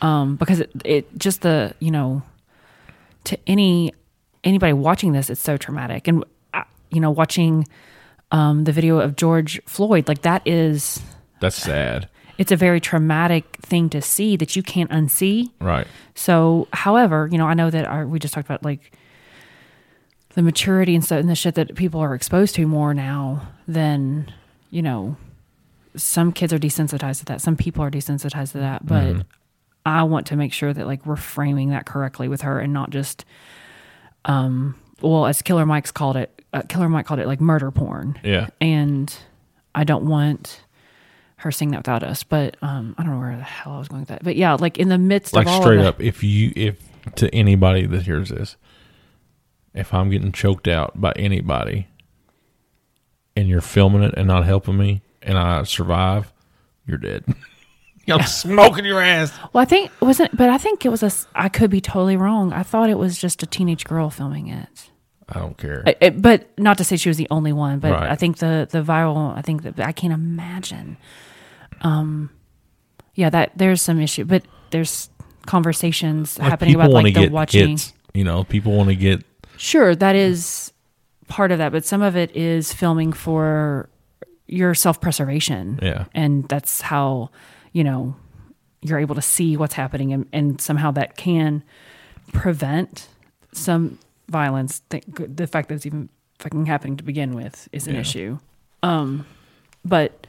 um 0.00 0.36
because 0.36 0.60
it, 0.60 0.70
it 0.84 1.18
just 1.18 1.40
the 1.42 1.74
you 1.80 1.90
know 1.90 2.22
to 3.24 3.36
any 3.48 3.92
anybody 4.44 4.72
watching 4.72 5.12
this 5.12 5.28
it's 5.30 5.40
so 5.40 5.56
traumatic 5.56 6.06
and 6.06 6.24
uh, 6.54 6.62
you 6.90 7.00
know 7.00 7.10
watching 7.10 7.66
um 8.30 8.62
the 8.64 8.72
video 8.72 8.98
of 9.00 9.16
george 9.16 9.60
floyd 9.66 10.06
like 10.08 10.22
that 10.22 10.42
is 10.46 11.00
That's 11.40 11.56
sad. 11.56 12.08
It's 12.42 12.52
a 12.52 12.56
very 12.56 12.80
traumatic 12.80 13.44
thing 13.62 13.88
to 13.88 14.02
see 14.02 14.36
that 14.36 14.56
you 14.56 14.62
can't 14.62 14.90
unsee 14.90 15.50
Right. 15.60 15.86
so, 16.14 16.66
however, 16.72 17.28
you 17.30 17.38
know, 17.38 17.46
I 17.46 17.54
know 17.54 17.70
that 17.70 17.84
our, 17.86 18.04
we 18.06 18.18
just 18.18 18.34
talked 18.34 18.46
about 18.46 18.64
like 18.64 18.92
the 20.34 20.42
maturity 20.42 20.94
and 20.94 21.04
stuff 21.04 21.20
and 21.20 21.28
the 21.28 21.34
shit 21.34 21.54
that 21.54 21.74
people 21.76 22.00
are 22.00 22.14
exposed 22.14 22.54
to 22.56 22.66
more 22.66 22.94
now 22.94 23.48
than, 23.68 24.32
you 24.70 24.82
know, 24.82 25.16
some 25.94 26.32
kids 26.32 26.52
are 26.52 26.58
desensitized 26.58 27.18
to 27.20 27.24
that. 27.26 27.40
Some 27.40 27.54
people 27.56 27.84
are 27.84 27.90
desensitized 27.90 28.52
to 28.52 28.58
that. 28.58 28.84
But 28.86 29.24
I 29.84 30.02
want 30.04 30.26
to 30.28 30.36
make 30.36 30.52
sure 30.52 30.72
that 30.72 30.86
like 30.86 31.04
we're 31.04 31.16
framing 31.16 31.68
that 31.70 31.84
correctly 31.86 32.28
with 32.28 32.40
her 32.42 32.58
and 32.58 32.72
not 32.72 32.90
just, 32.90 33.24
um, 34.24 34.74
well, 35.02 35.26
as 35.26 35.42
Killer 35.42 35.66
Mike's 35.66 35.90
called 35.92 36.16
it, 36.16 36.42
uh, 36.54 36.62
Killer 36.68 36.88
Mike 36.88 37.04
called 37.06 37.20
it 37.20 37.26
like 37.26 37.40
murder 37.40 37.70
porn. 37.70 38.18
Yeah. 38.24 38.48
And 38.60 39.14
I 39.74 39.84
don't 39.84 40.06
want 40.06 40.61
her 41.42 41.52
seeing 41.52 41.70
that 41.72 41.78
without 41.78 42.02
us. 42.02 42.24
But 42.24 42.56
um, 42.62 42.94
I 42.98 43.02
don't 43.02 43.12
know 43.12 43.18
where 43.20 43.36
the 43.36 43.42
hell 43.42 43.74
I 43.74 43.78
was 43.78 43.88
going 43.88 44.02
with 44.02 44.08
that. 44.08 44.24
But 44.24 44.36
yeah, 44.36 44.54
like 44.54 44.78
in 44.78 44.88
the 44.88 44.98
midst 44.98 45.34
Like 45.34 45.46
of 45.46 45.52
all 45.52 45.62
straight 45.62 45.78
of 45.78 45.84
it, 45.84 45.88
up, 45.88 46.00
if 46.00 46.22
you 46.24 46.52
if 46.56 46.80
to 47.16 47.32
anybody 47.34 47.86
that 47.86 48.02
hears 48.02 48.30
this, 48.30 48.56
if 49.74 49.92
I'm 49.94 50.10
getting 50.10 50.32
choked 50.32 50.68
out 50.68 51.00
by 51.00 51.12
anybody 51.16 51.86
and 53.36 53.48
you're 53.48 53.60
filming 53.60 54.02
it 54.02 54.14
and 54.16 54.26
not 54.26 54.44
helping 54.44 54.76
me 54.76 55.02
and 55.22 55.38
I 55.38 55.62
survive, 55.64 56.32
you're 56.86 56.98
dead. 56.98 57.24
I'm 58.08 58.22
smoking 58.24 58.84
your 58.84 59.00
ass. 59.00 59.32
Well, 59.52 59.62
I 59.62 59.64
think 59.64 59.90
it 60.00 60.04
wasn't, 60.04 60.36
but 60.36 60.48
I 60.50 60.58
think 60.58 60.84
it 60.84 60.88
was 60.88 61.04
a. 61.04 61.06
s- 61.06 61.28
I 61.36 61.48
could 61.48 61.70
be 61.70 61.80
totally 61.80 62.16
wrong. 62.16 62.52
I 62.52 62.64
thought 62.64 62.90
it 62.90 62.98
was 62.98 63.16
just 63.16 63.42
a 63.44 63.46
teenage 63.46 63.84
girl 63.84 64.10
filming 64.10 64.48
it. 64.48 64.90
I 65.28 65.38
don't 65.38 65.56
care. 65.56 65.84
I- 65.86 65.94
it- 66.00 66.20
but 66.20 66.48
not 66.58 66.78
to 66.78 66.84
say 66.84 66.96
she 66.96 67.08
was 67.08 67.16
the 67.16 67.28
only 67.30 67.52
one. 67.52 67.78
But 67.78 67.92
Right. 67.92 68.10
I 68.10 68.16
think 68.16 68.38
the 68.38 68.66
the 68.68 68.82
viral. 68.82 69.36
I 69.38 69.40
think 69.42 69.62
that 69.62 69.78
I 69.80 69.92
can't 69.92 70.12
imagine. 70.12 70.96
Um, 71.82 72.30
yeah, 73.14 73.30
that 73.30 73.52
there's 73.56 73.82
some 73.82 74.00
issue, 74.00 74.24
but 74.24 74.44
there's 74.70 75.10
conversations 75.46 76.38
Like, 76.38 76.48
happening 76.50 76.74
about 76.76 76.90
like 76.90 77.14
the 77.14 77.28
watching. 77.28 77.70
hits. 77.70 77.92
You 78.14 78.24
know, 78.24 78.44
people 78.44 78.76
want 78.76 78.88
to 78.90 78.96
get 78.96 79.24
Sure, 79.56 79.94
that 79.94 80.16
is 80.16 80.72
part 81.28 81.52
of 81.52 81.58
that, 81.58 81.72
but 81.72 81.84
some 81.84 82.02
of 82.02 82.16
it 82.16 82.34
is 82.36 82.72
filming 82.72 83.12
for 83.12 83.88
your 84.46 84.74
self 84.74 85.00
preservation. 85.00 85.78
Yeah. 85.82 86.06
And 86.14 86.48
that's 86.48 86.80
how, 86.80 87.30
you 87.72 87.84
know, 87.84 88.16
you're 88.82 88.98
able 88.98 89.14
to 89.14 89.22
see 89.22 89.56
what's 89.56 89.74
happening 89.74 90.12
and, 90.12 90.26
and 90.32 90.60
somehow 90.60 90.90
that 90.92 91.16
can 91.16 91.62
prevent 92.32 93.08
some 93.52 93.98
violence. 94.28 94.80
Th- 94.90 95.04
The 95.06 95.46
fact 95.46 95.68
that 95.68 95.76
it's 95.76 95.86
even 95.86 96.08
fucking 96.38 96.66
happening 96.66 96.96
to 96.96 97.04
begin 97.04 97.34
with 97.34 97.68
is 97.72 97.86
an 97.86 97.94
Yeah. 97.94 98.00
issue. 98.00 98.38
Um, 98.82 99.26
but 99.84 100.21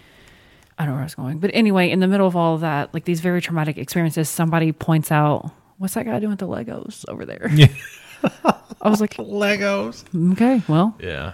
I 0.78 0.84
don't 0.84 0.89
know 0.89 0.93
where 0.93 1.01
I 1.01 1.05
was 1.05 1.15
going. 1.15 1.39
But 1.39 1.51
anyway, 1.53 1.89
in 1.89 1.99
the 1.99 2.07
middle 2.07 2.28
of 2.28 2.36
all 2.36 2.55
of 2.55 2.61
that, 2.61 2.93
like 2.93 3.05
these 3.05 3.19
very 3.19 3.41
traumatic 3.41 3.78
experiences, 3.78 4.30
somebody 4.30 4.71
points 4.71 5.11
out, 5.11 5.51
what's 5.78 5.93
that 5.93 6.05
guy 6.05 6.19
doing 6.19 6.32
with 6.32 6.39
the 6.39 6.47
Legos 6.47 7.05
over 7.07 7.26
there? 7.26 7.49
Yeah. 7.53 7.67
I 8.82 8.89
was 8.89 9.01
like, 9.01 9.15
Legos. 9.15 10.03
Okay, 10.34 10.61
well, 10.67 10.95
Yeah. 10.99 11.34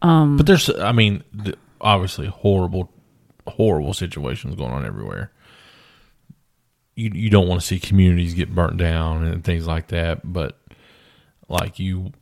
Um, 0.00 0.36
but 0.36 0.46
there's, 0.46 0.70
I 0.70 0.92
mean, 0.92 1.24
the, 1.32 1.56
obviously 1.80 2.26
horrible, 2.28 2.90
horrible 3.46 3.94
situations 3.94 4.54
going 4.54 4.70
on 4.70 4.86
everywhere. 4.86 5.32
You 6.94 7.10
you 7.14 7.30
don't 7.30 7.48
want 7.48 7.60
to 7.60 7.66
see 7.66 7.78
communities 7.78 8.34
get 8.34 8.54
burnt 8.54 8.76
down 8.76 9.24
and 9.24 9.44
things 9.44 9.66
like 9.66 9.88
that, 9.88 10.20
but 10.24 10.58
like 11.48 11.78
you, 11.78 12.12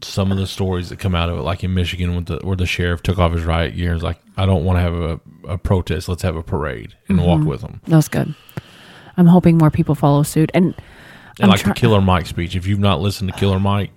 some 0.00 0.32
of 0.32 0.38
the 0.38 0.46
stories 0.46 0.88
that 0.88 0.98
come 0.98 1.14
out 1.14 1.28
of 1.28 1.38
it, 1.38 1.42
like 1.42 1.62
in 1.62 1.74
Michigan, 1.74 2.16
with 2.16 2.26
the 2.26 2.38
where 2.42 2.56
the 2.56 2.66
sheriff 2.66 3.02
took 3.02 3.18
off 3.18 3.32
his 3.32 3.44
riot 3.44 3.76
gear, 3.76 3.94
is 3.94 4.02
like, 4.02 4.18
I 4.36 4.46
don't 4.46 4.64
want 4.64 4.78
to 4.78 4.80
have 4.80 4.94
a, 4.94 5.20
a 5.48 5.58
protest. 5.58 6.08
Let's 6.08 6.22
have 6.22 6.36
a 6.36 6.42
parade 6.42 6.94
and 7.08 7.22
walk 7.24 7.42
with 7.44 7.60
them. 7.60 7.80
that 7.86 7.96
was 7.96 8.08
good. 8.08 8.34
I'm 9.16 9.26
hoping 9.26 9.58
more 9.58 9.70
people 9.70 9.94
follow 9.94 10.22
suit. 10.22 10.50
And 10.54 10.74
And 11.40 11.50
like 11.50 11.60
try- 11.60 11.72
the 11.74 11.78
Killer 11.78 12.00
Mike 12.00 12.26
speech. 12.26 12.56
If 12.56 12.66
you've 12.66 12.78
not 12.78 13.00
listened 13.00 13.30
to 13.32 13.38
Killer 13.38 13.60
Mike, 13.60 13.90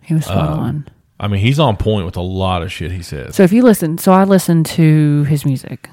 he 0.00 0.14
was 0.14 0.24
spot 0.24 0.48
Um, 0.54 0.58
on. 0.60 0.88
I 1.20 1.28
mean, 1.28 1.40
he's 1.40 1.60
on 1.60 1.76
point 1.76 2.06
with 2.06 2.16
a 2.16 2.22
lot 2.22 2.62
of 2.62 2.72
shit 2.72 2.90
he 2.90 3.02
says. 3.02 3.36
So 3.36 3.42
if 3.44 3.52
you 3.52 3.62
listen, 3.62 3.98
so 3.98 4.12
I 4.12 4.24
listen 4.24 4.64
to 4.64 5.22
his 5.24 5.44
music. 5.44 5.88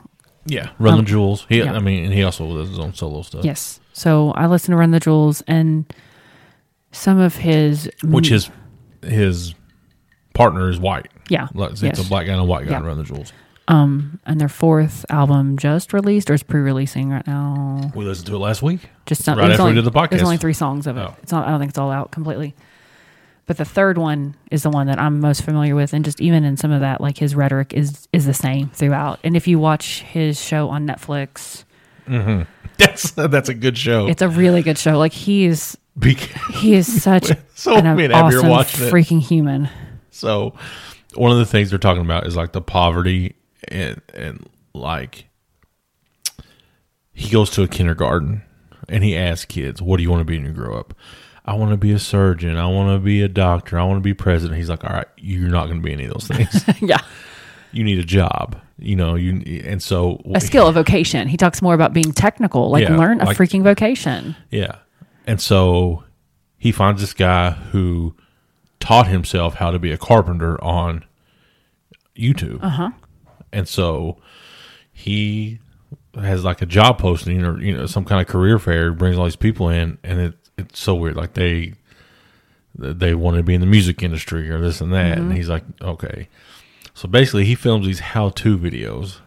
Yeah, 0.46 0.70
Run 0.80 0.94
Um, 0.94 1.00
the 1.02 1.06
Jewels. 1.06 1.46
He, 1.50 1.60
yeah. 1.60 1.74
I 1.74 1.80
mean, 1.80 2.06
and 2.06 2.14
he 2.14 2.24
also 2.24 2.48
does 2.58 2.70
his 2.70 2.80
own 2.80 2.94
solo 2.96 3.22
stuff. 3.22 3.44
Yes. 3.46 3.80
So 3.94 4.32
I 4.32 4.48
listen 4.48 4.72
to 4.72 4.78
Run 4.78 4.90
the 4.92 5.00
Jewels 5.00 5.44
and 5.48 5.86
some 6.92 7.20
of 7.20 7.36
his 7.36 7.90
which 8.04 8.30
his 8.30 8.50
his 9.04 9.54
partner 10.34 10.70
is 10.70 10.80
white. 10.80 11.08
yeah 11.30 11.48
It's 11.54 11.82
yes. 11.82 12.06
a 12.06 12.08
black 12.10 12.26
guy 12.26 12.34
and 12.34 12.42
a 12.42 12.46
white 12.46 12.66
guy 12.66 12.72
Yeah. 12.72 12.86
Run 12.86 12.98
the 12.98 13.04
Jewels. 13.04 13.34
um 13.68 14.20
and 14.26 14.40
their 14.40 14.50
fourth 14.50 15.06
album 15.10 15.58
just 15.58 15.92
released 15.94 16.30
or 16.30 16.34
is 16.34 16.44
pre-releasing 16.44 17.10
right 17.10 17.26
now. 17.28 17.92
We 17.96 18.06
listened 18.06 18.28
to 18.28 18.36
it 18.36 18.40
last 18.40 18.62
week. 18.62 18.82
Just 19.06 19.26
not, 19.28 19.38
Right 19.38 19.52
after 19.52 19.64
we 19.64 19.70
only, 19.70 19.82
did 19.82 19.86
the 19.92 19.98
podcast. 19.98 20.10
There's 20.12 20.24
only 20.24 20.38
three 20.38 20.54
songs 20.54 20.88
of 20.88 20.98
it. 20.98 21.02
Oh. 21.02 21.16
It's 21.24 21.32
not. 21.32 21.48
I 21.48 21.52
don't 21.52 21.60
think 21.60 21.70
it's 21.70 21.78
all 21.80 21.92
out 21.92 22.12
completely. 22.12 22.54
But 23.48 23.58
the 23.58 23.66
third 23.66 23.98
one 23.98 24.36
is 24.52 24.62
the 24.62 24.70
one 24.70 24.86
that 24.88 25.00
I'm 25.00 25.20
most 25.20 25.42
familiar 25.42 25.74
with, 25.76 25.92
and 25.94 26.06
just 26.06 26.22
even 26.22 26.44
in 26.44 26.56
some 26.56 26.72
of 26.72 26.82
that, 26.82 27.02
like 27.02 27.18
his 27.18 27.34
rhetoric 27.36 27.74
is 27.74 28.08
is 28.14 28.28
the 28.28 28.34
same 28.36 28.70
throughout. 28.70 29.20
And 29.24 29.36
if 29.36 29.48
you 29.48 29.58
watch 29.58 30.02
his 30.04 30.40
show 30.40 30.70
on 30.70 30.86
Netflix, 30.86 31.64
That's 32.78 33.12
that's 33.12 33.50
a 33.50 33.54
good 33.56 33.78
show. 33.78 34.08
it's 34.08 34.22
a 34.22 34.30
really 34.30 34.62
good 34.62 34.78
show. 34.78 34.98
Like 35.00 35.14
he 35.14 35.46
he 36.04 36.74
is 36.76 37.02
such 37.02 37.32
So 37.56 37.76
an 37.76 38.12
awesome 38.12 38.48
watching 38.50 38.86
it. 38.88 38.92
freaking 38.94 39.22
human. 39.22 39.70
so 40.12 40.54
one 41.16 41.32
of 41.32 41.38
the 41.38 41.46
things 41.46 41.70
they're 41.70 41.80
talking 41.80 42.04
about 42.04 42.26
is 42.28 42.36
like 42.36 42.52
the 42.54 42.62
poverty 42.62 43.36
and 43.68 44.02
and 44.14 44.48
like 44.74 45.26
he 47.14 47.30
goes 47.30 47.50
to 47.52 47.64
a 47.64 47.68
kindergarten 47.68 48.44
and 48.88 49.04
he 49.04 49.16
asks 49.16 49.46
kids, 49.46 49.82
"What 49.82 49.98
do 49.98 50.04
you 50.04 50.10
want 50.10 50.22
to 50.22 50.26
be 50.26 50.38
when 50.38 50.46
you 50.48 50.52
grow 50.54 50.78
up?" 50.80 50.94
I 51.46 51.54
want 51.54 51.72
to 51.72 51.78
be 51.78 51.92
a 51.92 52.00
surgeon. 52.00 52.58
I 52.58 52.68
want 52.68 52.96
to 52.96 53.04
be 53.04 53.22
a 53.22 53.28
doctor. 53.28 53.80
I 53.80 53.84
want 53.84 53.98
to 53.98 54.02
be 54.02 54.14
president. 54.14 54.58
He's 54.58 54.70
like, 54.70 54.84
"All 54.84 54.92
right, 54.94 55.08
you're 55.18 55.50
not 55.50 55.66
going 55.68 55.82
to 55.82 55.84
be 55.84 55.92
any 55.92 56.06
of 56.06 56.14
those 56.14 56.28
things. 56.28 56.64
yeah. 56.82 57.00
you 57.72 57.84
need 57.84 58.00
a 58.00 58.04
job." 58.04 58.60
You 58.82 58.96
know, 58.96 59.16
you 59.16 59.62
and 59.66 59.84
so 59.84 60.22
A 60.34 60.40
skill, 60.40 60.68
a 60.68 60.72
vocation. 60.72 61.28
He 61.28 61.36
talks 61.36 61.62
more 61.62 61.74
about 61.74 61.92
being 61.92 62.14
technical, 62.14 62.70
like 62.70 62.84
Yeah, 62.84 62.96
learn 62.96 63.20
a 63.20 63.26
like- 63.26 63.38
freaking 63.38 63.62
vocation. 63.64 64.36
Yeah. 64.52 64.76
And 65.30 65.40
so 65.40 66.06
he 66.58 66.72
finds 66.72 67.02
this 67.02 67.14
guy 67.14 67.52
who 67.52 68.16
taught 68.80 69.06
himself 69.06 69.54
how 69.54 69.70
to 69.70 69.78
be 69.78 69.92
a 69.92 69.98
carpenter 69.98 70.60
on 70.64 71.06
YouTube. 72.18 72.64
Uh-huh. 72.64 72.90
And 73.54 73.68
so 73.68 74.18
he 74.92 75.60
has 76.16 76.44
like 76.44 76.64
a 76.64 76.66
job 76.66 76.98
posting 76.98 77.46
or 77.46 77.62
you 77.62 77.78
know 77.78 77.86
some 77.86 78.06
kind 78.06 78.20
of 78.20 78.26
career 78.26 78.58
fair 78.58 78.92
brings 78.92 79.20
all 79.20 79.26
these 79.26 79.36
people 79.36 79.70
in 79.70 80.00
and 80.04 80.20
it, 80.20 80.34
it's 80.58 80.80
so 80.80 80.96
weird. 80.96 81.16
Like 81.16 81.36
they 81.36 81.76
they 82.74 83.14
want 83.14 83.38
to 83.38 83.44
be 83.44 83.54
in 83.54 83.62
the 83.62 83.68
music 83.68 84.02
industry 84.02 84.50
or 84.50 84.60
this 84.60 84.82
and 84.82 84.92
that. 84.94 85.20
And 85.20 85.32
he's 85.32 85.48
like 85.48 85.64
okay. 85.80 86.28
So 86.96 87.08
basically 87.08 87.46
he 87.46 87.54
films 87.54 87.86
these 87.86 88.00
how-to 88.00 88.58
videos. 88.58 89.18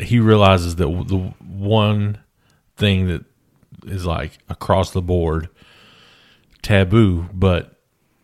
He 0.00 0.20
realizes 0.20 0.76
that 0.76 0.86
the 0.86 1.34
one 1.40 2.18
thing 2.76 3.08
that 3.08 3.24
is 3.84 4.04
like 4.06 4.38
across 4.48 4.90
the 4.92 5.02
board 5.02 5.48
taboo, 6.62 7.28
but 7.32 7.78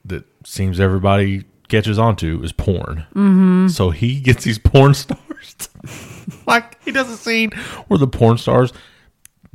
that 0.04 0.24
seems 0.44 0.80
everybody 0.80 1.44
catches 1.68 1.98
onto 1.98 2.42
is 2.42 2.52
porn. 2.52 3.06
Mm-hmm. 3.14 3.68
So 3.68 3.90
he 3.90 4.20
gets 4.22 4.44
these 4.44 4.58
porn 4.58 4.94
stars. 4.94 5.68
like 6.46 6.82
he 6.84 6.90
does 6.92 7.08
a 7.10 7.16
scene 7.16 7.50
where 7.88 7.98
the 7.98 8.06
porn 8.08 8.38
stars 8.38 8.72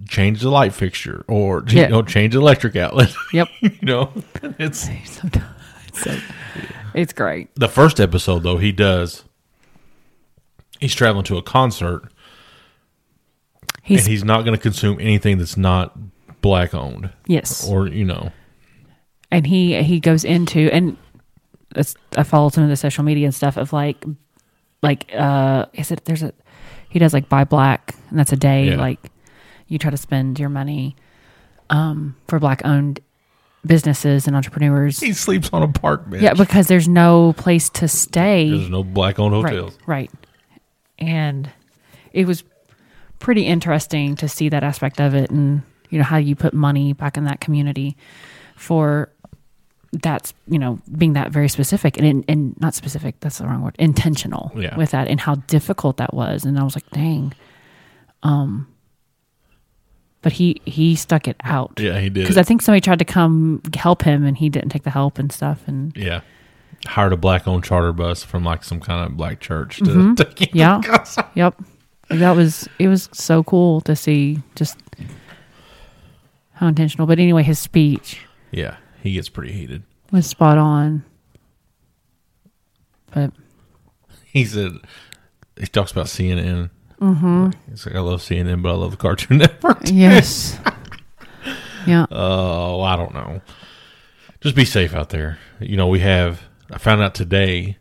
change 0.07 0.41
the 0.41 0.49
light 0.49 0.73
fixture 0.73 1.23
or 1.27 1.63
you 1.69 1.79
Yeah. 1.81 1.87
know 1.87 2.01
change 2.03 2.33
the 2.33 2.39
electric 2.39 2.75
outlet. 2.75 3.13
Yep. 3.33 3.47
you 3.61 3.71
know, 3.81 4.11
it's 4.59 4.87
so, 5.09 5.29
so 5.93 6.17
it's 6.93 7.13
great. 7.13 7.49
the 7.55 7.67
first 7.69 7.99
episode 7.99 8.43
though. 8.43 8.57
He 8.57 8.71
does. 8.71 9.23
He's 10.79 10.93
traveling 10.93 11.23
to 11.25 11.37
a 11.37 11.41
concert 11.41 12.11
He's, 13.85 14.01
and 14.01 14.07
he's 14.11 14.23
not 14.23 14.43
going 14.45 14.55
to 14.57 14.61
consume 14.61 14.99
anything 14.99 15.37
that's 15.37 15.57
not 15.57 15.95
black 16.41 16.73
owned 16.73 17.11
yes. 17.27 17.67
or 17.69 17.87
you 17.87 18.03
know 18.05 18.31
and 19.31 19.47
he 19.47 19.81
he 19.83 19.99
goes 19.99 20.23
into 20.23 20.69
and 20.71 20.97
it's, 21.75 21.95
I 22.15 22.23
follow 22.23 22.49
some 22.49 22.63
of 22.63 22.69
the 22.69 22.75
social 22.77 23.03
media 23.03 23.25
and 23.25 23.33
stuff 23.33 23.57
of 23.57 23.73
like 23.73 24.03
like 24.83 25.11
uh 25.15 25.65
is 25.73 25.91
it 25.91 26.05
there's 26.05 26.21
a 26.23 26.33
he 26.89 26.99
does 26.99 27.13
like 27.13 27.29
buy 27.29 27.43
black 27.45 27.95
and 28.09 28.19
that's 28.19 28.31
a 28.31 28.35
day 28.37 28.69
Yeah. 28.69 28.75
like 28.77 29.11
you 29.67 29.77
try 29.79 29.89
to 29.91 29.97
spend 29.97 30.39
your 30.39 30.49
money 30.49 30.95
um 31.71 32.15
for 32.27 32.39
black 32.39 32.63
owned 32.65 32.99
businesses 33.65 34.27
and 34.27 34.35
entrepreneurs 34.35 34.99
he 34.99 35.11
sleeps 35.13 35.49
on 35.51 35.63
a 35.63 35.67
park 35.67 36.07
bench. 36.09 36.21
yeah 36.21 36.33
because 36.35 36.67
there's 36.67 36.87
no 36.87 37.33
place 37.33 37.69
to 37.69 37.87
stay 37.87 38.49
There's 38.51 38.69
no 38.69 38.83
black 38.83 39.17
owned 39.19 39.33
right 39.43 39.53
hotels. 39.53 39.77
right 39.87 40.11
and 40.99 41.49
it 42.13 42.27
was 42.27 42.43
pretty 43.19 43.45
interesting 43.45 44.15
to 44.17 44.27
see 44.27 44.49
that 44.49 44.63
aspect 44.63 44.99
of 44.99 45.13
it 45.15 45.29
and 45.31 45.61
you 45.89 45.97
know 45.97 46.03
how 46.03 46.17
you 46.17 46.35
put 46.35 46.53
money 46.53 46.93
back 46.93 47.17
in 47.17 47.23
that 47.25 47.39
community 47.39 47.95
for 48.55 49.09
that's 50.01 50.33
you 50.47 50.59
know 50.59 50.79
being 50.97 51.13
that 51.13 51.31
very 51.31 51.47
specific 51.47 51.97
and 51.97 52.25
and 52.27 52.59
not 52.59 52.73
specific 52.73 53.15
that's 53.21 53.37
the 53.37 53.45
wrong 53.45 53.61
word 53.61 53.75
intentional 53.79 54.51
Yeah. 54.55 54.75
with 54.75 54.91
that 54.91 55.07
and 55.07 55.19
how 55.21 55.35
difficult 55.35 55.97
that 55.97 56.13
was 56.13 56.43
and 56.43 56.59
I 56.59 56.63
was 56.63 56.75
like 56.75 56.89
dang 56.91 57.33
um 58.23 58.67
but 60.21 60.33
he 60.33 60.59
he 60.65 60.95
stuck 60.95 61.27
it 61.27 61.37
out 61.43 61.79
Yeah, 61.79 61.99
he 61.99 62.09
did. 62.09 62.23
because. 62.23 62.37
I 62.37 62.43
think 62.43 62.61
somebody 62.61 62.81
tried 62.81 62.99
to 62.99 63.05
come 63.05 63.61
help 63.75 64.01
him 64.01 64.25
and 64.25 64.35
he 64.35 64.49
didn't 64.49 64.69
take 64.69 64.83
the 64.83 64.89
help 64.89 65.19
and 65.19 65.31
stuff 65.31 65.61
and 65.67 65.95
yeah. 65.95 66.21
Hired 66.87 67.13
a 67.13 67.17
black 67.17 67.47
owned 67.47 67.63
charter 67.63 67.93
bus 67.93 68.23
from 68.23 68.43
like 68.43 68.63
some 68.63 68.79
kind 68.79 69.05
of 69.09 69.15
black 69.17 69.39
church 69.39 69.77
to 69.77 70.15
take 70.17 70.39
him 70.39 70.47
Mm-hmm. 70.47 70.57
Yeah. 70.57 71.23
Yep 71.35 71.61
that 72.09 72.35
was 72.35 72.67
it 72.79 72.87
was 72.87 73.09
so 73.11 73.43
cool 73.43 73.81
to 73.81 73.95
see 73.95 74.39
just 74.55 74.77
how 76.53 76.67
intentional. 76.67 77.07
But 77.07 77.19
anyway, 77.19 77.43
his 77.43 77.59
speech 77.59 78.21
Yeah, 78.51 78.77
he 79.01 79.13
gets 79.13 79.29
pretty 79.29 79.53
heated. 79.53 79.83
was 80.11 80.25
spot 80.27 80.57
on. 80.57 81.03
But 83.11 83.31
He 84.25 84.45
said 84.45 84.71
he 85.57 85.67
talks 85.67 85.91
about 85.91 86.07
CNN. 86.07 86.69
Mm-hmm. 87.01 87.49
He's 87.69 87.85
like, 87.85 87.95
I 87.95 87.99
love 87.99 88.21
CNN, 88.21 88.61
but 88.61 88.69
I 88.69 88.75
love 88.75 88.91
the 88.91 88.97
Cartoon 88.97 89.37
Network. 89.39 89.79
yes, 89.85 90.57
yeah, 91.87 92.05
Oh, 92.11 92.81
I 92.81 92.95
don't 92.95 93.13
know. 93.13 93.41
Just 94.41 94.55
be 94.55 94.65
safe 94.65 94.93
out 94.93 95.09
there. 95.09 95.39
You 95.59 95.75
know, 95.75 95.87
we 95.87 95.99
have. 95.99 96.41
I 96.71 96.77
found 96.77 97.01
out 97.01 97.13
today 97.15 97.77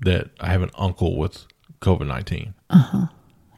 that 0.00 0.30
I 0.40 0.48
have 0.48 0.62
an 0.62 0.70
uncle 0.76 1.16
with 1.16 1.46
COVID 1.80 2.06
19 2.06 2.54
uh-huh 2.70 3.06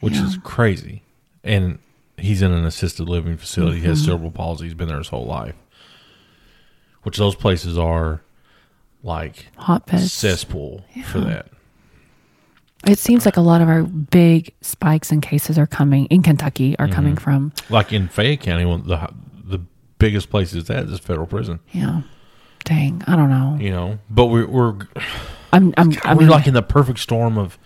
which 0.00 0.14
yeah. 0.14 0.26
is 0.26 0.38
crazy. 0.42 1.02
And 1.44 1.78
he's 2.16 2.42
in 2.42 2.52
an 2.52 2.64
assisted 2.64 3.08
living 3.08 3.36
facility. 3.36 3.76
Mm-hmm. 3.76 3.82
He 3.82 3.88
has 3.88 3.98
mm-hmm. 4.00 4.06
cerebral 4.06 4.30
palsy. 4.30 4.64
He's 4.64 4.74
been 4.74 4.88
there 4.88 4.98
his 4.98 5.08
whole 5.08 5.26
life. 5.26 5.54
Which 7.02 7.18
those 7.18 7.36
places 7.36 7.78
are 7.78 8.22
like 9.02 9.46
hotbeds, 9.56 10.12
cesspool 10.12 10.84
yeah. 10.94 11.04
for 11.04 11.20
that. 11.20 11.48
It 12.84 12.98
seems 12.98 13.24
like 13.24 13.36
a 13.36 13.40
lot 13.40 13.62
of 13.62 13.68
our 13.68 13.84
big 13.84 14.52
spikes 14.60 15.10
and 15.10 15.22
cases 15.22 15.58
are 15.58 15.66
coming 15.66 16.06
in 16.06 16.22
Kentucky 16.22 16.76
are 16.78 16.86
mm-hmm. 16.86 16.94
coming 16.94 17.16
from 17.16 17.52
like 17.70 17.92
in 17.92 18.08
Fayette 18.08 18.40
County. 18.40 18.64
One 18.64 18.86
the 18.86 19.08
the 19.44 19.60
biggest 19.98 20.30
place 20.30 20.52
is 20.52 20.64
that 20.64 20.84
is 20.84 20.98
federal 20.98 21.26
prison. 21.26 21.60
Yeah, 21.72 22.02
dang, 22.64 23.02
I 23.06 23.14
don't 23.14 23.30
know. 23.30 23.56
You 23.60 23.70
know, 23.70 23.98
but 24.10 24.26
we're 24.26 24.46
we're 24.46 24.76
I'm 25.52 25.72
I'm, 25.76 25.92
I 26.04 26.14
mean, 26.14 26.26
we're 26.26 26.30
like 26.30 26.48
in 26.48 26.54
the 26.54 26.62
perfect 26.62 26.98
storm 26.98 27.38
of 27.38 27.58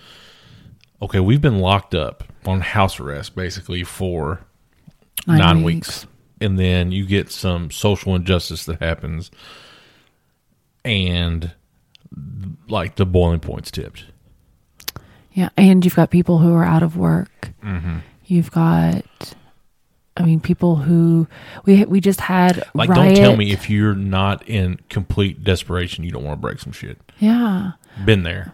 okay, 1.03 1.21
we've 1.21 1.41
been 1.41 1.59
locked 1.59 1.95
up 1.95 2.25
on 2.47 2.61
house 2.61 2.99
arrest 3.01 3.35
basically 3.35 3.85
for 3.85 4.41
Nine 5.27 5.39
nine, 5.39 5.63
weeks. 5.63 5.89
weeks. 6.03 6.07
and 6.41 6.59
then 6.59 6.93
you 6.93 7.05
get 7.07 7.31
some 7.31 7.71
social 7.71 8.15
injustice 8.15 8.65
that 8.67 8.81
happens, 8.81 9.31
and 10.85 11.53
like 12.69 12.97
the 12.97 13.07
boiling 13.07 13.41
point's 13.41 13.71
tipped. 13.71 14.07
Yeah, 15.33 15.51
and 15.57 15.85
you've 15.85 15.95
got 15.95 16.11
people 16.11 16.39
who 16.39 16.53
are 16.55 16.65
out 16.65 16.83
of 16.83 16.97
work. 16.97 17.51
Mm-hmm. 17.63 17.99
You've 18.25 18.51
got, 18.51 19.05
I 20.17 20.25
mean, 20.25 20.41
people 20.41 20.77
who 20.77 21.29
we 21.67 21.85
we 21.85 22.01
just 22.01 22.21
had. 22.21 22.63
Like, 22.75 22.89
riot. 22.89 23.15
don't 23.17 23.25
tell 23.25 23.37
me 23.37 23.53
if 23.53 23.69
you're 23.71 23.95
not 23.95 24.47
in 24.49 24.79
complete 24.89 25.45
desperation, 25.45 26.03
you 26.05 26.11
don't 26.11 26.25
want 26.25 26.39
to 26.39 26.41
break 26.41 26.59
some 26.59 26.73
shit. 26.73 26.99
Yeah, 27.19 27.73
Been 28.05 28.23
there, 28.23 28.53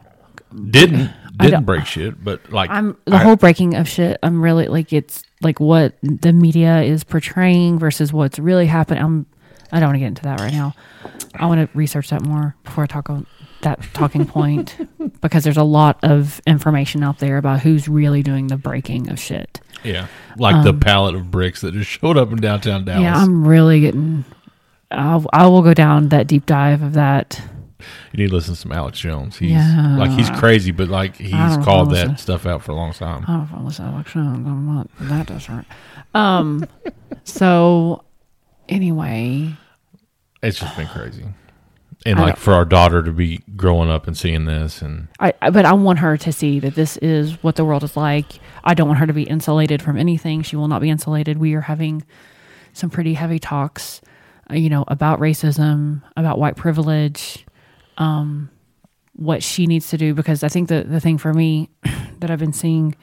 didn't 0.70 1.10
didn't 1.38 1.64
break 1.64 1.86
shit, 1.86 2.22
but 2.22 2.50
like 2.52 2.70
I'm 2.70 2.96
the 3.04 3.16
I- 3.16 3.22
whole 3.24 3.36
breaking 3.36 3.74
of 3.74 3.88
shit. 3.88 4.18
I'm 4.22 4.40
really 4.42 4.68
like 4.68 4.92
it's 4.92 5.22
like 5.42 5.60
what 5.60 5.94
the 6.02 6.32
media 6.32 6.82
is 6.82 7.04
portraying 7.04 7.78
versus 7.78 8.12
what's 8.12 8.38
really 8.38 8.66
happening. 8.66 9.02
I'm. 9.02 9.26
I 9.72 9.80
don't 9.80 9.88
want 9.88 9.96
to 9.96 10.00
get 10.00 10.06
into 10.06 10.22
that 10.22 10.40
right 10.40 10.52
now. 10.52 10.74
I 11.34 11.46
want 11.46 11.60
to 11.70 11.76
research 11.76 12.10
that 12.10 12.22
more 12.22 12.54
before 12.62 12.84
I 12.84 12.86
talk 12.86 13.10
on 13.10 13.26
that 13.62 13.82
talking 13.94 14.24
point 14.24 14.76
because 15.20 15.42
there's 15.42 15.56
a 15.56 15.64
lot 15.64 15.98
of 16.04 16.40
information 16.46 17.02
out 17.02 17.18
there 17.18 17.36
about 17.36 17.60
who's 17.60 17.88
really 17.88 18.22
doing 18.22 18.46
the 18.46 18.56
breaking 18.56 19.10
of 19.10 19.18
shit. 19.18 19.60
yeah, 19.82 20.06
like 20.38 20.64
the 20.64 20.72
pallet 20.72 21.16
of 21.16 21.32
bricks 21.32 21.62
that 21.62 21.74
just 21.74 21.90
showed 22.00 22.16
up 22.16 22.30
in 22.30 22.36
downtown 22.36 22.84
Dallas. 22.84 22.98
Um, 22.98 23.02
Yeah, 23.04 23.16
I'm 23.16 23.46
really 23.46 23.80
getting. 23.80 24.24
I'll, 24.92 25.26
I 25.32 25.48
will 25.48 25.62
go 25.62 25.74
down 25.74 26.10
that 26.10 26.28
deep 26.28 26.46
dive 26.46 26.80
of 26.80 26.92
that. 26.92 27.42
You 28.12 28.18
need 28.24 28.28
to 28.30 28.34
listen 28.34 28.54
to 28.54 28.60
some 28.60 28.72
Alex 28.72 28.98
Jones. 28.98 29.36
He's 29.38 29.50
Yeah. 29.52 29.96
like 29.98 30.10
he's 30.10 30.30
crazy, 30.30 30.70
but 30.72 30.88
like 30.88 31.16
he's 31.16 31.30
don't 31.30 31.48
know 31.50 31.58
if 31.58 31.64
called 31.64 31.90
that 31.92 32.18
stuff 32.20 32.46
out 32.46 32.62
for 32.62 32.72
a 32.72 32.74
long 32.74 32.92
time. 32.92 33.24
I 33.28 33.46
don't 33.54 33.64
listen 33.64 33.86
Alex 33.86 34.12
Jones. 34.12 34.46
I'm 34.46 34.66
not 34.66 34.88
that 35.00 35.26
different. 35.26 35.66
Um. 36.14 36.64
so, 37.24 38.04
anyway, 38.68 39.52
It's 40.42 40.58
just 40.58 40.76
been 40.76 40.88
crazy. 40.88 41.24
And 42.04 42.20
I 42.20 42.22
like 42.22 42.36
for 42.36 42.52
our 42.52 42.64
daughter 42.64 43.02
to 43.02 43.10
be 43.10 43.40
growing 43.56 43.90
up 43.90 44.06
and 44.06 44.16
seeing 44.16 44.44
this 44.44 44.80
and 44.80 45.08
I, 45.18 45.32
I 45.42 45.50
but 45.50 45.64
I 45.64 45.72
want 45.72 45.98
her 45.98 46.16
to 46.18 46.30
see 46.30 46.60
that 46.60 46.76
this 46.76 46.96
is 46.98 47.42
what 47.42 47.56
the 47.56 47.64
world 47.64 47.82
is 47.82 47.96
like. 47.96 48.38
I 48.62 48.74
don't 48.74 48.86
want 48.86 49.00
her 49.00 49.08
to 49.08 49.12
be 49.12 49.24
insulated 49.24 49.82
from 49.82 49.96
anything. 49.96 50.42
She 50.42 50.54
will 50.54 50.68
not 50.68 50.80
be 50.80 50.88
insulated. 50.88 51.38
We 51.38 51.54
are 51.54 51.62
having 51.62 52.04
some 52.74 52.90
pretty 52.90 53.14
heavy 53.14 53.40
talks, 53.40 54.00
uh, 54.48 54.54
you 54.54 54.68
know, 54.70 54.84
about 54.86 55.18
racism, 55.18 56.02
about 56.16 56.38
white 56.38 56.54
privilege, 56.54 57.44
um, 57.98 58.50
what 59.14 59.42
she 59.42 59.66
needs 59.66 59.88
to 59.88 59.98
do. 59.98 60.14
Because 60.14 60.42
I 60.42 60.48
think 60.48 60.68
the 60.68 60.82
the 60.82 61.00
thing 61.00 61.18
for 61.18 61.32
me 61.32 61.70
that 62.18 62.30
I've 62.30 62.38
been 62.38 62.52
seeing, 62.52 62.94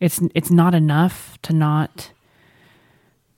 it's 0.00 0.20
it's 0.34 0.50
not 0.50 0.74
enough 0.74 1.38
to 1.42 1.52
not 1.52 2.12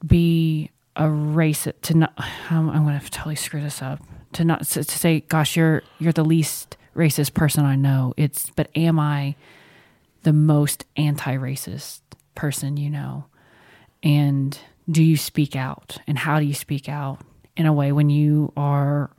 be 0.06 0.70
a 0.96 1.04
racist. 1.04 1.80
To 1.82 1.96
not, 1.96 2.12
I'm, 2.50 2.70
I'm 2.70 2.84
going 2.84 2.98
to 2.98 3.10
totally 3.10 3.36
screw 3.36 3.60
this 3.60 3.82
up. 3.82 4.00
To 4.34 4.44
not 4.44 4.66
to 4.66 4.84
say, 4.84 5.20
"Gosh, 5.20 5.56
you're 5.56 5.82
you're 5.98 6.12
the 6.12 6.24
least 6.24 6.76
racist 6.94 7.34
person 7.34 7.64
I 7.64 7.76
know." 7.76 8.14
It's, 8.16 8.50
but 8.50 8.68
am 8.76 8.98
I 8.98 9.34
the 10.22 10.32
most 10.32 10.84
anti-racist 10.96 12.00
person 12.34 12.76
you 12.76 12.90
know? 12.90 13.24
And 14.02 14.58
do 14.90 15.02
you 15.02 15.16
speak 15.16 15.56
out 15.56 15.98
and 16.06 16.18
how 16.18 16.40
do 16.40 16.46
you 16.46 16.54
speak 16.54 16.88
out 16.88 17.20
in 17.56 17.66
a 17.66 17.72
way 17.72 17.92
when 17.92 18.10
you 18.10 18.52
are 18.56 19.10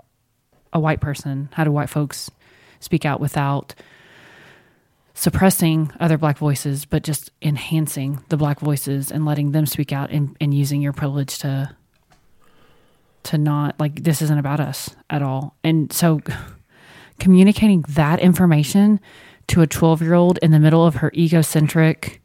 a 0.73 0.79
white 0.79 1.01
person? 1.01 1.49
How 1.53 1.63
do 1.63 1.71
white 1.71 1.89
folks 1.89 2.31
speak 2.79 3.05
out 3.05 3.19
without 3.19 3.75
suppressing 5.13 5.91
other 5.99 6.17
black 6.17 6.37
voices, 6.37 6.85
but 6.85 7.03
just 7.03 7.31
enhancing 7.41 8.23
the 8.29 8.37
black 8.37 8.59
voices 8.59 9.11
and 9.11 9.25
letting 9.25 9.51
them 9.51 9.65
speak 9.65 9.91
out 9.91 10.09
and, 10.09 10.35
and 10.39 10.53
using 10.53 10.81
your 10.81 10.93
privilege 10.93 11.37
to 11.39 11.75
to 13.23 13.37
not 13.37 13.79
like 13.79 14.03
this 14.03 14.19
isn't 14.21 14.39
about 14.39 14.59
us 14.59 14.89
at 15.11 15.21
all. 15.21 15.55
And 15.63 15.93
so 15.93 16.21
communicating 17.19 17.83
that 17.89 18.19
information 18.19 18.99
to 19.47 19.61
a 19.61 19.67
12 19.67 20.01
year 20.01 20.13
old 20.15 20.39
in 20.39 20.51
the 20.51 20.59
middle 20.59 20.85
of 20.85 20.95
her 20.95 21.11
egocentric 21.13 22.21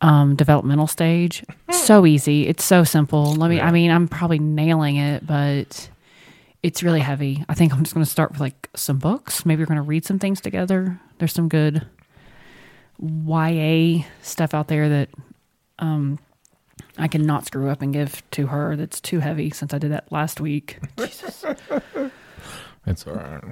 um, 0.00 0.36
developmental 0.36 0.86
stage, 0.86 1.44
so 1.70 2.04
easy. 2.04 2.46
It's 2.46 2.64
so 2.64 2.84
simple. 2.84 3.34
Let 3.34 3.48
me, 3.48 3.60
I 3.60 3.70
mean, 3.70 3.90
I'm 3.90 4.06
probably 4.06 4.38
nailing 4.38 4.96
it, 4.96 5.26
but 5.26 5.88
it's 6.64 6.82
really 6.82 7.00
heavy. 7.00 7.44
I 7.46 7.52
think 7.52 7.74
I'm 7.74 7.82
just 7.84 7.92
going 7.92 8.06
to 8.06 8.10
start 8.10 8.30
with 8.32 8.40
like 8.40 8.70
some 8.74 8.96
books. 8.96 9.44
Maybe 9.44 9.60
we're 9.60 9.66
going 9.66 9.76
to 9.76 9.82
read 9.82 10.06
some 10.06 10.18
things 10.18 10.40
together. 10.40 10.98
There's 11.18 11.34
some 11.34 11.46
good 11.46 11.86
YA 12.98 14.04
stuff 14.22 14.54
out 14.54 14.68
there 14.68 14.88
that 14.88 15.10
um, 15.78 16.18
I 16.96 17.06
cannot 17.06 17.44
screw 17.44 17.68
up 17.68 17.82
and 17.82 17.92
give 17.92 18.22
to 18.30 18.46
her 18.46 18.76
that's 18.76 18.98
too 18.98 19.20
heavy 19.20 19.50
since 19.50 19.74
I 19.74 19.78
did 19.78 19.92
that 19.92 20.10
last 20.10 20.40
week. 20.40 20.78
Jesus. 20.98 21.44
It's 22.86 23.06
all 23.06 23.12
right. 23.12 23.44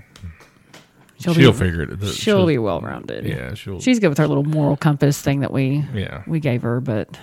She'll, 1.21 1.35
She'll, 1.35 1.53
be, 1.53 1.59
figure 1.59 1.83
it. 1.83 2.07
she'll, 2.15 2.47
be 2.47 2.57
well 2.57 2.81
rounded. 2.81 3.27
Yeah, 3.27 3.53
she'll. 3.53 3.79
She's 3.79 3.99
good 3.99 4.09
with 4.09 4.19
her 4.19 4.27
little 4.27 4.43
moral 4.43 4.79
compass 4.79 5.21
thing 5.21 5.41
that 5.41 5.53
we 5.53 5.85
yeah. 5.93 6.23
we 6.27 6.41
gave 6.41 6.63
her, 6.63 6.81
but 6.81 7.19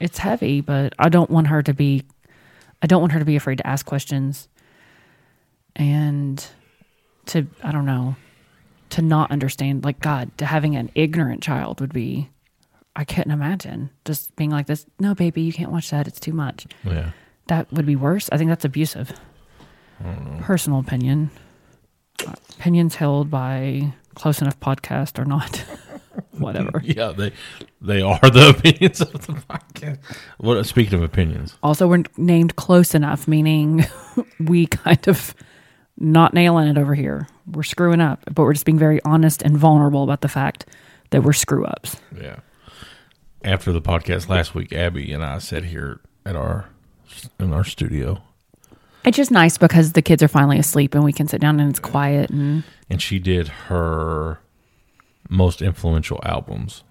it's 0.00 0.18
heavy. 0.18 0.60
But 0.60 0.92
I 0.98 1.08
don't 1.08 1.30
want 1.30 1.46
her 1.46 1.62
to 1.62 1.72
be, 1.72 2.04
I 2.82 2.86
don't 2.86 3.00
want 3.00 3.12
her 3.12 3.18
to 3.18 3.24
be 3.24 3.36
afraid 3.36 3.56
to 3.58 3.66
ask 3.66 3.86
questions, 3.86 4.48
and 5.76 6.44
to 7.26 7.46
I 7.62 7.72
don't 7.72 7.86
know, 7.86 8.16
to 8.90 9.02
not 9.02 9.30
understand. 9.30 9.84
Like 9.84 10.00
God, 10.00 10.36
to 10.38 10.46
having 10.46 10.76
an 10.76 10.90
ignorant 10.94 11.42
child 11.42 11.80
would 11.80 11.92
be, 11.92 12.30
I 12.96 13.04
couldn't 13.04 13.32
imagine 13.32 13.90
just 14.04 14.34
being 14.36 14.50
like 14.50 14.66
this. 14.66 14.86
No, 14.98 15.14
baby, 15.14 15.42
you 15.42 15.52
can't 15.52 15.72
watch 15.72 15.90
that. 15.90 16.06
It's 16.06 16.20
too 16.20 16.32
much. 16.32 16.66
Yeah. 16.84 17.10
That 17.48 17.72
would 17.72 17.86
be 17.86 17.96
worse. 17.96 18.28
I 18.32 18.38
think 18.38 18.48
that's 18.48 18.64
abusive. 18.64 19.12
Mm. 20.02 20.40
Personal 20.42 20.80
opinion. 20.80 21.30
Opinions 22.58 22.94
held 22.94 23.30
by 23.30 23.92
close 24.14 24.40
enough 24.40 24.58
podcast 24.60 25.18
or 25.18 25.24
not. 25.24 25.56
Whatever. 26.38 26.80
Yeah, 26.84 27.12
they 27.12 27.32
they 27.80 28.00
are 28.02 28.18
the 28.20 28.50
opinions 28.56 29.00
of 29.00 29.12
the 29.12 29.32
podcast. 29.32 29.98
What 30.38 30.64
speaking 30.64 30.98
of 30.98 31.02
opinions, 31.04 31.56
Also, 31.62 31.86
we're 31.88 32.04
named 32.16 32.56
close 32.56 32.94
enough, 32.94 33.26
meaning 33.28 33.84
we 34.40 34.66
kind 34.66 35.06
of 35.08 35.34
not 35.98 36.34
nailing 36.34 36.68
it 36.68 36.78
over 36.78 36.94
here. 36.94 37.28
We're 37.46 37.62
screwing 37.62 38.00
up, 38.00 38.24
but 38.26 38.42
we're 38.42 38.52
just 38.54 38.66
being 38.66 38.78
very 38.78 39.00
honest 39.04 39.42
and 39.42 39.56
vulnerable 39.56 40.02
about 40.02 40.20
the 40.22 40.28
fact 40.28 40.66
that 41.10 41.22
we're 41.22 41.32
screw 41.32 41.64
ups. 41.64 41.96
yeah. 42.20 42.36
After 43.42 43.72
the 43.72 43.82
podcast 43.82 44.28
last 44.28 44.54
week, 44.54 44.72
Abby 44.72 45.12
and 45.12 45.22
I 45.22 45.38
sat 45.38 45.64
here 45.64 46.00
at 46.24 46.34
our 46.34 46.66
in 47.38 47.52
our 47.52 47.62
studio, 47.62 48.22
It's 49.04 49.16
just 49.18 49.30
nice 49.30 49.58
because 49.58 49.92
the 49.92 50.00
kids 50.02 50.22
are 50.22 50.28
finally 50.28 50.58
asleep 50.58 50.94
and 50.94 51.04
we 51.04 51.12
can 51.12 51.28
sit 51.28 51.40
down 51.42 51.60
and 51.60 51.68
it's 51.70 51.78
quiet 51.78 52.30
and 52.30 52.64
and 52.88 53.02
she 53.02 53.18
did 53.18 53.48
her 53.68 54.40
most 55.28 55.60
influential 55.62 56.20
albums. 56.24 56.82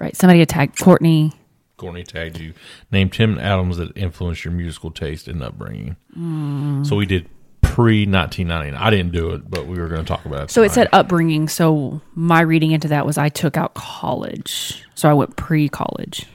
right. 0.00 0.14
Somebody 0.16 0.42
attacked 0.42 0.78
Courtney. 0.80 1.32
Courtney 1.76 2.02
tagged 2.02 2.38
you. 2.40 2.54
Name 2.90 3.08
ten 3.08 3.38
albums 3.38 3.76
that 3.78 3.96
influenced 3.96 4.44
your 4.44 4.52
musical 4.52 4.90
taste 4.90 5.28
and 5.28 5.42
upbringing. 5.42 5.94
Mm. 6.18 6.84
So 6.86 6.96
we 6.96 7.06
did 7.06 7.28
pre 7.74 8.06
nineteen 8.06 8.48
ninety 8.48 8.70
nine. 8.72 8.80
I 8.82 8.90
didn't 8.90 9.12
do 9.12 9.30
it, 9.30 9.48
but 9.50 9.66
we 9.66 9.78
were 9.78 9.88
going 9.88 10.00
to 10.00 10.06
talk 10.06 10.24
about 10.24 10.44
it. 10.44 10.50
So 10.50 10.62
it 10.62 10.72
said 10.72 10.88
upbringing. 10.92 11.48
So 11.48 12.00
my 12.14 12.40
reading 12.40 12.70
into 12.72 12.88
that 12.88 13.06
was 13.06 13.16
I 13.18 13.28
took 13.28 13.56
out 13.56 13.74
college. 13.74 14.84
So 14.94 15.08
I 15.08 15.12
went 15.14 15.36
pre 15.36 15.68
college 15.68 16.26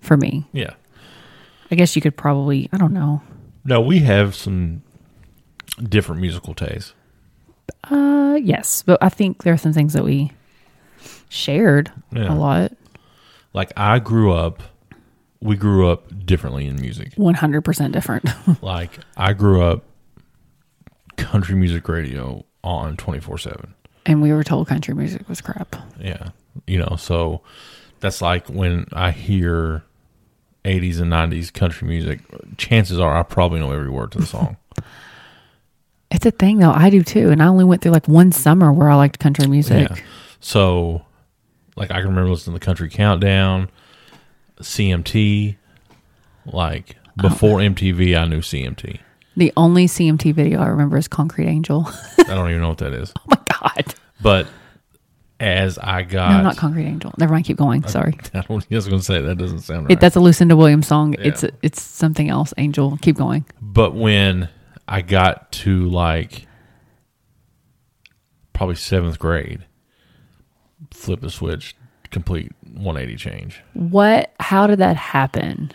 for 0.00 0.16
me. 0.16 0.46
yeah. 0.52 0.74
I 1.70 1.74
guess 1.74 1.96
you 1.96 2.02
could 2.02 2.16
probably, 2.18 2.68
I 2.72 2.76
don't 2.76 2.92
know. 2.92 3.22
No, 3.64 3.80
we 3.80 4.00
have 4.00 4.34
some 4.34 4.82
different 5.82 6.20
musical 6.20 6.52
tastes. 6.54 6.92
Uh, 7.84 8.38
yes, 8.42 8.82
but 8.82 8.98
I 9.02 9.08
think 9.08 9.42
there 9.42 9.54
are 9.54 9.58
some 9.58 9.72
things 9.72 9.94
that 9.94 10.04
we 10.04 10.32
shared 11.30 11.90
Yeah. 12.12 12.32
a 12.32 12.36
lot. 12.36 12.72
Like 13.54 13.72
I 13.76 14.00
grew 14.00 14.32
up, 14.32 14.62
we 15.40 15.56
grew 15.56 15.88
up 15.88 16.26
differently 16.26 16.66
in 16.66 16.76
music. 16.80 17.14
100% 17.14 17.92
different. 17.92 18.28
Like 18.62 18.90
I 19.16 19.32
grew 19.32 19.62
up 19.62 19.84
country 21.22 21.54
music 21.54 21.88
radio 21.88 22.44
on 22.64 22.96
twenty 22.96 23.20
four 23.20 23.38
seven. 23.38 23.74
and 24.06 24.20
we 24.22 24.32
were 24.32 24.44
told 24.44 24.68
country 24.68 24.94
music 24.94 25.28
was 25.28 25.40
crap. 25.40 25.76
Yeah, 26.00 26.30
you 26.66 26.78
know, 26.78 26.96
so 26.98 27.42
that's 28.00 28.20
like 28.20 28.48
when 28.48 28.86
I 28.92 29.10
hear 29.10 29.82
eighties 30.64 31.00
and 31.00 31.10
nineties 31.10 31.50
country 31.50 31.88
music. 31.88 32.20
Chances 32.56 32.98
are 32.98 33.16
I 33.16 33.22
probably 33.22 33.60
know 33.60 33.72
every 33.72 33.90
word 33.90 34.12
to 34.12 34.18
the 34.18 34.26
song. 34.26 34.56
It's 36.14 36.26
a 36.26 36.30
thing 36.30 36.58
though. 36.58 36.70
I 36.72 36.90
do 36.90 37.02
too. 37.02 37.30
And 37.30 37.42
I 37.42 37.46
only 37.46 37.64
went 37.64 37.80
through 37.80 37.92
like 37.92 38.06
one 38.06 38.32
summer 38.32 38.70
where 38.70 38.90
I 38.90 38.96
liked 38.96 39.18
country 39.18 39.46
music. 39.46 39.88
Yeah. 39.88 39.96
So, 40.40 41.06
like, 41.74 41.90
I 41.90 42.00
can 42.00 42.08
remember 42.10 42.28
listening 42.28 42.54
to 42.54 42.60
the 42.60 42.66
Country 42.66 42.90
Countdown, 42.90 43.70
CMT. 44.60 45.56
Like 46.44 46.96
oh, 47.18 47.28
before 47.28 47.60
MTV, 47.60 48.14
I 48.18 48.26
knew 48.26 48.40
CMT. 48.40 48.98
The 49.36 49.52
only 49.56 49.86
CMT 49.86 50.34
video 50.34 50.60
I 50.60 50.66
remember 50.66 50.96
is 50.98 51.08
Concrete 51.08 51.46
Angel. 51.46 51.86
I 52.18 52.22
don't 52.34 52.50
even 52.50 52.60
know 52.62 52.68
what 52.68 52.78
that 52.78 52.92
is. 52.92 53.12
oh 53.18 53.22
my 53.28 53.38
God. 53.60 53.94
But 54.20 54.46
as 55.40 55.78
I 55.78 56.02
got, 56.02 56.30
No, 56.30 56.42
not 56.42 56.56
Concrete 56.56 56.84
Angel. 56.86 57.12
Never 57.18 57.32
mind. 57.32 57.46
Keep 57.46 57.56
going. 57.56 57.86
Sorry. 57.88 58.16
I, 58.34 58.40
don't, 58.48 58.50
I 58.70 58.74
was 58.74 58.86
going 58.88 59.00
to 59.00 59.04
say 59.04 59.20
that 59.20 59.38
doesn't 59.38 59.60
sound 59.60 59.84
right. 59.84 59.92
It, 59.92 60.00
that's 60.00 60.16
a 60.16 60.20
Lucinda 60.20 60.54
Williams 60.56 60.86
song. 60.86 61.14
It's 61.18 61.44
it's 61.62 61.80
something 61.82 62.28
else. 62.28 62.52
Angel. 62.58 62.98
Keep 63.02 63.16
going. 63.16 63.44
but 63.60 63.94
when 63.94 64.48
I 64.86 65.00
got 65.02 65.50
to 65.52 65.88
like 65.88 66.46
probably 68.52 68.74
seventh 68.76 69.18
grade, 69.18 69.64
flip 70.92 71.20
the 71.22 71.30
switch, 71.30 71.74
complete 72.10 72.52
180 72.74 73.16
change. 73.16 73.62
What? 73.72 74.32
How 74.38 74.66
did 74.66 74.78
that 74.80 74.96
happen? 74.96 75.72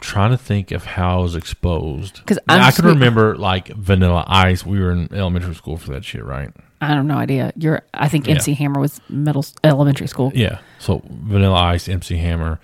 Trying 0.00 0.30
to 0.30 0.38
think 0.38 0.70
of 0.70 0.84
how 0.84 1.18
I 1.18 1.22
was 1.22 1.36
exposed. 1.36 2.16
Because 2.20 2.38
I'm 2.48 2.60
can 2.72 2.72
sweet- 2.72 2.88
remember 2.88 3.36
like 3.36 3.68
Vanilla 3.68 4.24
Ice. 4.26 4.64
We 4.64 4.80
were 4.80 4.90
in 4.92 5.12
elementary 5.12 5.54
school 5.54 5.76
for 5.76 5.90
that 5.92 6.04
shit, 6.04 6.24
right? 6.24 6.50
I 6.80 6.86
have 6.94 7.04
no 7.04 7.16
idea. 7.16 7.52
You're. 7.56 7.82
I 7.92 8.08
think 8.08 8.26
Yeah. 8.26 8.34
MC 8.36 8.54
Hammer 8.54 8.80
was 8.80 9.00
middle 9.10 9.44
elementary 9.62 10.06
school. 10.06 10.32
Yeah. 10.34 10.60
So 10.78 11.02
Vanilla 11.08 11.56
Ice, 11.60 11.88
MC 11.88 12.16
Hammer. 12.16 12.58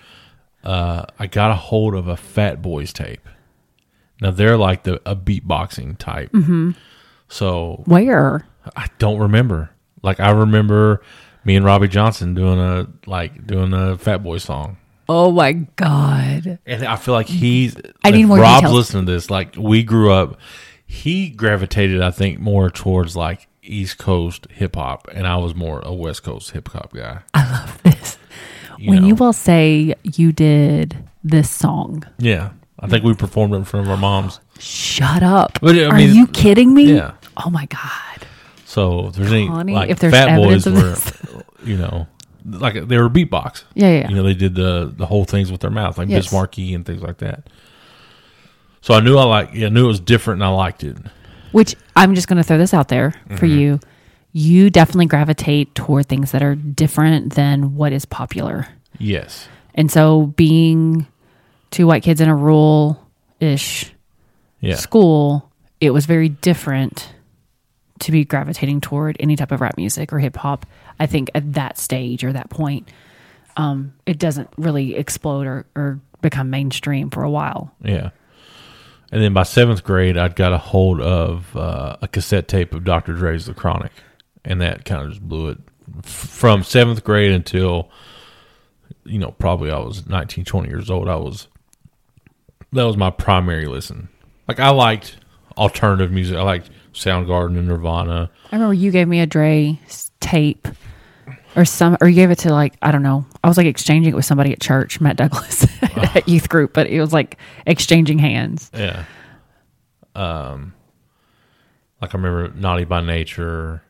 Uh, 0.63 1.05
I 1.19 1.27
got 1.27 1.51
a 1.51 1.55
hold 1.55 1.93
of 1.93 2.07
a 2.07 2.17
Fat 2.17 2.61
Boys 2.61 2.91
tape. 2.91 3.27
Now 4.19 4.31
they're 4.31 4.57
like 4.57 4.83
the 4.83 4.99
a 5.05 5.15
beatboxing 5.15 5.99
type. 5.99 6.31
Mm-hmm. 6.31 6.71
So 7.29 7.83
Where? 7.85 8.45
I 8.75 8.87
don't 8.97 9.19
remember. 9.19 9.69
Like 10.01 10.19
I 10.19 10.31
remember 10.31 11.01
me 11.45 11.55
and 11.55 11.63
Robbie 11.65 11.87
Johnson 11.87 12.33
doing 12.33 12.59
a 12.59 12.87
like 13.05 13.45
doing 13.45 13.73
a 13.73 13.97
Fat 13.97 14.23
Boy 14.23 14.39
song. 14.39 14.77
Oh 15.09 15.31
my 15.31 15.53
God. 15.75 16.59
And 16.65 16.83
I 16.85 16.95
feel 16.97 17.13
like 17.13 17.27
he's. 17.27 17.75
I 18.03 18.11
need 18.11 18.25
more 18.25 18.39
Rob's 18.39 18.61
details. 18.61 18.75
listening 18.75 19.05
to 19.05 19.11
this. 19.13 19.29
Like 19.29 19.55
we 19.55 19.83
grew 19.83 20.11
up, 20.11 20.39
he 20.85 21.29
gravitated, 21.29 22.01
I 22.01 22.11
think, 22.11 22.39
more 22.39 22.69
towards 22.69 23.15
like 23.15 23.47
East 23.63 23.97
Coast 23.97 24.47
hip 24.51 24.75
hop, 24.75 25.07
and 25.13 25.25
I 25.27 25.37
was 25.37 25.55
more 25.55 25.81
a 25.83 25.93
West 25.93 26.23
Coast 26.23 26.51
hip 26.51 26.69
hop 26.69 26.93
guy. 26.93 27.21
I 27.33 27.51
love 27.51 27.83
this. 27.83 28.17
You 28.77 28.91
when 28.91 29.01
know? 29.01 29.07
you 29.07 29.15
will 29.15 29.33
say 29.33 29.95
you 30.03 30.31
did 30.31 30.95
this 31.23 31.49
song, 31.49 32.03
yeah, 32.19 32.51
I 32.79 32.87
think 32.87 33.03
we 33.03 33.13
performed 33.15 33.53
it 33.53 33.57
in 33.57 33.63
front 33.63 33.87
of 33.87 33.91
our 33.91 33.97
moms. 33.97 34.39
shut 34.59 35.23
up. 35.23 35.59
But, 35.61 35.75
I 35.77 35.85
Are 35.85 35.99
you 35.99 36.27
kidding 36.27 36.73
me? 36.73 36.93
yeah. 36.95 37.13
Oh 37.43 37.49
my 37.49 37.65
God. 37.65 38.27
So 38.65 39.07
if 39.07 39.15
there's 39.15 39.31
any 39.31 39.49
like 39.49 39.89
if 39.89 39.99
there's 39.99 40.13
Fat 40.13 40.35
Boys 40.37 40.65
were, 40.67 40.95
you 41.63 41.77
know, 41.77 42.07
like 42.47 42.87
they 42.87 42.97
were 42.97 43.09
beatbox. 43.09 43.63
Yeah, 43.75 43.91
yeah. 43.99 44.09
You 44.09 44.15
know, 44.15 44.23
they 44.23 44.33
did 44.33 44.55
the 44.55 44.91
the 44.95 45.05
whole 45.05 45.25
things 45.25 45.51
with 45.51 45.61
their 45.61 45.69
mouth, 45.71 45.97
like 45.97 46.09
Yes. 46.09 46.25
Biz 46.25 46.33
Markie 46.33 46.73
and 46.73 46.85
things 46.85 47.01
like 47.01 47.17
that. 47.17 47.47
So 48.81 48.93
I 48.93 48.99
knew 49.01 49.17
I 49.17 49.23
like, 49.25 49.49
yeah, 49.53 49.67
I 49.67 49.69
knew 49.69 49.85
it 49.85 49.87
was 49.87 49.99
different, 49.99 50.41
and 50.41 50.45
I 50.45 50.53
liked 50.53 50.83
it. 50.83 50.97
Which 51.51 51.75
I'm 51.95 52.15
just 52.15 52.27
going 52.27 52.37
to 52.37 52.43
throw 52.43 52.57
this 52.57 52.73
out 52.73 52.87
there 52.87 53.11
for 53.37 53.45
Mm-hmm. 53.47 53.59
you. 53.59 53.79
You 54.33 54.69
definitely 54.69 55.07
gravitate 55.07 55.73
toward 55.73 56.05
things 56.07 56.31
that 56.31 56.43
are 56.43 56.53
different 56.55 57.33
than 57.33 57.75
what 57.75 57.91
is 57.91 58.05
popular. 58.05 58.67
Yes. 58.99 59.47
And 59.73 59.91
so 59.91 60.27
being 60.35 61.07
two 61.71 61.87
white 61.87 62.03
kids 62.03 62.21
in 62.21 62.29
a 62.29 62.35
rural 62.35 63.01
ish 63.39 63.91
Yeah. 64.59 64.75
school, 64.75 65.51
it 65.81 65.89
was 65.91 66.05
very 66.05 66.29
different 66.29 67.09
to 67.99 68.11
be 68.11 68.25
gravitating 68.25 68.81
toward 68.81 69.17
any 69.19 69.35
type 69.35 69.51
of 69.51 69.61
rap 69.61 69.77
music 69.77 70.11
or 70.13 70.19
hip 70.19 70.35
hop. 70.37 70.65
I 70.99 71.05
think 71.05 71.29
at 71.35 71.53
that 71.53 71.77
stage 71.77 72.23
or 72.23 72.33
that 72.33 72.49
point. 72.49 72.89
um, 73.57 73.93
it 74.05 74.19
doesn't 74.19 74.49
really 74.57 74.95
explode 74.95 75.47
or, 75.47 75.65
or 75.75 75.99
become 76.21 76.49
mainstream 76.49 77.09
for 77.09 77.23
a 77.23 77.29
while. 77.29 77.73
Yeah. 77.83 78.11
And 79.11 79.21
then 79.23 79.33
by 79.33 79.43
seventh 79.43 79.83
grade, 79.83 80.17
I'd 80.17 80.35
got 80.35 80.53
a 80.53 80.57
hold 80.57 81.01
of 81.01 81.55
uh, 81.55 81.97
a 82.01 82.07
cassette 82.07 82.47
tape 82.47 82.73
of 82.73 82.83
Dr. 82.83 83.13
Dre's 83.13 83.45
The 83.45 83.53
Chronic, 83.53 83.91
and 84.45 84.61
that 84.61 84.85
kind 84.85 85.01
of 85.03 85.09
just 85.09 85.21
blew 85.27 85.49
it 85.49 85.57
from 86.03 86.63
seventh 86.63 87.03
grade 87.03 87.31
until, 87.31 87.89
you 89.05 89.17
know, 89.17 89.31
probably 89.31 89.71
I 89.71 89.79
was 89.79 90.05
19, 90.07 90.45
20 90.45 90.69
years 90.69 90.89
old. 90.89 91.07
I 91.07 91.15
was 91.15 91.47
that 92.73 92.83
was 92.83 92.97
my 92.97 93.09
primary 93.09 93.65
listen. 93.65 94.09
Like 94.47 94.59
I 94.59 94.69
liked 94.69 95.17
alternative 95.55 96.11
music. 96.11 96.35
I 96.37 96.43
liked 96.43 96.69
Soundgarden 96.97 97.57
and 97.57 97.67
Nirvana. 97.67 98.29
I 98.51 98.55
remember 98.55 98.73
you 98.73 98.91
gave 98.91 99.07
me 99.07 99.19
a 99.19 99.25
Dre 99.25 99.79
tape 100.19 100.67
or 101.55 101.63
some, 101.65 101.97
or 102.01 102.07
you 102.07 102.15
gave 102.15 102.31
it 102.31 102.39
to 102.39 102.51
like, 102.51 102.73
I 102.81 102.91
don't 102.91 103.03
know. 103.03 103.25
I 103.43 103.47
was 103.47 103.57
like 103.57 103.65
exchanging 103.67 104.13
it 104.13 104.15
with 104.15 104.25
somebody 104.25 104.51
at 104.51 104.59
church, 104.59 104.99
Matt 105.01 105.15
Douglas 105.17 105.65
at 105.81 106.27
youth 106.27 106.49
group, 106.49 106.73
but 106.73 106.87
it 106.87 106.99
was 106.99 107.13
like 107.13 107.37
exchanging 107.65 108.19
hands. 108.19 108.69
Yeah. 108.73 109.05
Um, 110.15 110.73
like 112.01 112.13
I 112.13 112.17
remember 112.17 112.53
Naughty 112.57 112.85
by 112.85 113.01
Nature. 113.01 113.83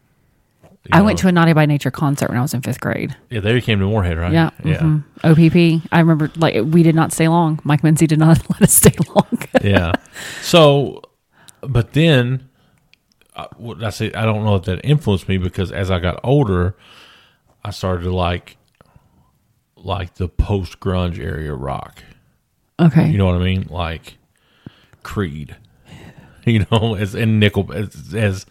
you 0.63 0.89
I 0.91 1.01
went 1.01 1.19
to 1.19 1.27
a 1.27 1.31
Naughty 1.31 1.53
by 1.53 1.65
Nature 1.65 1.91
concert 1.91 2.29
when 2.29 2.37
I 2.37 2.41
was 2.41 2.53
in 2.53 2.61
fifth 2.61 2.79
grade. 2.81 3.15
yeah. 3.29 3.39
They 3.39 3.59
came 3.61 3.79
to 3.79 3.85
Morehead, 3.85 4.17
right? 4.17 4.31
Yeah. 4.33 4.49
yeah. 4.63 4.79
mhm. 4.79 5.03
OPP. 5.23 5.87
I 5.91 5.99
remember 5.99 6.31
like 6.37 6.55
we 6.65 6.83
did 6.83 6.95
not 6.95 7.11
stay 7.13 7.27
long. 7.27 7.59
Mike 7.63 7.81
Mincy 7.81 8.07
did 8.07 8.19
not 8.19 8.49
let 8.49 8.61
us 8.61 8.73
stay 8.73 8.93
long. 9.15 9.39
yeah. 9.63 9.93
So, 10.41 11.01
but 11.61 11.93
then, 11.93 12.46
what 13.57 13.83
I 13.83 13.89
say, 13.91 14.11
I 14.13 14.25
don't 14.25 14.43
know 14.43 14.55
if 14.55 14.63
that 14.63 14.81
influenced 14.83 15.27
me 15.29 15.37
because 15.37 15.71
as 15.71 15.91
I 15.91 15.99
got 15.99 16.19
older, 16.23 16.75
I 17.63 17.69
started 17.69 18.03
to 18.03 18.13
like, 18.13 18.57
like 19.75 20.15
the 20.15 20.27
post 20.27 20.79
grunge 20.79 21.19
area 21.19 21.53
rock. 21.53 22.03
okay. 22.79 23.09
You 23.09 23.17
know 23.17 23.25
what 23.25 23.35
I 23.35 23.43
mean? 23.43 23.67
Like 23.69 24.17
Creed. 25.03 25.55
You 26.45 26.65
know, 26.71 26.95
as 26.95 27.13
and 27.13 27.41
Nickel 27.41 27.73
as, 27.73 28.13
as 28.13 28.45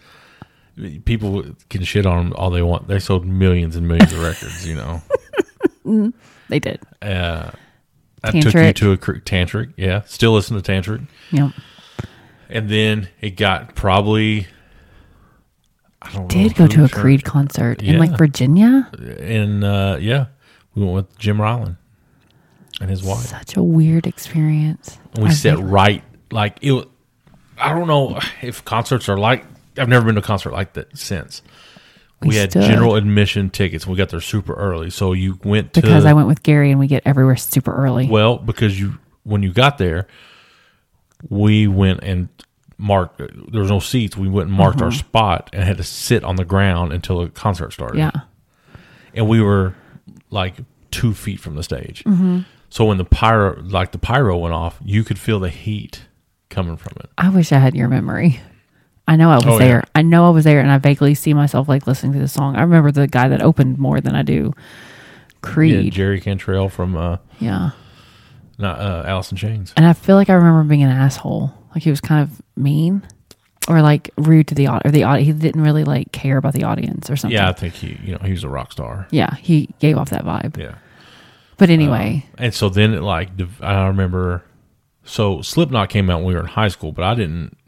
people 1.07 1.45
can 1.71 1.83
shit 1.83 2.05
on 2.05 2.25
them 2.29 2.33
all 2.37 2.51
they 2.51 2.61
want. 2.61 2.89
They 2.89 2.99
sold 2.99 3.25
millions 3.25 3.75
and 3.75 3.89
millions 3.89 4.13
of 4.13 4.23
records. 4.23 4.69
You 4.69 4.75
know. 4.75 6.13
they 6.51 6.59
did. 6.59 6.79
Uh, 7.01 7.53
I 8.23 8.39
took 8.39 8.53
you 8.53 8.73
to 8.75 8.93
a 8.93 8.99
tantric. 8.99 9.73
Yeah, 9.79 10.03
still 10.03 10.33
listen 10.33 10.61
to 10.61 10.73
tantric. 10.73 11.07
Yep. 11.31 11.53
and 12.51 12.69
then 12.69 13.09
it 13.23 13.31
got 13.31 13.75
probably 13.75 14.47
I 16.15 16.25
Did 16.27 16.55
go 16.55 16.67
to 16.67 16.85
a 16.85 16.89
who 16.89 16.89
Creed 16.89 17.25
concert 17.25 17.83
in 17.83 17.99
like 17.99 18.17
Virginia. 18.19 18.91
and 19.21 19.65
uh, 19.65 19.99
yeah, 20.01 20.27
we 20.75 20.83
went 20.85 20.95
with 20.95 21.19
Jim 21.19 21.41
Ryland 21.41 21.77
and 22.81 22.91
his 22.91 23.03
wife. 23.03 23.27
Such 23.27 23.57
a 23.57 23.63
weird 23.63 24.07
experience. 24.07 24.99
And 25.15 25.25
we 25.25 25.31
I 25.31 25.33
sat 25.33 25.57
think- 25.57 25.71
right 25.71 26.03
like 26.31 26.59
it. 26.63 26.73
wa- 26.73 26.85
I 27.59 27.73
don't 27.73 27.87
know 27.89 28.19
if 28.43 28.65
concerts 28.65 29.09
are 29.09 29.17
like. 29.19 29.45
I've 29.79 29.89
never 29.89 30.07
been 30.07 30.15
to 30.15 30.21
a 30.21 30.25
concert 30.25 30.53
like 30.53 30.73
that 30.75 30.97
since. 30.97 31.43
We, 32.23 32.29
We 32.29 32.37
had 32.37 32.51
stood. 32.51 32.63
general 32.63 32.95
admission 32.97 33.51
tickets. 33.51 33.87
We 33.87 33.95
got 33.97 34.09
there 34.09 34.23
super 34.23 34.55
early, 34.55 34.89
so 34.89 35.13
you 35.13 35.39
went 35.45 35.75
to 35.75 35.83
because 35.83 36.07
I 36.07 36.15
went 36.15 36.29
with 36.29 36.43
Gary 36.43 36.71
and 36.71 36.81
we 36.81 36.87
get 36.87 37.03
everywhere 37.05 37.37
super 37.37 37.75
early. 37.75 38.07
Well, 38.09 38.39
because 38.39 38.79
you 38.81 38.99
when 39.25 39.43
you 39.43 39.53
got 39.53 39.77
there, 39.77 40.07
we 41.29 41.67
went 41.67 42.01
and 42.03 42.29
marked. 42.79 43.19
There 43.19 43.61
was 43.61 43.71
no 43.71 43.81
seats. 43.81 44.17
We 44.17 44.29
went 44.29 44.49
and 44.49 44.57
marked 44.57 44.83
our 44.83 44.93
spot 44.93 45.51
and 45.53 45.65
had 45.65 45.77
to 45.79 45.83
sit 45.85 46.25
on 46.25 46.37
the 46.37 46.45
ground 46.45 46.93
until 46.93 47.21
the 47.25 47.31
concert 47.31 47.73
started. 47.73 47.99
Mm-hmm. 47.99 48.19
yeah. 48.19 48.77
and 49.15 49.29
we 49.29 49.41
were 49.41 49.75
like 50.31 50.55
two 50.91 51.15
feet 51.15 51.41
from 51.41 51.55
the 51.57 51.63
stage. 51.63 52.05
Mm-hmm. 52.05 52.41
So 52.69 52.85
when 52.85 52.99
the 52.99 53.05
pyro, 53.05 53.61
like 53.63 53.93
the 53.93 53.99
pyro 53.99 54.37
went 54.39 54.55
off, 54.55 54.79
you 54.85 55.05
could 55.05 55.19
feel 55.19 55.39
the 55.41 55.49
heat 55.49 56.03
coming 56.51 56.77
from 56.77 56.93
it. 57.01 57.09
I 57.17 57.29
wish 57.31 57.53
I 57.53 57.59
had 57.59 57.75
your 57.75 57.89
memory. 57.89 58.41
I 59.09 59.15
know 59.17 59.31
I 59.31 59.37
was 59.37 59.45
Oh, 59.47 59.53
yeah. 59.53 59.59
there. 59.59 59.85
I 59.95 60.03
know 60.03 60.27
I 60.27 60.31
was 60.31 60.45
there, 60.45 60.61
and 60.61 60.71
I 60.71 60.79
vaguely 60.79 61.15
see 61.15 61.33
myself 61.33 61.69
like 61.69 61.87
listening 61.87 62.13
to 62.15 62.19
the 62.19 62.27
song. 62.29 62.57
I 62.57 62.63
remember 62.63 62.91
the 62.91 63.07
guy 63.07 63.29
that 63.29 63.41
opened 63.41 63.79
more 63.79 64.01
than 64.01 64.17
I 64.17 64.23
do. 64.23 64.53
Yeah, 64.57 64.63
Creed. 65.53 65.93
Jerry 65.93 66.21
Cantrell 66.21 66.69
from 66.69 66.97
uh, 66.97 67.19
Yeah. 67.39 67.71
not 68.59 68.81
uh, 68.81 69.05
Alice 69.07 69.31
in 69.31 69.37
Chains. 69.37 69.73
And 69.77 69.87
I 69.87 69.93
feel 69.93 70.17
like 70.17 70.29
I 70.29 70.35
remember 70.35 70.65
being 70.65 70.83
an 70.83 70.91
asshole. 70.91 71.55
Like 71.77 71.83
he 71.83 71.91
was 71.91 72.01
kind 72.01 72.23
of 72.23 72.41
mean 72.57 73.07
or 73.69 73.83
like 73.83 74.11
rude 74.17 74.49
to 74.49 74.55
the. 74.55 74.67
Or 74.69 74.91
the 74.91 75.05
audi- 75.05 75.25
he 75.25 75.33
didn't 75.33 75.61
really 75.61 75.85
like 75.85 76.11
care 76.11 76.39
about 76.39 76.55
the 76.55 76.65
audience 76.65 77.11
or 77.11 77.17
something. 77.17 77.37
Yeah, 77.37 77.51
I 77.51 77.53
think 77.53 77.75
he, 77.75 77.99
you 78.03 78.13
know, 78.13 78.21
he 78.25 78.31
was 78.33 78.45
a 78.45 78.49
rock 78.49 78.73
star. 78.73 79.07
Yeah. 79.11 79.35
He 79.35 79.69
gave 79.79 79.99
off 79.99 80.09
that 80.09 80.25
vibe. 80.25 80.57
Yeah. 80.57 80.77
But 81.59 81.69
anyway, 81.69 82.25
um, 82.39 82.45
And 82.45 82.55
so 82.55 82.71
then 82.71 82.95
it 82.95 83.03
like 83.03 83.29
I 83.61 83.89
remember 83.89 84.43
so 85.05 85.43
Slipknot 85.43 85.91
came 85.91 86.09
out 86.09 86.21
when 86.21 86.29
we 86.29 86.35
were 86.35 86.41
in 86.41 86.47
high 86.47 86.69
school, 86.69 86.93
but 86.93 87.05
I 87.05 87.15
didn't 87.15 87.59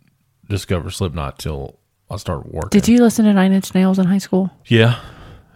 discover 0.48 0.90
Slipknot 0.90 1.38
till 1.38 1.78
I 2.10 2.16
started 2.16 2.50
working. 2.50 2.70
did 2.80 2.88
you 2.88 3.02
listen 3.02 3.26
to 3.26 3.32
Nine 3.34 3.52
Inch 3.52 3.74
Nails 3.74 3.98
in 3.98 4.06
high 4.06 4.18
school? 4.18 4.50
Yeah. 4.66 4.98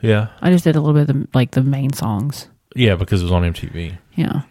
Yeah. 0.03 0.29
I 0.43 0.51
just 0.51 0.65
did 0.65 0.77
a 0.77 0.81
little 0.81 0.95
bit 0.95 1.09
of 1.09 1.17
the, 1.23 1.29
like 1.33 1.53
the 1.53 1.63
main 1.63 1.95
songs. 1.95 2.49
Yeah, 2.77 2.97
because 2.97 3.23
it 3.23 3.25
was 3.25 3.33
on 3.33 3.43
MTV. 3.43 3.97
Yeah. 4.15 4.43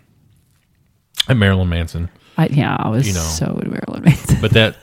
And 1.31 1.39
Marilyn 1.39 1.69
Manson. 1.69 2.09
I, 2.37 2.47
yeah, 2.47 2.75
I 2.77 2.89
was 2.89 3.07
You 3.07 3.13
know. 3.13 3.19
so 3.21 3.45
into 3.45 3.69
Marilyn 3.69 4.03
Manson. 4.03 4.37
But 4.41 4.51
that 4.51 4.75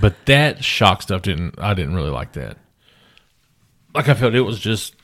but 0.00 0.14
that 0.26 0.62
shock 0.64 1.02
stuff 1.02 1.22
didn't 1.22 1.58
I 1.58 1.74
didn't 1.74 1.94
really 1.96 2.10
like 2.10 2.32
that. 2.34 2.58
Like 3.92 4.08
I 4.08 4.14
felt 4.14 4.34
it 4.34 4.42
was 4.42 4.60
just 4.60 4.94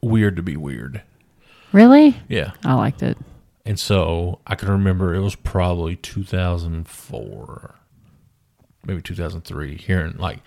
weird 0.00 0.36
to 0.36 0.42
be 0.42 0.56
weird. 0.56 1.02
really? 1.72 2.16
Yeah. 2.28 2.52
I 2.64 2.74
liked 2.74 3.02
it. 3.02 3.18
And 3.64 3.78
so 3.78 4.38
I 4.46 4.54
can 4.54 4.70
remember 4.70 5.14
it 5.14 5.20
was 5.20 5.34
probably 5.34 5.96
2004, 5.96 7.74
maybe 8.86 9.02
2003, 9.02 9.76
hearing 9.76 10.16
like 10.16 10.38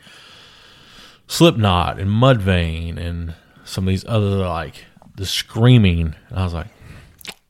Slipknot 1.28 2.00
and 2.00 2.10
Mudvayne 2.10 2.98
and 2.98 3.36
some 3.66 3.84
of 3.86 3.90
these 3.90 4.06
other 4.08 4.38
like 4.38 4.86
the 5.16 5.26
screaming. 5.26 6.16
And 6.30 6.40
I 6.40 6.44
was 6.46 6.54
like, 6.54 6.68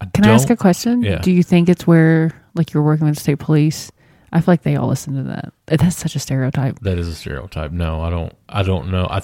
I 0.02 0.06
Can 0.14 0.26
I 0.26 0.30
ask 0.32 0.50
a 0.50 0.56
question? 0.56 1.02
Yeah. 1.04 1.20
Do 1.20 1.32
you 1.32 1.43
think 1.43 1.68
it's 1.70 1.86
where 1.86 2.32
like 2.56 2.74
you're 2.74 2.84
working 2.84 3.06
with 3.06 3.16
the 3.16 3.22
state 3.22 3.39
police? 3.39 3.91
I 4.32 4.41
feel 4.41 4.52
like 4.54 4.62
they 4.64 4.76
all 4.76 4.88
listen 4.88 5.16
to 5.16 5.24
that. 5.24 5.54
That's 5.66 5.97
such 5.97 6.16
a 6.16 6.20
stereotype. 6.20 6.80
That 6.82 6.97
is 7.00 7.08
a 7.08 7.16
stereotype. 7.16 7.72
No, 7.72 8.02
I 8.02 8.10
don't. 8.10 8.34
I 8.47 8.64
don't 8.64 8.91
know. 8.91 9.08
I 9.10 9.22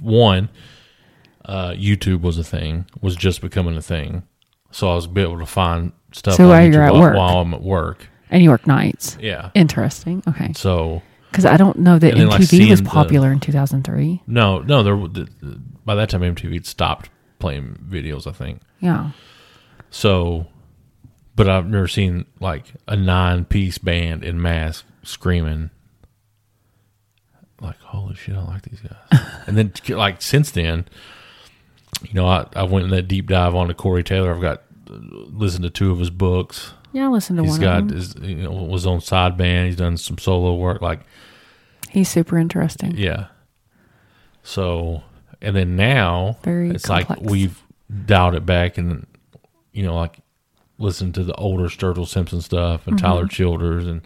one, 0.00 0.48
uh, 1.44 1.70
YouTube 1.72 2.20
was 2.22 2.38
a 2.38 2.44
thing, 2.44 2.86
was 3.00 3.16
just 3.16 3.40
becoming 3.40 3.76
a 3.76 3.82
thing, 3.82 4.22
so 4.70 4.90
I 4.90 4.94
was 4.94 5.06
able 5.06 5.38
to 5.38 5.46
find 5.46 5.92
stuff. 6.12 6.34
So 6.36 6.48
while 6.48 6.64
you're 6.64 6.82
at 6.82 6.94
work. 6.94 7.16
while 7.16 7.38
I'm 7.38 7.52
at 7.54 7.62
work. 7.62 8.08
And 8.30 8.42
you 8.42 8.50
work 8.50 8.66
nights. 8.66 9.18
Yeah. 9.20 9.50
Interesting. 9.54 10.22
Okay. 10.26 10.52
So 10.54 11.02
Because 11.30 11.44
I 11.44 11.58
don't 11.58 11.78
know 11.78 11.98
that 11.98 12.14
then, 12.14 12.28
like, 12.28 12.36
MTV 12.36 12.38
was 12.40 12.48
seeing 12.48 12.74
the- 12.76 12.82
popular 12.84 13.30
in 13.30 13.40
2003. 13.40 14.22
no, 14.26 14.60
no. 14.60 14.82
There 14.82 14.96
the, 14.96 15.28
by 15.84 15.94
that 15.96 16.08
time 16.08 16.22
MTV 16.22 16.54
had 16.54 16.66
stopped 16.66 17.10
playing 17.38 17.76
videos. 17.86 18.26
I 18.26 18.32
think 18.32 18.62
Yeah. 18.80 19.10
So. 19.92 20.48
But 21.34 21.48
I've 21.48 21.66
never 21.66 21.88
seen 21.88 22.26
like 22.40 22.64
a 22.86 22.94
nine 22.96 23.44
piece 23.46 23.78
band 23.78 24.22
in 24.24 24.42
mass 24.42 24.82
screaming. 25.02 25.70
Like 27.60 27.78
holy 27.80 28.14
shit! 28.16 28.34
I 28.34 28.42
like 28.44 28.62
these 28.62 28.80
guys. 28.80 29.20
and 29.46 29.56
then 29.56 29.72
like 29.96 30.20
since 30.20 30.50
then, 30.50 30.84
you 32.02 32.12
know, 32.14 32.26
I, 32.26 32.46
I 32.54 32.64
went 32.64 32.84
in 32.84 32.90
that 32.90 33.08
deep 33.08 33.28
dive 33.28 33.54
onto 33.54 33.72
Corey 33.72 34.02
Taylor. 34.02 34.34
I've 34.34 34.42
got 34.42 34.62
listened 34.88 35.62
to 35.64 35.70
two 35.70 35.90
of 35.92 36.00
his 36.00 36.10
books. 36.10 36.72
Yeah, 36.92 37.06
I 37.06 37.08
listened 37.08 37.38
to 37.38 37.44
He's 37.44 37.58
one 37.58 37.64
of 37.64 37.86
got 37.88 37.96
his 37.96 38.14
you 38.20 38.42
know 38.42 38.50
was 38.52 38.86
on 38.86 39.00
side 39.00 39.36
band. 39.38 39.68
He's 39.68 39.76
done 39.76 39.96
some 39.96 40.18
solo 40.18 40.54
work. 40.54 40.82
Like 40.82 41.00
He's 41.88 42.10
super 42.10 42.36
interesting. 42.36 42.96
yeah. 42.98 43.28
So 44.42 45.02
and 45.40 45.56
then 45.56 45.76
now 45.76 46.36
Very 46.42 46.70
it's 46.70 46.84
complex. 46.84 47.22
like 47.22 47.30
we've 47.30 47.62
dialed 48.04 48.34
it 48.34 48.44
back 48.44 48.76
and 48.76 49.06
you 49.72 49.82
know 49.82 49.94
like 49.96 50.18
listen 50.78 51.12
to 51.12 51.22
the 51.24 51.34
older 51.34 51.64
Sturgill 51.68 52.06
Simpson 52.08 52.40
stuff 52.40 52.86
and 52.86 52.96
Mm-hmm. 52.96 53.06
Tyler 53.06 53.26
Childers 53.26 53.86
and 53.86 54.02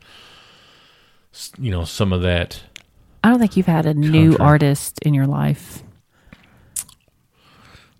you 1.58 1.70
know 1.70 1.84
some 1.84 2.12
of 2.12 2.22
that. 2.22 2.62
I 3.24 3.28
don't 3.30 3.38
think 3.38 3.56
you've 3.56 3.66
had 3.66 3.86
a 3.86 3.94
new 3.94 4.36
artist 4.38 4.98
in 5.00 5.12
your 5.14 5.26
life 5.26 5.82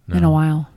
in 0.09 0.19
a 0.19 0.21
No. 0.21 0.31
while. 0.31 0.71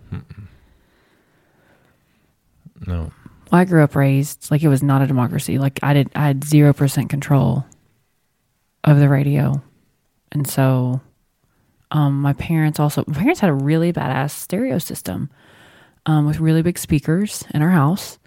No, 2.88 3.12
Well, 3.52 3.62
I 3.62 3.66
grew 3.66 3.84
up 3.84 3.96
raised 3.96 4.50
like 4.52 4.64
it 4.64 4.70
was 4.70 4.82
not 4.82 5.02
a 5.02 5.08
democracy. 5.08 5.58
Like 5.58 5.80
I 5.84 5.94
did, 5.94 6.10
I 6.16 6.28
had 6.28 6.44
zero 6.44 6.74
percent 6.74 7.10
control 7.10 7.66
of 8.86 9.00
the 9.00 9.10
radio, 9.10 9.62
and 10.32 10.48
so 10.48 11.02
um, 11.92 12.22
my 12.22 12.34
parents 12.34 12.80
also. 12.80 13.04
My 13.06 13.16
parents 13.16 13.42
had 13.42 13.50
a 13.50 13.54
really 13.54 13.92
badass 13.92 14.32
stereo 14.32 14.78
system 14.80 15.30
um, 16.10 16.26
with 16.26 16.40
really 16.40 16.64
big 16.64 16.80
speakers 16.80 17.46
in 17.54 17.62
our 17.62 17.70
house. 17.70 18.18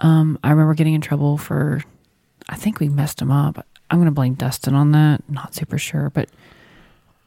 Um, 0.00 0.38
I 0.44 0.50
remember 0.50 0.74
getting 0.74 0.92
in 0.92 1.00
trouble 1.00 1.38
for. 1.38 1.82
I 2.46 2.56
think 2.56 2.78
we 2.78 2.90
messed 2.90 3.18
them 3.18 3.30
up. 3.30 3.66
I'm 3.90 3.98
going 3.98 4.06
to 4.06 4.12
blame 4.12 4.34
Dustin 4.34 4.74
on 4.74 4.92
that. 4.92 5.22
Not 5.30 5.54
super 5.54 5.78
sure, 5.78 6.10
but 6.10 6.28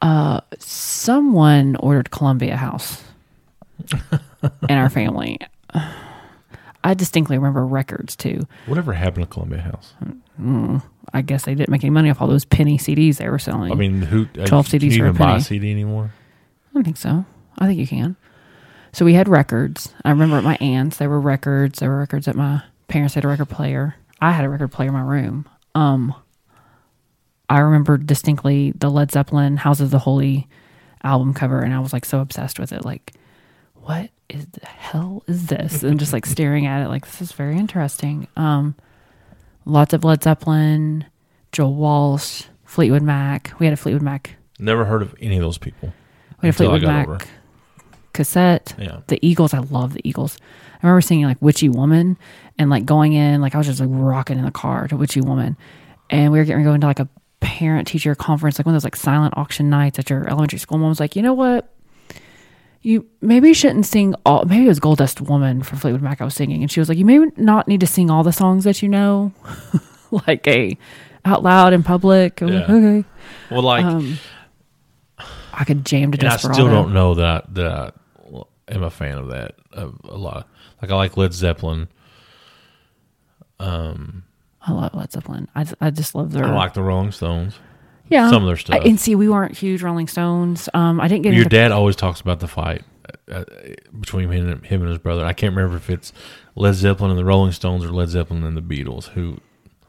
uh, 0.01 0.41
someone 0.59 1.75
ordered 1.77 2.11
Columbia 2.11 2.55
House 2.55 3.03
in 4.69 4.77
our 4.77 4.91
family. 4.91 5.39
I 6.83 6.93
distinctly 6.93 7.37
remember 7.37 7.65
records 7.65 8.15
too. 8.15 8.47
Whatever 8.67 8.93
happened 8.93 9.25
to 9.25 9.33
Columbia 9.33 9.61
House? 9.61 9.95
I 11.13 11.21
guess 11.23 11.45
they 11.45 11.55
didn't 11.55 11.69
make 11.69 11.83
any 11.83 11.89
money 11.89 12.11
off 12.11 12.21
all 12.21 12.27
those 12.27 12.45
penny 12.45 12.77
CDs 12.77 13.17
they 13.17 13.27
were 13.27 13.39
selling. 13.39 13.71
I 13.71 13.75
mean, 13.75 14.03
who? 14.03 14.25
12 14.25 14.69
can 14.69 14.79
CDs 14.79 14.97
for 14.97 15.05
a 15.05 15.09
even 15.09 15.13
buy 15.13 15.29
a 15.29 15.31
penny. 15.31 15.41
CD 15.43 15.71
anymore? 15.71 16.11
I 16.69 16.73
don't 16.75 16.83
think 16.83 16.97
so. 16.97 17.25
I 17.57 17.65
think 17.65 17.79
you 17.79 17.87
can. 17.87 18.15
So 18.93 19.05
we 19.05 19.13
had 19.13 19.27
records. 19.27 19.93
I 20.03 20.09
remember 20.09 20.37
at 20.37 20.43
my 20.43 20.57
aunt's 20.61 20.97
there 20.97 21.09
were 21.09 21.19
records. 21.21 21.79
There 21.79 21.89
were 21.89 21.99
records 21.99 22.27
at 22.27 22.35
my 22.35 22.63
parents 22.87 23.13
had 23.15 23.25
a 23.25 23.27
record 23.27 23.49
player. 23.49 23.95
I 24.21 24.31
had 24.31 24.45
a 24.45 24.49
record 24.49 24.71
player 24.71 24.87
in 24.89 24.93
my 24.93 25.01
room. 25.01 25.47
Um 25.75 26.13
I 27.49 27.59
remember 27.59 27.97
distinctly 27.97 28.71
the 28.71 28.89
Led 28.89 29.11
Zeppelin 29.11 29.57
House 29.57 29.79
of 29.79 29.91
the 29.91 29.99
Holy 29.99 30.47
album 31.03 31.33
cover 31.33 31.61
and 31.61 31.73
I 31.73 31.79
was 31.79 31.93
like 31.93 32.05
so 32.05 32.19
obsessed 32.19 32.59
with 32.59 32.73
it. 32.73 32.83
Like, 32.83 33.13
what 33.75 34.09
is 34.29 34.45
the 34.47 34.65
hell 34.65 35.23
is 35.27 35.45
this? 35.47 35.83
And 35.83 35.99
just 35.99 36.11
like 36.13 36.25
staring 36.35 36.65
at 36.65 36.83
it 36.83 36.89
like 36.89 37.05
this 37.05 37.21
is 37.21 37.31
very 37.31 37.57
interesting. 37.57 38.27
Um 38.35 38.75
lots 39.65 39.93
of 39.93 40.03
Led 40.03 40.23
Zeppelin, 40.23 41.05
Joe 41.51 41.69
Walsh, 41.69 42.43
Fleetwood 42.65 43.03
Mac. 43.03 43.53
We 43.59 43.65
had 43.65 43.73
a 43.73 43.77
Fleetwood 43.77 44.01
Mac 44.01 44.35
Never 44.59 44.85
heard 44.85 45.03
of 45.03 45.13
any 45.21 45.35
of 45.37 45.43
those 45.43 45.59
people. 45.59 45.93
we 46.41 46.47
had 46.47 46.55
a 46.55 46.57
Fleetwood 46.57 46.81
Mac 46.83 47.07
older. 47.07 47.25
Cassette. 48.17 48.75
Yeah. 48.77 48.99
The 49.07 49.25
Eagles, 49.25 49.53
I 49.53 49.59
love 49.59 49.93
the 49.93 50.01
Eagles. 50.07 50.37
I 50.81 50.85
remember 50.85 51.01
singing 51.01 51.25
like 51.25 51.41
Witchy 51.41 51.69
Woman 51.69 52.17
and 52.59 52.69
like 52.69 52.85
going 52.85 53.13
in, 53.13 53.41
like 53.41 53.55
I 53.55 53.57
was 53.57 53.67
just 53.67 53.79
like 53.79 53.89
rocking 53.91 54.37
in 54.37 54.45
the 54.45 54.51
car 54.51 54.87
to 54.89 54.97
Witchy 54.97 55.21
Woman. 55.21 55.55
And 56.09 56.31
we 56.31 56.39
were 56.39 56.45
getting 56.45 56.57
ready 56.57 56.65
to 56.65 56.69
go 56.71 56.73
into 56.75 56.87
like 56.87 56.99
a 56.99 57.09
parent 57.39 57.87
teacher 57.87 58.13
conference, 58.15 58.59
like 58.59 58.65
one 58.65 58.75
of 58.75 58.81
those 58.81 58.83
like 58.85 58.95
silent 58.95 59.37
auction 59.37 59.69
nights 59.69 59.97
at 59.99 60.09
your 60.09 60.27
elementary 60.27 60.59
school. 60.59 60.77
Mom 60.77 60.89
was 60.89 60.99
like, 60.99 61.15
you 61.15 61.21
know 61.21 61.33
what? 61.33 61.73
You 62.81 63.05
maybe 63.21 63.53
shouldn't 63.53 63.85
sing 63.85 64.13
all, 64.25 64.45
maybe 64.45 64.65
it 64.65 64.69
was 64.69 64.79
Gold 64.79 64.99
Dust 64.99 65.19
Woman 65.21 65.63
from 65.63 65.77
Fleetwood 65.79 66.01
Mac 66.01 66.21
I 66.21 66.25
was 66.25 66.35
singing. 66.35 66.61
And 66.61 66.71
she 66.71 66.79
was 66.79 66.89
like, 66.89 66.97
you 66.97 67.05
may 67.05 67.19
not 67.37 67.67
need 67.67 67.79
to 67.81 67.87
sing 67.87 68.09
all 68.09 68.23
the 68.23 68.31
songs 68.31 68.63
that 68.63 68.81
you 68.81 68.89
know, 68.89 69.33
like 70.27 70.47
a 70.47 70.77
out 71.25 71.43
loud 71.43 71.73
in 71.73 71.83
public. 71.83 72.41
I 72.41 72.45
was 72.45 72.53
like, 72.55 72.69
okay. 72.69 73.03
Well, 73.51 73.61
like, 73.63 73.83
Um, 73.83 74.17
I 75.53 75.63
could 75.63 75.83
jam 75.85 76.11
to 76.11 76.19
and 76.19 76.27
I 76.29 76.37
still 76.37 76.69
don't 76.69 76.93
know 76.93 77.15
that 77.15 77.53
that 77.55 77.95
am 78.69 78.83
a 78.83 78.89
fan 78.89 79.17
of 79.17 79.29
that 79.29 79.55
of 79.71 79.99
a 80.03 80.17
lot. 80.17 80.49
Like, 80.81 80.91
I 80.91 80.95
like 80.95 81.17
Led 81.17 81.33
Zeppelin. 81.33 81.87
I 84.67 84.71
love 84.71 84.93
Led 84.93 85.11
Zeppelin. 85.11 85.47
I, 85.55 85.65
I 85.81 85.89
just 85.89 86.13
love 86.13 86.31
their 86.31 86.45
I 86.45 86.53
like 86.53 86.73
the 86.73 86.83
Rolling 86.83 87.11
Stones. 87.11 87.55
yeah 88.09 88.29
some 88.29 88.43
of 88.43 88.47
their 88.47 88.57
stuff. 88.57 88.79
I, 88.81 88.87
and 88.87 88.99
see, 88.99 89.15
we 89.15 89.29
weren't 89.29 89.57
huge 89.57 89.81
Rolling 89.81 90.07
Stones. 90.07 90.69
Um, 90.73 90.99
I 90.99 91.07
didn't 91.07 91.23
get 91.23 91.33
Your 91.33 91.43
into 91.43 91.55
dad 91.55 91.71
always 91.71 91.95
talks 91.95 92.19
about 92.21 92.39
the 92.39 92.47
fight 92.47 92.83
uh, 93.31 93.45
between 93.99 94.31
him 94.31 94.49
and, 94.49 94.65
him 94.65 94.81
and 94.81 94.89
his 94.89 94.99
brother. 94.99 95.25
I 95.25 95.33
can't 95.33 95.55
remember 95.55 95.77
if 95.77 95.89
it's 95.89 96.13
Led 96.55 96.75
Zeppelin 96.75 97.11
and 97.11 97.19
the 97.19 97.25
Rolling 97.25 97.51
Stones 97.53 97.83
or 97.83 97.89
Led 97.89 98.09
Zeppelin 98.09 98.43
and 98.43 98.57
the 98.57 98.61
Beatles. 98.61 99.05
Who 99.09 99.39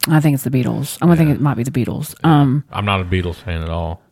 I 0.09 0.21
think 0.21 0.35
it's 0.35 0.45
the 0.45 0.51
Beatles. 0.51 0.99
I'm 1.03 1.09
gonna 1.09 1.17
think 1.17 1.31
it 1.31 1.41
might 1.41 1.57
be 1.57 1.65
the 1.65 1.71
Beatles. 1.71 2.15
Um, 2.25 2.65
I'm 2.71 2.85
not 2.85 3.01
a 3.01 3.05
Beatles 3.05 3.37
fan 3.37 3.63
at 3.63 3.69
all. 3.69 4.03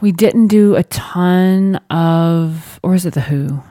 We 0.00 0.12
didn't 0.12 0.48
do 0.48 0.76
a 0.76 0.82
ton 0.84 1.76
of, 1.90 2.78
or 2.82 2.94
is 2.94 3.06
it 3.06 3.14
the 3.14 3.20
Who? 3.22 3.62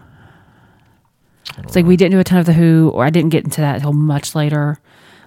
It's 1.59 1.75
like 1.75 1.85
we 1.85 1.97
didn't 1.97 2.11
do 2.13 2.19
a 2.19 2.23
ton 2.23 2.39
of 2.39 2.45
the 2.45 2.53
Who, 2.53 2.89
or 2.89 3.05
I 3.05 3.09
didn't 3.09 3.29
get 3.29 3.43
into 3.43 3.61
that 3.61 3.75
until 3.75 3.93
much 3.93 4.33
later, 4.33 4.79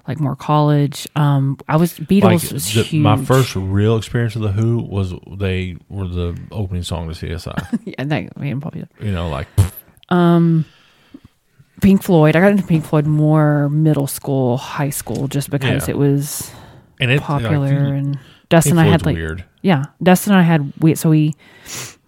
like 0.08 0.18
more 0.18 0.34
college. 0.34 1.06
Um, 1.14 1.58
I 1.68 1.76
was 1.76 1.92
Beatles 1.98 2.22
Like 2.22 2.52
was 2.52 2.74
the- 2.74 2.82
huge. 2.82 3.02
my 3.02 3.16
first 3.16 3.54
real 3.54 3.96
experience 3.96 4.34
of 4.34 4.42
the 4.42 4.50
Who 4.52 4.78
was 4.78 5.14
they 5.36 5.76
were 5.88 6.08
the 6.08 6.36
opening 6.50 6.82
song 6.82 7.12
to 7.12 7.14
CSI. 7.14 7.80
yeah, 7.84 8.04
they, 8.04 8.28
I 8.34 8.40
mean, 8.40 8.60
probably 8.60 8.84
you 9.00 9.12
know, 9.12 9.28
like 9.28 9.46
um, 10.08 10.64
Pink 11.80 12.02
Floyd. 12.02 12.34
I 12.34 12.40
got 12.40 12.50
into 12.52 12.64
Pink 12.66 12.84
Floyd 12.84 13.06
more 13.06 13.68
middle 13.68 14.06
school, 14.08 14.56
high 14.56 14.90
school, 14.90 15.28
just 15.28 15.50
because 15.50 15.86
Yeah. 15.86 15.94
it 15.94 15.98
was 15.98 16.50
and 17.00 17.10
it 17.10 17.20
popular. 17.20 17.58
Like, 17.68 17.70
and 17.92 18.18
Dustin, 18.48 18.70
Pink 18.72 18.80
and 18.80 18.88
I 18.88 18.90
had 18.90 19.06
like 19.06 19.14
weird. 19.16 19.44
Yeah, 19.66 19.86
Dustin 20.00 20.32
and 20.32 20.40
I 20.40 20.44
had 20.44 20.72
we 20.78 20.94
so 20.94 21.10
we 21.10 21.34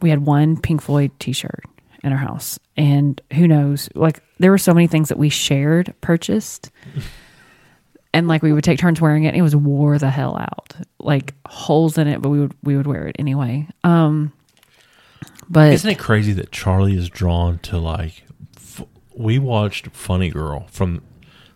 we 0.01 0.11
had 0.11 0.25
one 0.25 0.57
Pink 0.61 0.81
Floyd 0.81 1.11
T-shirt 1.19 1.65
in 2.05 2.13
our 2.13 2.19
house, 2.19 2.57
and 2.77 3.21
who 3.33 3.49
knows? 3.49 3.89
Like 3.97 4.23
there 4.39 4.53
were 4.53 4.59
so 4.59 4.73
many 4.73 4.87
things 4.87 5.09
that 5.09 5.19
we 5.19 5.29
shared, 5.29 5.93
purchased, 6.01 6.71
and 8.15 8.29
like 8.29 8.45
we 8.45 8.53
would 8.53 8.63
take 8.63 8.79
turns 8.79 9.01
wearing 9.01 9.25
it. 9.25 9.31
And 9.31 9.37
it 9.37 9.43
was 9.43 9.57
wore 9.57 9.99
the 9.99 10.09
hell 10.09 10.37
out, 10.39 10.77
like 11.01 11.35
holes 11.49 11.99
in 11.99 12.07
it, 12.07 12.23
but 12.23 12.29
we 12.29 12.39
would 12.39 12.55
we 12.63 12.77
would 12.77 12.87
wear 12.87 13.09
it 13.09 13.17
anyway. 13.19 13.67
Um, 13.83 14.33
but 15.51 15.73
Isn't 15.73 15.91
it 15.91 15.99
crazy 15.99 16.33
that 16.35 16.53
Charlie 16.53 16.97
is 16.97 17.09
drawn 17.11 17.59
to 17.65 17.79
like? 17.79 18.23
F- 18.57 18.85
we 19.17 19.41
watched 19.41 19.89
Funny 19.89 20.31
Girl 20.31 20.69
from 20.71 21.03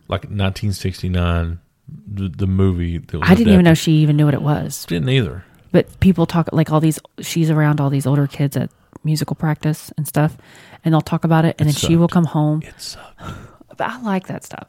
like 0.09 0.23
1969, 0.23 1.61
the, 2.09 2.29
the 2.29 2.49
movie. 2.49 2.99
That 2.99 3.21
was 3.21 3.31
I 3.31 3.37
didn't 3.37 3.53
even 3.53 3.65
know 3.65 3.75
she 3.75 3.93
even 3.99 4.17
knew 4.17 4.25
what 4.25 4.35
it 4.35 4.43
was. 4.43 4.85
didn't 4.87 5.09
either. 5.09 5.45
But 5.73 5.99
people 6.01 6.27
talk 6.27 6.49
like 6.53 6.71
all 6.71 6.81
these 6.81 7.01
she's 7.21 7.51
around 7.51 7.81
all 7.81 7.91
these 7.91 8.07
older 8.07 8.27
kids 8.27 8.57
at 8.57 8.71
musical 9.05 9.35
practice 9.35 9.91
and 9.97 10.07
stuff 10.07 10.37
and 10.85 10.93
they'll 10.95 11.01
talk 11.01 11.25
about 11.25 11.45
it 11.45 11.57
and 11.59 11.69
It 11.69 11.73
then 11.73 11.89
she 11.91 11.97
will 11.97 12.09
come 12.09 12.25
home. 12.27 12.63
It 12.63 12.81
sucked. 12.81 13.21
but 13.69 13.81
i 13.93 14.01
like 14.03 14.27
that 14.29 14.45
stuff. 14.45 14.69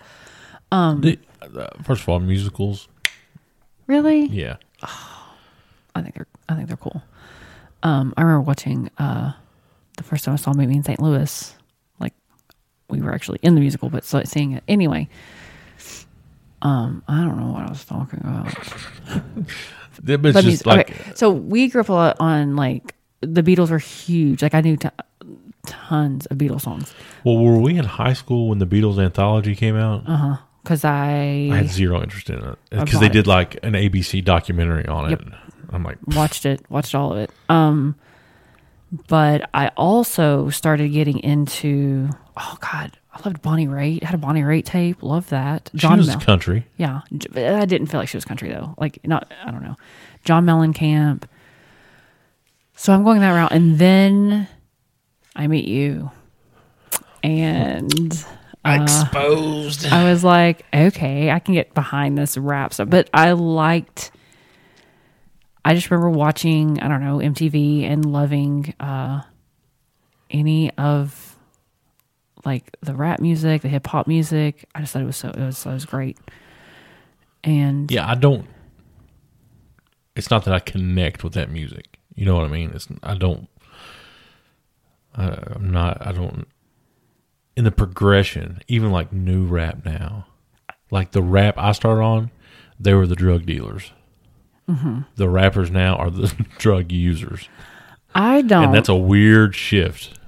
The- 0.72 1.20
uh, 1.42 1.68
first 1.84 2.02
of 2.04 2.10
all, 2.10 2.20
musicals. 2.22 2.88
really? 3.86 4.26
Yeah, 4.28 4.56
i 5.96 6.02
think 6.02 6.16
they're 6.16 6.28
i 6.50 6.56
think 6.56 6.68
they're 6.68 6.78
cool. 6.78 7.04
Um 7.84 8.14
i 8.18 8.22
remember 8.22 8.42
watching 8.42 8.90
uh 8.98 9.34
the 9.98 10.04
first 10.04 10.24
time 10.26 10.34
i 10.34 10.38
saw 10.38 10.54
maybe 10.54 10.74
in 10.76 10.84
st 10.84 11.00
louis 11.02 11.54
like 12.00 12.14
we 12.90 13.02
were 13.02 13.14
actually 13.14 13.40
in 13.44 13.54
the 13.56 13.62
musical 13.62 13.90
but 13.90 14.04
so 14.04 14.24
seeing 14.24 14.54
it. 14.54 14.64
Anyway 14.68 15.08
um 16.62 17.04
i 17.08 17.22
don't 17.22 17.38
know 17.38 17.52
what 17.52 17.64
i 17.68 17.70
was 17.70 17.84
talking 17.86 18.20
about 18.24 18.56
It- 20.06 20.22
but 20.22 20.30
it's 20.30 20.36
Let 20.36 20.46
me- 20.46 20.58
like 20.66 20.90
okay. 20.92 21.12
So 21.16 21.32
we 21.32 21.68
grew 21.70 21.82
up 21.82 21.90
a 21.90 21.94
lot 21.94 22.18
on 22.20 22.56
like 22.56 22.96
the 23.22 23.42
Beatles 23.44 23.70
were 23.72 23.78
huge. 23.80 24.42
Like 24.42 24.54
I 24.54 24.62
knew 24.62 24.76
t- 24.78 24.90
tons 25.66 26.26
of 26.28 26.38
Beatles 26.38 26.62
songs. 26.62 26.94
well, 27.24 27.38
were 27.38 27.58
we 27.60 27.78
in 27.78 27.86
high 27.86 28.14
school 28.14 28.50
when 28.50 28.60
the 28.60 28.66
Beatles 28.68 29.02
anthology 29.04 29.56
came 29.56 29.76
out? 29.76 30.04
Uh 30.08 30.18
huh. 30.18 30.38
Because 30.64 30.86
I, 30.86 31.50
I 31.52 31.56
had 31.58 31.70
zero 31.70 32.02
interest 32.02 32.30
in 32.30 32.40
it 32.40 32.58
because 32.70 33.00
they 33.02 33.10
did 33.10 33.28
like 33.28 33.56
an 33.64 33.74
ABC 33.74 34.24
documentary 34.24 34.86
on 34.88 35.12
it. 35.12 35.20
Yep. 35.22 35.34
I'm 35.72 35.84
like, 35.84 35.98
watched 36.08 36.46
it, 36.46 36.62
watched 36.70 36.96
all 36.96 37.12
of 37.12 37.18
it. 37.18 37.32
Um, 37.50 37.96
but 39.08 39.50
I 39.54 39.70
also 39.76 40.50
started 40.50 40.90
getting 40.94 41.20
into. 41.20 42.10
Oh 42.38 42.58
God, 42.62 42.98
I 43.14 43.20
loved 43.26 43.42
Bonnie 43.44 43.68
Raitt. 43.68 44.02
I 44.04 44.08
had 44.08 44.16
a 44.16 44.18
Bonnie 44.18 44.42
Raitt 44.42 44.66
tape. 44.66 45.04
Love 45.04 45.30
that. 45.30 45.70
she 45.74 45.78
John 45.80 45.98
was 46.00 46.08
Mel- 46.08 46.20
country. 46.20 46.66
Yeah, 46.78 47.02
I 47.36 47.66
didn't 47.66 47.88
feel 47.88 48.00
like 48.00 48.10
she 48.10 48.18
was 48.18 48.26
country 48.26 48.50
though. 48.52 48.74
Like 48.78 49.00
not, 49.06 49.32
I 49.46 49.52
don't 49.52 49.62
know, 49.64 49.76
John 50.26 50.46
Mellencamp. 50.46 51.24
So 52.76 52.92
I'm 52.92 53.04
going 53.04 53.22
that 53.22 53.32
route, 53.32 53.52
and 53.52 53.78
then 53.78 54.48
I 55.36 55.46
meet 55.48 55.68
you, 55.68 56.10
and 57.22 58.26
Exposed. 58.66 59.86
I 59.88 60.10
was 60.10 60.24
like, 60.24 60.66
okay, 60.74 61.30
I 61.30 61.40
can 61.40 61.54
get 61.54 61.74
behind 61.74 62.18
this 62.18 62.38
rap 62.38 62.74
stuff. 62.74 62.90
But 62.90 63.10
I 63.14 63.34
liked. 63.34 64.12
I 65.66 65.76
just 65.76 65.92
remember 65.92 66.10
watching, 66.10 66.80
I 66.80 66.88
don't 66.88 67.04
know, 67.04 67.18
MTV 67.18 67.84
and 67.84 68.06
loving 68.06 68.74
uh, 68.80 69.22
any 70.32 70.72
of 70.78 71.23
like 72.46 72.76
the 72.82 72.94
rap 72.94 73.20
music, 73.20 73.62
the 73.62 73.70
hip 73.70 73.88
hop 73.88 74.08
music. 74.08 74.66
I 74.76 74.82
just 74.82 74.94
thought 74.94 75.02
it 75.02 75.06
was 75.06 75.18
so 75.18 75.30
it 75.30 75.38
was 75.38 75.66
it 75.66 75.74
was 75.74 75.86
great. 75.86 76.18
And 77.44 77.90
Yeah, 77.92 78.10
I 78.10 78.16
don't. 78.16 78.48
It's 80.16 80.30
not 80.30 80.46
that 80.46 80.54
I 80.54 80.60
connect 80.60 81.24
with 81.24 81.34
that 81.34 81.50
music. 81.50 81.98
You 82.16 82.26
know 82.26 82.36
what 82.36 82.46
I 82.46 82.50
mean? 82.50 82.72
It's 82.74 82.88
I 83.02 83.16
don't. 83.16 83.48
I, 85.16 85.38
I'm 85.56 85.70
not. 85.72 86.06
I 86.06 86.12
don't. 86.12 86.48
In 87.56 87.66
the 87.66 87.72
progression, 87.72 88.62
even 88.68 88.92
like 88.92 89.14
new 89.14 89.46
rap 89.46 89.86
now, 89.86 90.26
like 90.90 91.12
the 91.12 91.22
rap 91.22 91.56
I 91.58 91.72
started 91.72 92.02
on, 92.02 92.32
they 92.80 92.94
were 92.94 93.08
the 93.08 93.16
drug 93.16 93.46
dealers. 93.46 93.92
Mm-hmm. 94.70 95.02
The 95.18 95.30
rappers 95.30 95.70
now 95.70 95.96
are 95.96 96.10
the 96.10 96.28
drug 96.58 96.92
users, 96.92 97.50
I 98.16 98.42
don't. 98.42 98.66
and 98.66 98.74
that's 98.74 98.90
a 98.90 98.96
weird 98.96 99.56
shift. 99.56 100.20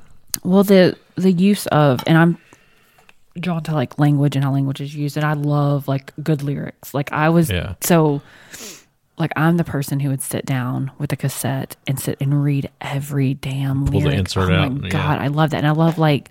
Well, 0.44 0.64
the 0.64 0.98
the 1.16 1.32
use 1.32 1.66
of 1.68 2.04
and 2.08 2.18
I'm 2.18 2.38
drawn 3.40 3.64
to 3.64 3.74
like 3.74 4.00
language 4.00 4.36
and 4.36 4.44
how 4.46 4.52
language 4.52 4.82
is 4.82 4.96
used, 4.96 5.18
and 5.18 5.26
I 5.26 5.34
love 5.34 5.88
like 5.88 6.12
good 6.24 6.44
lyrics. 6.44 6.94
Like 6.94 7.12
I 7.12 7.30
was 7.30 7.50
Yeah. 7.50 7.76
so 7.82 8.22
like 9.18 9.32
I'm 9.36 9.58
the 9.58 9.64
person 9.64 10.00
who 10.02 10.10
would 10.10 10.22
sit 10.22 10.46
down 10.46 10.92
with 10.98 11.12
a 11.14 11.16
cassette 11.16 11.76
and 11.88 12.00
sit 12.00 12.18
and 12.20 12.44
read 12.44 12.70
every 12.82 13.34
damn 13.34 13.86
Pull 13.86 14.02
the 14.02 14.08
lyric. 14.08 14.20
insert 14.20 14.52
oh 14.52 14.56
out, 14.56 14.72
my 14.74 14.88
yeah. 14.88 14.92
god, 14.92 15.20
I 15.20 15.28
love 15.28 15.52
that, 15.52 15.58
and 15.58 15.68
I 15.68 15.72
love 15.72 15.98
like 15.98 16.30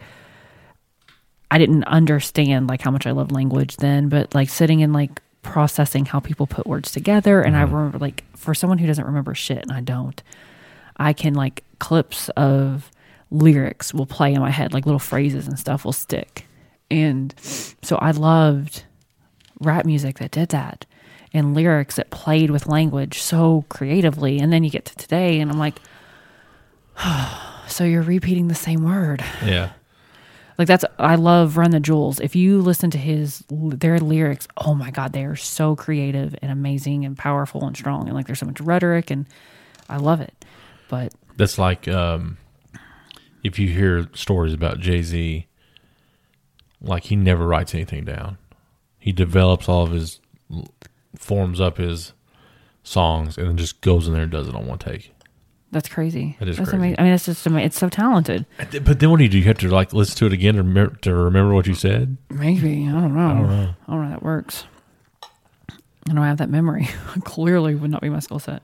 I 1.50 1.58
didn't 1.58 1.84
understand 1.84 2.68
like 2.68 2.80
how 2.82 2.90
much 2.90 3.06
I 3.06 3.12
love 3.12 3.30
language 3.30 3.76
then, 3.76 4.08
but 4.08 4.34
like 4.34 4.48
sitting 4.50 4.82
and 4.82 4.92
like 4.92 5.20
processing 5.42 6.04
how 6.06 6.20
people 6.20 6.46
put 6.46 6.66
words 6.66 6.90
together, 6.92 7.40
and 7.42 7.54
Mm-hmm. 7.54 7.74
I 7.74 7.76
remember 7.78 7.98
like 7.98 8.24
for 8.36 8.54
someone 8.54 8.78
who 8.78 8.86
doesn't 8.86 9.04
remember 9.04 9.34
shit, 9.34 9.58
and 9.62 9.72
I 9.72 9.80
don't. 9.80 10.22
I 10.96 11.12
can 11.12 11.34
like 11.34 11.64
clips 11.78 12.28
of 12.30 12.90
lyrics 13.30 13.92
will 13.92 14.06
play 14.06 14.32
in 14.32 14.40
my 14.40 14.50
head, 14.50 14.72
like 14.72 14.86
little 14.86 14.98
phrases 14.98 15.46
and 15.46 15.58
stuff 15.58 15.84
will 15.84 15.92
stick. 15.92 16.46
And 16.90 17.34
so 17.38 17.96
I 17.96 18.12
loved 18.12 18.84
rap 19.60 19.84
music 19.84 20.18
that 20.18 20.30
did 20.30 20.50
that 20.50 20.86
and 21.32 21.54
lyrics 21.54 21.96
that 21.96 22.10
played 22.10 22.50
with 22.50 22.66
language 22.66 23.20
so 23.20 23.64
creatively. 23.68 24.38
And 24.38 24.52
then 24.52 24.62
you 24.62 24.70
get 24.70 24.84
to 24.86 24.96
today, 24.96 25.40
and 25.40 25.50
I'm 25.50 25.58
like, 25.58 25.80
so 27.68 27.84
you're 27.84 28.02
repeating 28.02 28.48
the 28.48 28.54
same 28.54 28.84
word. 28.84 29.24
Yeah. 29.44 29.72
Like 30.56 30.68
that's 30.68 30.84
I 31.00 31.16
love 31.16 31.56
Run 31.56 31.72
the 31.72 31.80
Jewels. 31.80 32.20
If 32.20 32.36
you 32.36 32.60
listen 32.60 32.90
to 32.90 32.98
his 32.98 33.44
their 33.50 33.98
lyrics, 33.98 34.46
oh 34.56 34.74
my 34.74 34.92
god, 34.92 35.12
they 35.12 35.24
are 35.24 35.34
so 35.34 35.74
creative 35.74 36.36
and 36.40 36.52
amazing 36.52 37.04
and 37.04 37.18
powerful 37.18 37.66
and 37.66 37.76
strong 37.76 38.06
and 38.06 38.14
like 38.14 38.26
there's 38.26 38.38
so 38.38 38.46
much 38.46 38.60
rhetoric 38.60 39.10
and 39.10 39.26
I 39.88 39.96
love 39.96 40.20
it. 40.20 40.32
But 40.88 41.12
That's 41.36 41.58
like 41.58 41.88
um, 41.88 42.38
if 43.44 43.58
you 43.58 43.68
hear 43.68 44.08
stories 44.14 44.52
about 44.54 44.80
Jay 44.80 45.02
Z, 45.02 45.46
like 46.80 47.04
he 47.04 47.14
never 47.16 47.46
writes 47.46 47.74
anything 47.74 48.04
down. 48.04 48.38
He 48.98 49.12
develops 49.12 49.68
all 49.68 49.84
of 49.84 49.92
his, 49.92 50.18
forms 51.16 51.60
up 51.60 51.76
his 51.76 52.14
songs, 52.82 53.36
and 53.38 53.46
then 53.46 53.56
just 53.56 53.80
goes 53.82 54.06
in 54.08 54.14
there 54.14 54.22
and 54.22 54.32
does 54.32 54.48
it 54.48 54.54
on 54.54 54.66
one 54.66 54.78
take. 54.78 55.12
that's 55.70 55.88
crazy. 55.88 56.36
That 56.38 56.48
is 56.48 56.56
that's 56.56 56.70
crazy. 56.70 56.78
amazing. 56.78 57.00
I 57.00 57.02
mean, 57.04 57.12
it's 57.12 57.26
just 57.26 57.46
amazing. 57.46 57.66
It's 57.66 57.78
so 57.78 57.88
talented. 57.88 58.46
But 58.82 59.00
then 59.00 59.10
what 59.10 59.18
do 59.18 59.24
you 59.24 59.30
do? 59.30 59.38
You 59.38 59.44
have 59.44 59.58
to 59.58 59.68
like 59.68 59.92
listen 59.92 60.16
to 60.18 60.26
it 60.26 60.32
again 60.32 60.54
to 60.54 60.62
remember, 60.62 60.96
to 61.02 61.14
remember 61.14 61.52
what 61.52 61.66
you 61.66 61.74
said. 61.74 62.16
Maybe 62.30 62.86
I 62.88 62.92
don't 62.92 63.14
know. 63.14 63.26
I 63.28 63.32
don't 63.34 63.48
know. 63.48 63.74
I 63.88 63.90
don't 63.90 64.00
know. 64.00 64.04
how 64.04 64.10
that 64.10 64.22
works. 64.22 64.64
I 66.08 66.12
don't 66.12 66.16
have 66.18 66.38
that 66.38 66.50
memory. 66.50 66.88
Clearly, 67.24 67.74
would 67.74 67.90
not 67.90 68.02
be 68.02 68.08
my 68.08 68.20
skill 68.20 68.38
set. 68.38 68.62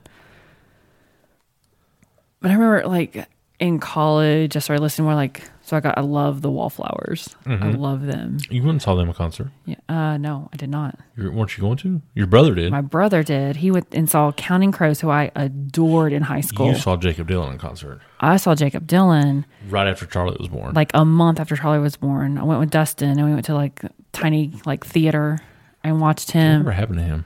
But 2.39 2.51
I 2.51 2.53
remember, 2.55 2.87
like 2.87 3.27
in 3.61 3.79
college, 3.79 4.55
I 4.55 4.59
started 4.59 4.81
listening 4.81 5.05
more. 5.05 5.13
Like, 5.13 5.43
so 5.61 5.77
I 5.77 5.79
got. 5.79 5.95
I 5.95 6.01
love 6.01 6.41
the 6.41 6.49
Wallflowers. 6.49 7.33
I 7.45 7.69
love 7.69 8.01
them. 8.07 8.37
You 8.49 8.61
went 8.63 8.71
and 8.71 8.81
saw 8.81 8.95
them 8.95 9.07
at 9.07 9.15
a 9.15 9.17
concert. 9.17 9.49
Yeah. 9.65 9.75
Uh, 9.87 10.17
no, 10.17 10.49
I 10.51 10.57
did 10.57 10.69
not. 10.71 10.97
You, 11.15 11.31
weren't 11.31 11.55
you 11.55 11.61
going 11.61 11.77
to? 11.77 12.01
Your 12.15 12.25
brother 12.25 12.55
did. 12.55 12.71
My 12.71 12.81
brother 12.81 13.21
did. 13.21 13.57
He 13.57 13.69
went 13.69 13.87
and 13.93 14.09
saw 14.09 14.31
Counting 14.31 14.71
Crows, 14.71 14.99
who 14.99 15.11
I 15.11 15.31
adored 15.35 16.11
in 16.11 16.23
high 16.23 16.41
school. 16.41 16.69
You 16.69 16.75
saw 16.75 16.97
Jakob 16.97 17.29
Dylan 17.29 17.51
in 17.51 17.57
concert 17.59 18.01
I 18.19 18.37
saw 18.37 18.55
Jakob 18.55 18.87
Dylan 18.87 19.45
right 19.69 19.87
after 19.87 20.07
Charlie 20.07 20.37
was 20.39 20.47
born. 20.49 20.73
like 20.73 20.91
a 20.95 21.05
month 21.05 21.39
after 21.39 21.55
Charlie 21.55 21.79
was 21.79 21.95
born. 21.95 22.39
I 22.39 22.43
went 22.43 22.59
with 22.59 22.71
Dustin 22.71 23.11
and 23.11 23.25
we 23.25 23.33
went 23.33 23.45
to 23.45 23.53
like 23.53 23.81
tiny 24.11 24.53
like 24.65 24.83
theater 24.85 25.39
and 25.83 26.01
watched 26.01 26.31
him. 26.31 26.63
Whatever 26.63 26.71
happened 26.71 26.97
to 26.97 27.03
him? 27.03 27.25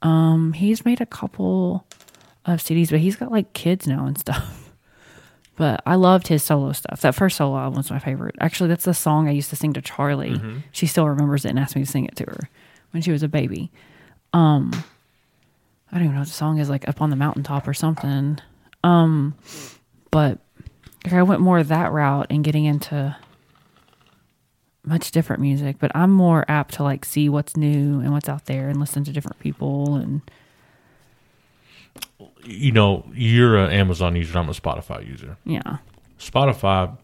Um, 0.00 0.52
he's 0.54 0.84
made 0.84 1.00
a 1.02 1.06
couple 1.06 1.86
of 2.46 2.60
CDs, 2.60 2.90
but 2.90 3.00
he's 3.00 3.16
got 3.16 3.30
like 3.30 3.52
kids 3.52 3.86
now 3.86 4.06
and 4.06 4.18
stuff. 4.18 4.67
But 5.58 5.82
I 5.84 5.96
loved 5.96 6.28
his 6.28 6.44
solo 6.44 6.70
stuff. 6.70 7.00
That 7.00 7.16
first 7.16 7.36
solo 7.36 7.58
album 7.58 7.78
was 7.78 7.90
my 7.90 7.98
favorite. 7.98 8.36
Actually, 8.40 8.68
that's 8.68 8.84
the 8.84 8.94
song 8.94 9.26
I 9.26 9.32
used 9.32 9.50
to 9.50 9.56
sing 9.56 9.72
to 9.72 9.82
Charlie. 9.82 10.40
She 10.70 10.86
still 10.86 11.08
remembers 11.08 11.44
it 11.44 11.48
and 11.48 11.58
asked 11.58 11.74
me 11.74 11.84
to 11.84 11.90
sing 11.90 12.04
it 12.04 12.14
to 12.16 12.24
her 12.24 12.48
when 12.92 13.02
she 13.02 13.10
was 13.10 13.24
a 13.24 13.28
baby. 13.28 13.72
Um, 14.32 14.70
I 15.90 15.96
don't 15.96 16.04
even 16.04 16.14
know 16.14 16.20
what 16.20 16.28
the 16.28 16.34
song 16.34 16.58
is, 16.58 16.70
like 16.70 16.88
up 16.88 17.02
on 17.02 17.10
the 17.10 17.16
mountaintop 17.16 17.66
or 17.66 17.74
something. 17.74 18.38
Um, 18.84 19.34
but 20.12 20.38
like, 21.04 21.12
I 21.12 21.22
went 21.24 21.40
more 21.40 21.60
that 21.62 21.90
route 21.90 22.28
and 22.30 22.44
getting 22.44 22.64
into 22.64 23.16
much 24.84 25.10
different 25.10 25.42
music. 25.42 25.76
But 25.80 25.90
I'm 25.94 26.12
more 26.12 26.44
apt 26.48 26.74
to 26.74 26.84
like 26.84 27.04
see 27.04 27.28
what's 27.28 27.56
new 27.56 27.98
and 28.00 28.12
what's 28.12 28.28
out 28.28 28.46
there 28.46 28.68
and 28.68 28.78
listen 28.78 29.02
to 29.04 29.12
different 29.12 29.40
people 29.40 29.96
and 29.96 30.22
You 32.48 32.72
know, 32.72 33.04
you're 33.14 33.56
an 33.58 33.70
Amazon 33.70 34.16
user. 34.16 34.38
I'm 34.38 34.48
a 34.48 34.52
Spotify 34.52 35.06
user. 35.06 35.36
yeah. 35.44 35.78
Spotify 36.18 36.96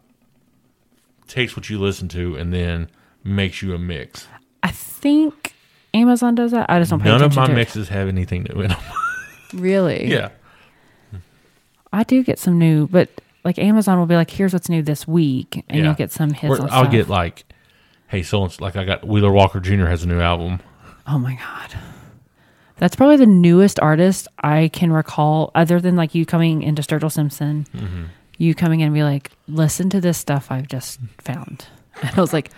takes 1.29 1.57
what 1.57 1.71
you 1.71 1.79
listen 1.79 2.09
to 2.09 2.37
and 2.37 2.53
then 2.53 2.89
makes 3.23 3.63
you 3.63 3.75
a 3.75 3.79
mix. 3.79 4.27
I 4.63 4.71
think 4.71 5.55
Amazon 5.93 6.35
does 6.35 6.51
that. 6.51 6.69
I 6.69 6.79
just 6.81 6.91
don't 6.91 7.01
pay 7.01 7.11
None 7.11 7.23
of 7.23 7.37
my 7.37 7.47
mixes 7.49 7.89
have 7.91 8.09
anything 8.09 8.45
new 8.51 8.63
in 8.63 8.69
them. 8.71 8.81
Really? 9.53 10.07
yeah. 10.11 10.31
I 11.93 12.03
do 12.03 12.25
get 12.25 12.39
some 12.41 12.59
new, 12.59 12.89
but 12.89 13.09
like 13.45 13.59
Amazon 13.59 13.99
will 14.01 14.07
be 14.07 14.17
like, 14.17 14.31
"Here's 14.31 14.53
what's 14.53 14.69
new 14.69 14.83
this 14.83 15.07
week," 15.07 15.63
and 15.69 15.79
Yeah. 15.79 15.85
you'll 15.85 15.95
get 15.95 16.11
some 16.11 16.33
hits. 16.33 16.59
Or 16.59 16.63
I'll 16.63 16.69
stuff. 16.69 16.91
get 16.91 17.09
like, 17.09 17.45
hey, 18.09 18.23
so 18.25 18.49
like 18.59 18.75
I 18.75 18.85
got 18.85 19.07
Wheeler 19.07 19.31
Walker 19.31 19.61
Jr. 19.61 19.87
has 19.87 20.03
a 20.03 20.09
new 20.09 20.21
album. 20.21 20.59
Oh 21.07 21.19
my 21.19 21.35
god, 21.35 21.79
that's 22.77 22.97
probably 22.97 23.17
the 23.17 23.27
newest 23.27 23.79
artist 23.81 24.29
I 24.39 24.69
can 24.73 24.93
recall, 24.93 25.51
other 25.55 25.81
than 25.81 25.97
like 25.97 26.15
you 26.15 26.27
coming 26.27 26.63
into 26.63 26.83
Sturgill 26.83 27.13
Simpson, 27.13 27.67
Mm-hmm. 27.75 28.05
you 28.39 28.55
coming 28.55 28.81
in 28.81 28.87
and 28.87 28.95
be 28.95 29.03
like, 29.05 29.31
"Listen 29.49 29.91
to 29.91 30.01
this 30.01 30.19
stuff 30.19 30.51
I've 30.51 30.69
just 30.69 30.99
found," 31.21 31.67
and 32.03 32.11
I 32.17 32.21
was 32.21 32.33
like, 32.33 32.51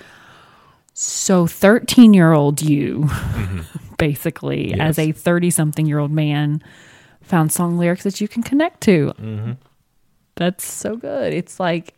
"So 0.94 1.46
thirteen 1.46 2.14
year 2.14 2.32
old 2.32 2.62
you, 2.62 3.08
basically, 3.98 4.68
Mm-hmm. 4.68 4.78
Yes. 4.80 4.98
as 4.98 4.98
a 4.98 5.12
thirty 5.12 5.50
something 5.50 5.86
year 5.86 5.98
old 5.98 6.10
man, 6.12 6.62
found 7.22 7.52
song 7.52 7.76
lyrics 7.78 8.04
that 8.04 8.20
you 8.20 8.28
can 8.28 8.42
connect 8.42 8.80
to." 8.82 9.12
Mm-hmm. 9.20 9.52
That's 10.36 10.64
so 10.70 10.96
good. 10.96 11.32
It's 11.34 11.58
like 11.60 11.96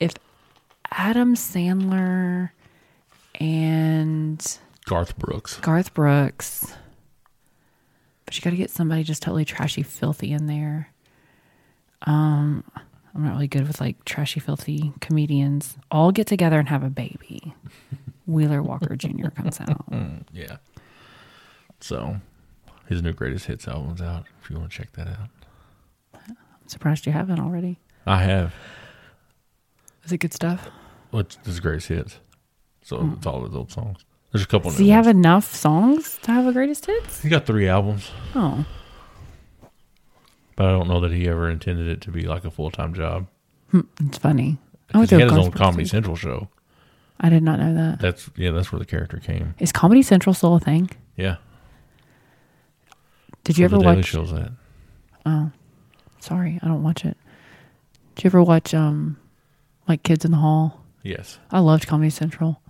if 0.00 0.12
Adam 0.90 1.34
Sandler 1.34 2.50
and 3.40 4.58
Garth 4.86 5.18
Brooks. 5.18 5.58
Garth 5.60 5.92
Brooks, 5.94 6.72
but 8.26 8.36
you 8.36 8.42
got 8.42 8.50
to 8.50 8.56
get 8.56 8.70
somebody 8.70 9.02
just 9.02 9.22
totally 9.22 9.44
trashy, 9.44 9.82
filthy 9.82 10.32
in 10.32 10.46
there. 10.46 10.90
Um, 12.02 12.62
I'm 13.14 13.24
not 13.24 13.32
really 13.32 13.48
good 13.48 13.66
with 13.66 13.80
like 13.80 14.04
trashy, 14.04 14.40
filthy 14.40 14.92
comedians. 15.00 15.78
All 15.90 16.12
get 16.12 16.26
together 16.26 16.58
and 16.58 16.68
have 16.68 16.82
a 16.82 16.90
baby. 16.90 17.54
Wheeler 18.26 18.62
Walker 18.62 18.94
Jr. 18.96 19.28
comes 19.30 19.60
out. 19.60 19.84
Yeah. 20.32 20.56
So 21.80 22.16
his 22.88 23.02
new 23.02 23.12
greatest 23.12 23.46
hits 23.46 23.66
album's 23.68 24.02
out. 24.02 24.26
If 24.42 24.50
you 24.50 24.58
want 24.58 24.70
to 24.70 24.76
check 24.76 24.92
that 24.92 25.08
out, 25.08 25.28
I'm 26.14 26.36
surprised 26.66 27.06
you 27.06 27.12
haven't 27.12 27.38
already. 27.40 27.78
I 28.06 28.22
have. 28.22 28.54
Is 30.04 30.12
it 30.12 30.18
good 30.18 30.34
stuff? 30.34 30.68
What's 31.10 31.38
his 31.44 31.60
greatest 31.60 31.88
hits? 31.88 32.18
So 32.82 33.12
it's 33.16 33.26
all 33.26 33.44
his 33.44 33.54
old 33.54 33.72
songs. 33.72 34.04
There's 34.32 34.44
a 34.44 34.48
couple. 34.48 34.70
Does 34.70 34.78
he 34.80 34.90
have 34.90 35.06
ones. 35.06 35.16
enough 35.16 35.54
songs 35.54 36.18
to 36.22 36.30
have 36.32 36.46
a 36.46 36.52
greatest 36.52 36.86
hits? 36.86 37.22
He 37.22 37.28
got 37.28 37.46
three 37.46 37.68
albums, 37.68 38.10
Oh, 38.34 38.64
but 40.56 40.66
I 40.66 40.70
don't 40.70 40.88
know 40.88 41.00
that 41.00 41.12
he 41.12 41.28
ever 41.28 41.48
intended 41.50 41.86
it 41.86 42.00
to 42.02 42.10
be 42.10 42.22
like 42.22 42.44
a 42.44 42.50
full 42.50 42.70
time 42.70 42.92
job. 42.94 43.26
it's 44.00 44.18
funny. 44.18 44.58
I 44.92 44.98
went 44.98 45.10
he 45.10 45.16
to 45.16 45.22
a 45.22 45.28
had 45.28 45.36
his 45.36 45.46
own 45.46 45.52
Comedy. 45.52 45.84
Central 45.86 46.16
show. 46.16 46.48
I 47.18 47.28
did 47.30 47.42
not 47.42 47.58
know 47.58 47.74
that. 47.74 48.00
That's 48.00 48.28
yeah, 48.36 48.50
that's 48.50 48.70
where 48.72 48.78
the 48.78 48.84
character 48.84 49.18
came. 49.18 49.54
Is 49.58 49.72
Comedy 49.72 50.02
Central 50.02 50.34
still 50.34 50.54
a 50.54 50.60
thing? 50.60 50.90
Yeah. 51.16 51.36
Did 53.44 53.56
you 53.58 53.62
Where 53.62 53.66
ever 53.68 53.76
the 53.78 53.82
Daily 53.84 53.96
watch? 53.96 54.06
Show's 54.06 54.32
at. 54.32 54.50
Oh, 55.24 55.50
sorry, 56.20 56.58
I 56.62 56.66
don't 56.68 56.82
watch 56.82 57.04
it. 57.04 57.16
Did 58.16 58.24
you 58.24 58.28
ever 58.28 58.42
watch 58.42 58.74
um, 58.74 59.16
like 59.88 60.02
Kids 60.02 60.24
in 60.24 60.30
the 60.30 60.36
Hall? 60.38 60.84
Yes. 61.02 61.38
I 61.50 61.60
loved 61.60 61.86
Comedy 61.86 62.10
Central. 62.10 62.60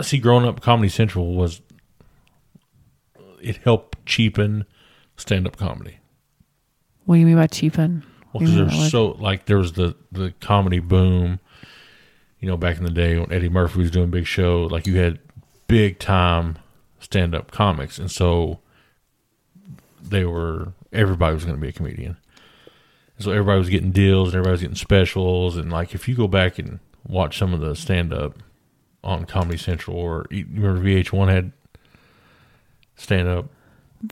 See, 0.00 0.18
growing 0.18 0.46
up, 0.46 0.60
Comedy 0.60 0.88
Central 0.88 1.34
was 1.34 1.60
it 3.40 3.56
helped 3.58 4.04
cheapen 4.06 4.64
stand 5.16 5.46
up 5.46 5.56
comedy. 5.56 5.98
What 7.04 7.16
do 7.16 7.20
you 7.20 7.26
mean 7.26 7.36
by 7.36 7.46
cheapen? 7.46 8.04
Well, 8.32 8.40
because 8.40 8.54
there's 8.54 8.90
so 8.90 9.16
like 9.18 9.46
there 9.46 9.58
was 9.58 9.72
the 9.72 9.96
the 10.12 10.34
comedy 10.40 10.78
boom. 10.78 11.40
You 12.40 12.48
know, 12.48 12.56
back 12.56 12.76
in 12.76 12.84
the 12.84 12.90
day 12.90 13.18
when 13.18 13.32
Eddie 13.32 13.48
Murphy 13.48 13.80
was 13.80 13.90
doing 13.90 14.10
big 14.10 14.26
show, 14.26 14.68
like 14.70 14.86
you 14.86 14.98
had 14.98 15.18
big 15.66 15.98
time 15.98 16.58
stand 17.00 17.34
up 17.34 17.50
comics, 17.50 17.98
and 17.98 18.10
so 18.10 18.60
they 20.00 20.24
were 20.24 20.72
everybody 20.92 21.34
was 21.34 21.44
going 21.44 21.56
to 21.56 21.60
be 21.60 21.68
a 21.68 21.72
comedian. 21.72 22.16
And 23.16 23.24
so 23.24 23.32
everybody 23.32 23.58
was 23.58 23.68
getting 23.68 23.90
deals 23.90 24.28
and 24.28 24.34
everybody 24.36 24.52
was 24.52 24.60
getting 24.60 24.76
specials, 24.76 25.56
and 25.56 25.72
like 25.72 25.94
if 25.94 26.08
you 26.08 26.14
go 26.14 26.28
back 26.28 26.58
and 26.58 26.78
watch 27.06 27.38
some 27.38 27.52
of 27.54 27.60
the 27.60 27.74
stand 27.74 28.12
up 28.12 28.36
on 29.08 29.24
Comedy 29.24 29.58
Central 29.58 29.96
or 29.96 30.26
you 30.30 30.46
remember 30.52 30.80
VH1 30.82 31.28
had 31.28 31.52
stand 32.96 33.28
up, 33.28 33.46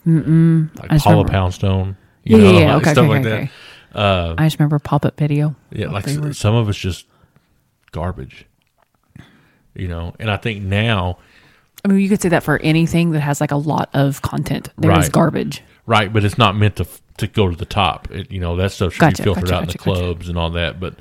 like 0.05 0.90
I 0.90 0.94
just 0.94 1.05
Paula 1.05 1.16
remember- 1.18 1.32
Poundstone, 1.32 1.97
you 2.24 2.38
yeah, 2.38 2.42
know, 2.53 2.59
yeah. 2.59 2.74
like 2.74 2.82
Okay, 2.82 2.92
stuff 2.92 3.05
okay, 3.05 3.09
like 3.09 3.20
okay, 3.20 3.28
that. 3.30 3.36
okay. 3.42 3.51
Uh, 3.94 4.34
I 4.38 4.47
just 4.47 4.59
remember 4.59 4.78
pop 4.78 5.05
up 5.05 5.16
video. 5.18 5.55
yeah, 5.70 5.88
like 5.88 6.07
s- 6.09 6.38
some 6.38 6.55
of 6.55 6.68
it's 6.68 6.78
just 6.78 7.07
garbage, 7.92 8.47
you 9.74 9.88
know. 9.88 10.14
And 10.18 10.30
I 10.30 10.36
think 10.36 10.62
now, 10.62 11.18
I 11.84 11.88
mean, 11.88 12.01
you 12.01 12.09
could 12.09 12.20
say 12.20 12.28
that 12.30 12.42
for 12.42 12.59
anything 12.59 13.11
that 13.12 13.20
has 13.20 13.40
like 13.40 13.53
a 13.53 13.57
lot 13.57 13.88
of 13.94 14.20
content. 14.22 14.68
That 14.78 14.90
is 14.99 15.05
Right. 15.05 15.12
garbage. 15.12 15.62
right? 15.86 16.12
But 16.12 16.24
it's 16.24 16.36
not 16.36 16.57
meant 16.57 16.76
to 16.76 16.82
f- 16.82 17.01
to 17.18 17.26
go 17.28 17.49
to 17.49 17.57
the 17.57 17.64
top. 17.64 18.11
It, 18.11 18.30
you 18.30 18.40
know, 18.40 18.57
that 18.57 18.72
stuff 18.72 18.92
should 18.92 19.01
Gotcha, 19.01 19.22
be 19.22 19.24
filtered 19.24 19.44
gotcha, 19.44 19.55
out 19.57 19.62
in 19.62 19.68
the 19.68 19.74
gotcha, 19.78 19.88
gotcha. 19.90 20.01
clubs 20.03 20.28
and 20.28 20.36
all 20.36 20.51
that. 20.51 20.78
But 20.80 20.97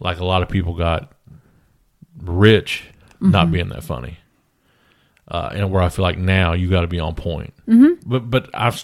like 0.00 0.18
a 0.18 0.24
lot 0.24 0.42
of 0.42 0.48
people 0.50 0.74
got 0.74 1.12
rich 2.20 2.84
not 3.30 3.44
Mm-hmm. 3.46 3.52
being 3.52 3.68
that 3.70 3.82
funny, 3.84 4.18
uh, 5.28 5.50
and 5.52 5.70
where 5.70 5.82
I 5.82 5.88
feel 5.88 6.02
like 6.04 6.18
now 6.18 6.52
you 6.52 6.68
got 6.70 6.82
to 6.82 6.86
be 6.86 7.00
on 7.00 7.14
point. 7.14 7.52
Mm-hmm. 7.68 8.08
But 8.08 8.30
but 8.30 8.50
I've 8.54 8.82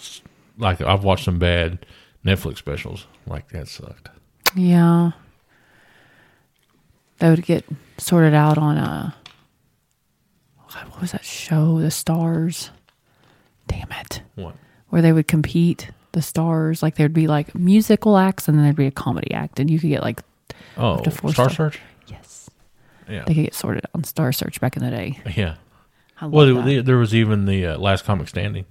like 0.57 0.81
I've 0.81 1.03
watched 1.03 1.25
some 1.25 1.39
bad 1.39 1.85
Netflix 2.25 2.57
specials 2.57 3.05
like 3.27 3.49
that 3.49 3.67
sucked. 3.67 4.09
Yeah. 4.55 5.11
They 7.19 7.29
would 7.29 7.45
get 7.45 7.65
sorted 7.97 8.33
out 8.33 8.57
on 8.57 8.77
a 8.77 9.15
God, 10.73 10.89
what 10.89 11.01
was 11.01 11.11
that 11.11 11.23
show? 11.25 11.79
The 11.79 11.91
Stars. 11.91 12.71
Damn 13.67 13.91
it. 13.91 14.21
What? 14.35 14.55
Where 14.89 15.01
they 15.01 15.11
would 15.13 15.27
compete. 15.27 15.91
The 16.13 16.21
stars, 16.21 16.83
like 16.83 16.95
there'd 16.95 17.13
be 17.13 17.27
like 17.27 17.55
musical 17.55 18.17
acts, 18.17 18.49
and 18.49 18.57
then 18.57 18.65
there'd 18.65 18.75
be 18.75 18.85
a 18.87 18.91
comedy 18.91 19.33
act, 19.33 19.61
and 19.61 19.69
you 19.71 19.79
could 19.79 19.89
get 19.89 20.01
like 20.01 20.19
Oh, 20.75 21.01
Star 21.09 21.31
star. 21.31 21.49
Search. 21.49 21.79
Yeah, 23.11 23.23
they 23.25 23.33
could 23.33 23.43
get 23.45 23.53
sorted 23.53 23.85
on 23.93 24.03
Star 24.03 24.31
Search 24.31 24.59
back 24.61 24.77
in 24.77 24.83
the 24.83 24.89
day. 24.91 25.19
yeah. 25.35 25.55
Well, 26.21 26.63
there- 26.63 26.81
there 26.83 26.97
was 26.97 27.13
even 27.15 27.45
the 27.45 27.65
uh, 27.65 27.77
Last 27.77 28.05
Comic 28.05 28.27
Standing. 28.27 28.65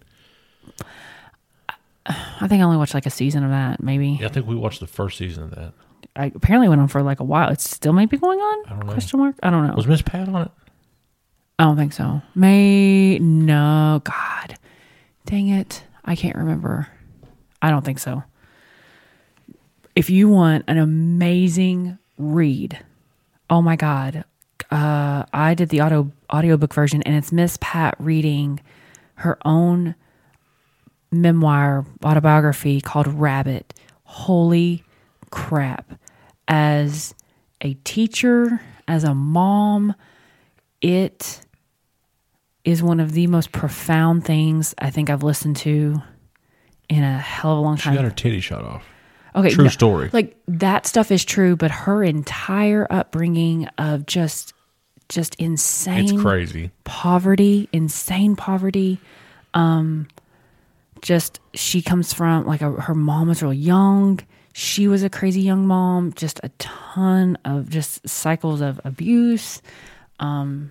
I 2.07 2.49
think 2.49 2.61
I 2.61 2.62
only 2.62 2.76
watched 2.76 2.95
like 2.95 3.07
a 3.07 3.11
season 3.11 3.45
of 3.45 3.51
that, 3.51 3.82
maybe. 3.82 4.18
Yeah, 4.20 4.26
I 4.26 4.30
think 4.30 4.47
we 4.47 4.57
watched 4.57 4.80
the 4.80 4.86
first 4.86 5.18
season 5.18 5.45
of 5.45 5.51
that. 5.55 5.72
I 6.16 6.26
apparently 6.34 6.68
went 6.68 6.80
on 6.80 6.88
for 6.88 7.03
like 7.03 7.20
a 7.20 7.24
while. 7.24 7.51
It's 7.51 7.68
still 7.68 7.93
maybe 7.93 8.16
going 8.16 8.41
on. 8.41 8.64
I 8.66 8.70
don't 8.70 8.86
know. 8.86 8.93
Question 8.93 9.20
mark. 9.20 9.36
I 9.43 9.51
don't 9.51 9.66
know. 9.66 9.74
Was 9.74 9.86
Miss 9.86 10.03
Pat 10.03 10.28
on 10.28 10.43
it? 10.43 10.51
I 11.59 11.64
don't 11.64 11.76
think 11.76 11.93
so. 11.93 12.22
May 12.34 13.18
no. 13.18 14.01
God, 14.03 14.57
dang 15.26 15.49
it! 15.49 15.84
I 16.05 16.16
can't 16.16 16.36
remember. 16.36 16.88
I 17.61 17.70
don't 17.70 17.84
think 17.84 17.99
so. 17.99 18.22
If 19.95 20.09
you 20.09 20.28
want 20.28 20.64
an 20.68 20.78
amazing 20.78 21.99
read, 22.16 22.78
oh 23.51 23.61
my 23.61 23.76
God, 23.76 24.24
uh, 24.71 25.25
I 25.33 25.55
did 25.55 25.68
the 25.71 25.81
audio 25.81 26.11
audiobook 26.33 26.73
version, 26.73 27.03
and 27.03 27.16
it's 27.16 27.33
Miss 27.33 27.59
Pat 27.61 27.97
reading 27.99 28.61
her 29.14 29.39
own 29.45 29.95
memoir 31.11 31.85
autobiography 32.05 32.81
called 32.81 33.09
Rabbit. 33.09 33.75
Holy 34.05 34.85
crap! 35.31 35.93
As 36.47 37.14
a 37.61 37.75
teacher, 37.85 38.61
as 38.87 39.05
a 39.05 39.14
mom, 39.14 39.95
it 40.81 41.41
is 42.64 42.83
one 42.83 43.01
of 43.01 43.12
the 43.12 43.27
most 43.27 43.53
profound 43.53 44.25
things 44.25 44.75
I 44.79 44.91
think 44.91 45.11
I've 45.11 45.23
listened 45.23 45.57
to 45.59 46.01
in 46.89 47.03
a 47.03 47.18
hell 47.18 47.53
of 47.53 47.59
a 47.59 47.61
long 47.61 47.77
time. 47.77 47.95
She 47.95 47.97
got 47.97 48.05
her 48.05 48.11
titty 48.11 48.41
shot 48.41 48.64
off. 48.64 48.85
okay, 49.35 49.51
true 49.51 49.64
no, 49.64 49.71
story. 49.71 50.11
Like 50.12 50.37
that 50.47 50.87
stuff 50.87 51.11
is 51.11 51.25
true, 51.25 51.57
but 51.57 51.71
her 51.71 52.03
entire 52.05 52.87
upbringing 52.91 53.66
of 53.79 54.07
just 54.07 54.55
just 55.11 55.35
insane 55.35 56.05
It's 56.15 56.23
crazy. 56.23 56.71
poverty, 56.85 57.69
insane 57.73 58.37
poverty. 58.37 58.99
Um, 59.53 60.09
just 61.03 61.41
she 61.53 61.83
comes 61.83 62.15
from 62.15 62.47
like 62.47 62.63
a, 62.63 62.71
her 62.71 62.95
mom 62.95 63.29
was 63.29 63.43
real 63.43 63.53
young. 63.53 64.21
She 64.55 64.89
was 64.89 65.03
a 65.03 65.11
crazy 65.11 65.43
young 65.43 65.67
mom. 65.67 66.13
Just 66.15 66.41
a 66.43 66.49
ton 66.59 67.37
of 67.45 67.69
just 67.69 68.09
cycles 68.09 68.61
of 68.61 68.81
abuse, 68.85 69.61
um, 70.19 70.71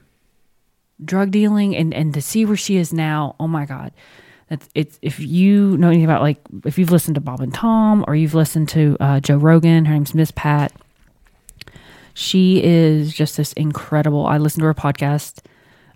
drug 1.03 1.31
dealing, 1.31 1.75
and 1.75 1.93
and 1.93 2.13
to 2.13 2.21
see 2.21 2.45
where 2.45 2.57
she 2.57 2.77
is 2.77 2.91
now. 2.93 3.35
Oh 3.39 3.47
my 3.47 3.65
God, 3.65 3.91
that's 4.49 4.67
it's 4.75 4.99
if 5.01 5.19
you 5.19 5.77
know 5.77 5.87
anything 5.87 6.05
about 6.05 6.21
like 6.21 6.39
if 6.65 6.77
you've 6.77 6.91
listened 6.91 7.15
to 7.15 7.21
Bob 7.21 7.39
and 7.41 7.53
Tom 7.53 8.03
or 8.07 8.15
you've 8.15 8.35
listened 8.35 8.69
to 8.69 8.95
uh, 8.99 9.19
Joe 9.19 9.37
Rogan. 9.37 9.85
Her 9.85 9.93
name's 9.93 10.13
Miss 10.13 10.31
Pat. 10.31 10.71
She 12.13 12.63
is 12.63 13.13
just 13.13 13.37
this 13.37 13.53
incredible. 13.53 14.25
I 14.25 14.37
listen 14.37 14.61
to 14.61 14.65
her 14.65 14.73
podcast. 14.73 15.45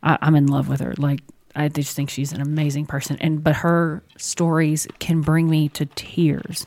I, 0.01 0.17
I'm 0.21 0.35
in 0.35 0.47
love 0.47 0.67
with 0.69 0.79
her. 0.81 0.93
Like 0.97 1.21
I 1.55 1.67
just 1.69 1.95
think 1.95 2.09
she's 2.09 2.31
an 2.33 2.41
amazing 2.41 2.85
person. 2.85 3.17
And 3.21 3.43
but 3.43 3.57
her 3.57 4.03
stories 4.17 4.87
can 4.99 5.21
bring 5.21 5.49
me 5.49 5.69
to 5.69 5.85
tears, 5.85 6.65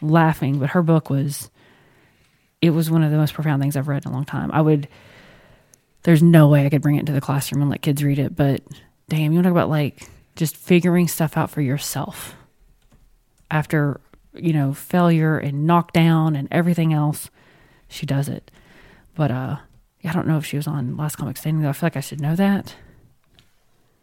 laughing. 0.00 0.58
But 0.58 0.70
her 0.70 0.82
book 0.82 1.10
was, 1.10 1.50
it 2.60 2.70
was 2.70 2.90
one 2.90 3.02
of 3.02 3.10
the 3.10 3.16
most 3.16 3.34
profound 3.34 3.62
things 3.62 3.76
I've 3.76 3.88
read 3.88 4.04
in 4.04 4.10
a 4.10 4.14
long 4.14 4.24
time. 4.24 4.50
I 4.52 4.60
would. 4.60 4.88
There's 6.02 6.22
no 6.22 6.48
way 6.48 6.66
I 6.66 6.68
could 6.70 6.82
bring 6.82 6.96
it 6.96 7.00
into 7.00 7.12
the 7.12 7.20
classroom 7.20 7.62
and 7.62 7.70
let 7.70 7.80
kids 7.80 8.04
read 8.04 8.18
it. 8.18 8.36
But 8.36 8.62
damn, 9.08 9.32
you 9.32 9.38
want 9.38 9.44
to 9.44 9.50
talk 9.50 9.52
about 9.52 9.70
like 9.70 10.06
just 10.36 10.56
figuring 10.56 11.08
stuff 11.08 11.36
out 11.36 11.50
for 11.50 11.62
yourself 11.62 12.34
after 13.50 14.00
you 14.34 14.52
know 14.52 14.74
failure 14.74 15.38
and 15.38 15.66
knockdown 15.66 16.36
and 16.36 16.48
everything 16.50 16.92
else. 16.92 17.30
She 17.88 18.04
does 18.06 18.28
it. 18.28 18.50
But 19.16 19.30
uh, 19.30 19.56
I 20.04 20.12
don't 20.12 20.26
know 20.26 20.38
if 20.38 20.46
she 20.46 20.56
was 20.56 20.66
on 20.66 20.96
Last 20.96 21.16
Comic 21.16 21.36
Standing. 21.36 21.62
Though 21.62 21.68
I 21.70 21.72
feel 21.72 21.86
like 21.86 21.96
I 21.96 22.00
should 22.00 22.20
know 22.20 22.34
that. 22.36 22.74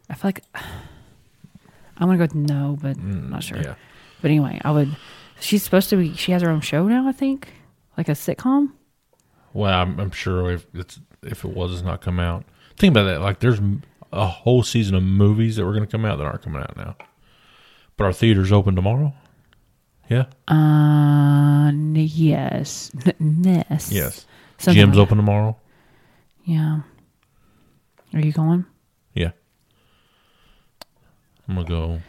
I 0.10 0.14
feel 0.16 0.30
like 0.30 0.44
I'm 0.56 2.08
gonna 2.08 2.18
go 2.18 2.24
with 2.24 2.36
no, 2.36 2.78
but 2.82 2.98
I'm 2.98 3.30
not 3.30 3.44
sure. 3.44 3.58
Yeah. 3.60 3.76
But 4.22 4.32
anyway, 4.32 4.60
I 4.64 4.72
would. 4.72 4.96
She's 5.40 5.64
supposed 5.64 5.90
to 5.90 5.98
be. 5.98 6.14
She 6.16 6.32
has 6.32 6.42
her 6.42 6.50
own 6.50 6.62
show 6.62 6.88
now. 6.88 7.08
I 7.08 7.12
think, 7.12 7.50
like 7.98 8.08
a 8.10 8.14
sitcom. 8.14 8.72
Well, 9.54 9.74
I'm, 9.74 10.00
I'm 10.00 10.12
sure 10.12 10.52
if 10.52 10.66
it's 10.74 11.00
if 11.24 11.44
it 11.44 11.50
was, 11.56 11.74
it's 11.74 11.82
not 11.84 12.02
come 12.02 12.20
out. 12.20 12.46
Think 12.78 12.94
about 12.94 13.04
that. 13.04 13.22
Like, 13.22 13.40
there's 13.40 13.60
a 14.14 14.26
whole 14.26 14.64
season 14.64 14.96
of 14.96 15.04
movies 15.04 15.56
that 15.58 15.66
were 15.66 15.74
going 15.74 15.86
to 15.86 15.92
come 15.92 16.06
out 16.06 16.18
that 16.18 16.24
aren't 16.26 16.42
coming 16.42 16.62
out 16.62 16.76
now. 16.78 16.96
But 17.98 18.06
our 18.06 18.14
theater's 18.14 18.52
open 18.52 18.76
tomorrow. 18.76 19.14
Yeah. 20.10 20.26
Uh, 20.48 21.68
n- 21.70 21.94
yes, 21.96 22.92
N- 23.20 23.66
yes, 23.70 23.92
Yes. 23.92 24.26
Something 24.62 24.82
Gym's 24.82 24.98
like- 24.98 25.04
open 25.08 25.18
tomorrow. 25.18 25.58
Yeah. 26.46 26.82
Are 28.14 28.20
you 28.20 28.32
going? 28.32 28.66
Yeah. 29.14 29.32
I'm 31.48 31.56
gonna 31.56 31.68
go. 31.68 32.00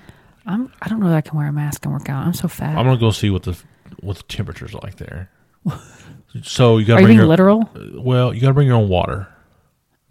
I'm. 0.46 0.72
I 0.80 0.88
don't 0.88 1.00
know 1.00 1.08
that 1.08 1.16
I 1.16 1.20
can 1.20 1.36
wear 1.38 1.46
a 1.48 1.52
mask 1.52 1.84
and 1.84 1.92
work 1.92 2.08
out. 2.08 2.26
I'm 2.26 2.34
so 2.34 2.48
fat. 2.48 2.76
I'm 2.76 2.84
gonna 2.84 2.96
go 2.98 3.10
see 3.10 3.30
what 3.30 3.42
the 3.44 3.56
what 4.00 4.16
the 4.16 4.22
temperature's 4.24 4.74
like 4.74 4.96
there. 4.96 5.30
so 6.42 6.78
you 6.78 6.84
got 6.86 6.94
Are 6.94 6.96
to 6.96 7.02
you 7.02 7.06
bring 7.06 7.06
being 7.08 7.16
your 7.18 7.26
literal? 7.26 7.68
Uh, 7.74 8.00
well, 8.00 8.34
you 8.34 8.40
got 8.40 8.48
to 8.48 8.54
bring 8.54 8.66
your 8.66 8.76
own 8.76 8.88
water. 8.88 9.28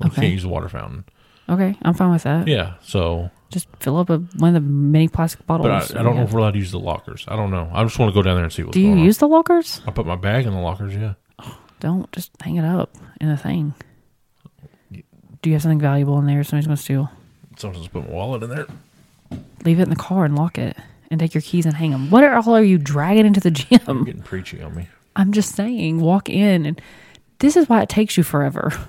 You 0.02 0.08
Okay. 0.08 0.22
can't 0.22 0.34
use 0.34 0.44
a 0.46 0.50
water 0.50 0.70
fountain. 0.70 1.04
Okay, 1.50 1.76
I'm 1.82 1.94
fine 1.94 2.12
with 2.12 2.24
that. 2.24 2.48
Yeah. 2.48 2.76
So, 2.82 3.30
Just 3.50 3.68
fill 3.80 3.98
up 3.98 4.10
a, 4.10 4.20
one 4.38 4.56
of 4.56 4.64
the 4.64 4.70
many 4.70 5.10
plastic 5.10 5.46
bottles. 5.46 5.68
but 5.90 5.98
I, 5.98 6.00
I 6.00 6.04
don't 6.04 6.16
know 6.16 6.24
if 6.24 6.32
we're 6.32 6.40
allowed 6.40 6.52
to 6.54 6.60
use 6.60 6.72
the 6.72 6.80
lockers. 6.80 7.26
I 7.28 7.36
don't 7.36 7.52
know. 7.52 7.70
I 7.74 7.84
just 7.84 8.00
want 8.00 8.10
to 8.10 8.14
go 8.14 8.22
down 8.22 8.36
there 8.36 8.46
and 8.46 8.54
see 8.54 8.64
what's 8.64 8.74
Do 8.74 8.80
you 8.80 8.88
going 8.88 9.00
on. 9.00 9.06
use 9.06 9.18
the 9.18 9.28
lockers? 9.28 9.82
I 9.86 9.92
put 9.92 10.06
my 10.06 10.16
bag 10.16 10.46
in 10.46 10.54
the 10.54 10.60
lockers. 10.60 10.96
Yeah. 10.96 11.16
Don't 11.82 12.10
just 12.12 12.32
hang 12.42 12.56
it 12.56 12.64
up 12.64 12.96
in 13.20 13.28
a 13.30 13.36
thing. 13.36 13.74
Do 14.94 15.50
you 15.50 15.54
have 15.54 15.64
something 15.64 15.80
valuable 15.80 16.18
in 16.20 16.28
there? 16.28 16.44
Somebody's 16.44 16.68
going 16.68 16.78
to 16.78 16.82
steal. 16.84 17.12
Someone's 17.58 17.88
put 17.88 18.08
my 18.08 18.14
wallet 18.16 18.44
in 18.44 18.50
there. 18.52 18.68
Leave 19.66 19.80
it 19.80 19.84
in 19.84 19.90
the 19.90 19.96
car 19.96 20.24
and 20.24 20.36
lock 20.36 20.58
it, 20.58 20.78
and 21.10 21.20
take 21.20 21.34
your 21.34 21.42
keys 21.42 21.66
and 21.66 21.76
hang 21.76 21.92
them. 21.92 22.10
What 22.12 22.24
are 22.24 22.34
all 22.36 22.56
are 22.56 22.64
you 22.64 22.78
dragging 22.78 23.26
into 23.26 23.40
the 23.40 23.50
You're 23.70 23.80
gym? 23.80 24.04
getting 24.06 24.22
preachy 24.22 24.62
on 24.62 24.76
me. 24.76 24.88
I'm 25.16 25.32
just 25.34 25.56
saying, 25.56 26.00
walk 26.00 26.30
in, 26.30 26.66
and 26.66 26.82
this 27.40 27.58
is 27.58 27.68
why 27.68 27.82
it 27.82 27.90
takes 27.90 28.16
you 28.16 28.24
forever. 28.24 28.72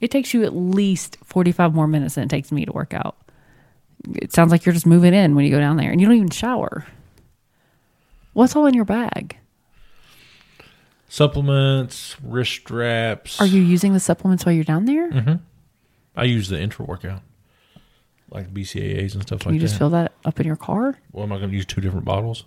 It 0.00 0.10
takes 0.10 0.32
you 0.32 0.44
at 0.44 0.56
least 0.56 1.18
45 1.24 1.74
more 1.74 1.86
minutes 1.86 2.14
than 2.14 2.24
it 2.24 2.30
takes 2.30 2.50
me 2.50 2.64
to 2.64 2.72
work 2.72 2.94
out. 2.94 3.18
It 4.14 4.32
sounds 4.32 4.50
like 4.50 4.64
you're 4.64 4.72
just 4.72 4.86
moving 4.86 5.12
in 5.12 5.34
when 5.34 5.44
you 5.44 5.50
go 5.50 5.60
down 5.60 5.76
there, 5.76 5.90
and 5.90 6.00
you 6.00 6.06
don't 6.06 6.16
even 6.16 6.30
shower. 6.30 6.86
What's 8.32 8.56
all 8.56 8.64
in 8.64 8.72
your 8.72 8.86
bag? 8.86 9.36
Supplements, 11.10 12.16
wrist 12.22 12.52
straps. 12.52 13.40
Are 13.40 13.46
you 13.46 13.60
using 13.60 13.94
the 13.94 14.00
supplements 14.00 14.46
while 14.46 14.54
you're 14.54 14.62
down 14.62 14.84
there? 14.84 15.10
Mm-hmm. 15.10 15.34
I 16.14 16.22
use 16.22 16.48
the 16.48 16.60
intra 16.60 16.84
workout, 16.84 17.22
like 18.30 18.54
BCAAs 18.54 19.14
and 19.14 19.22
stuff 19.22 19.26
Can 19.26 19.32
like 19.38 19.44
that. 19.46 19.54
you 19.54 19.58
just 19.60 19.74
that. 19.74 19.78
fill 19.80 19.90
that 19.90 20.12
up 20.24 20.38
in 20.38 20.46
your 20.46 20.54
car? 20.54 20.96
well, 21.10 21.24
am 21.24 21.32
I 21.32 21.38
going 21.38 21.50
to 21.50 21.56
use 21.56 21.66
two 21.66 21.80
different 21.80 22.04
bottles? 22.04 22.44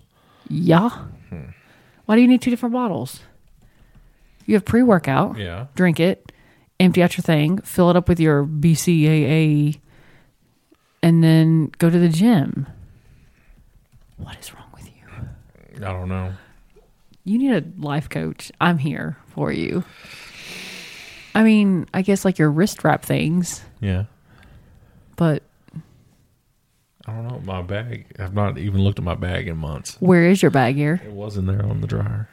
Yeah. 0.48 0.88
Hmm. 1.28 1.50
Why 2.06 2.16
do 2.16 2.22
you 2.22 2.26
need 2.28 2.40
two 2.40 2.48
different 2.48 2.72
bottles? 2.72 3.20
You 4.46 4.54
have 4.54 4.64
pre 4.64 4.82
workout. 4.82 5.36
Yeah. 5.36 5.66
Drink 5.74 6.00
it, 6.00 6.32
empty 6.80 7.02
out 7.02 7.18
your 7.18 7.22
thing, 7.22 7.58
fill 7.58 7.90
it 7.90 7.96
up 7.96 8.08
with 8.08 8.18
your 8.18 8.46
BCAA, 8.46 9.78
and 11.02 11.22
then 11.22 11.70
go 11.76 11.90
to 11.90 11.98
the 11.98 12.08
gym. 12.08 12.66
What 14.16 14.38
is 14.40 14.54
wrong 14.54 14.70
with 14.74 14.86
you? 14.86 15.84
I 15.86 15.92
don't 15.92 16.08
know. 16.08 16.32
You 17.24 17.38
need 17.38 17.52
a 17.52 17.64
life 17.80 18.08
coach. 18.08 18.52
I'm 18.60 18.78
here 18.78 19.16
for 19.28 19.50
you. 19.50 19.84
I 21.34 21.42
mean, 21.42 21.86
I 21.94 22.02
guess 22.02 22.24
like 22.24 22.38
your 22.38 22.50
wrist 22.50 22.84
wrap 22.84 23.02
things, 23.04 23.62
Yeah. 23.80 24.04
but 25.16 25.42
I 27.06 27.12
don't 27.12 27.26
know. 27.28 27.40
My 27.44 27.60
bag. 27.62 28.06
I've 28.18 28.34
not 28.34 28.56
even 28.58 28.82
looked 28.82 28.98
at 28.98 29.04
my 29.04 29.14
bag 29.14 29.48
in 29.48 29.56
months. 29.56 29.96
where 30.00 30.24
is 30.24 30.42
your 30.42 30.50
bag 30.50 30.76
here? 30.76 31.00
It 31.04 31.12
wasn't 31.12 31.48
there 31.48 31.64
on 31.64 31.80
the 31.80 31.86
dryer. 31.86 32.28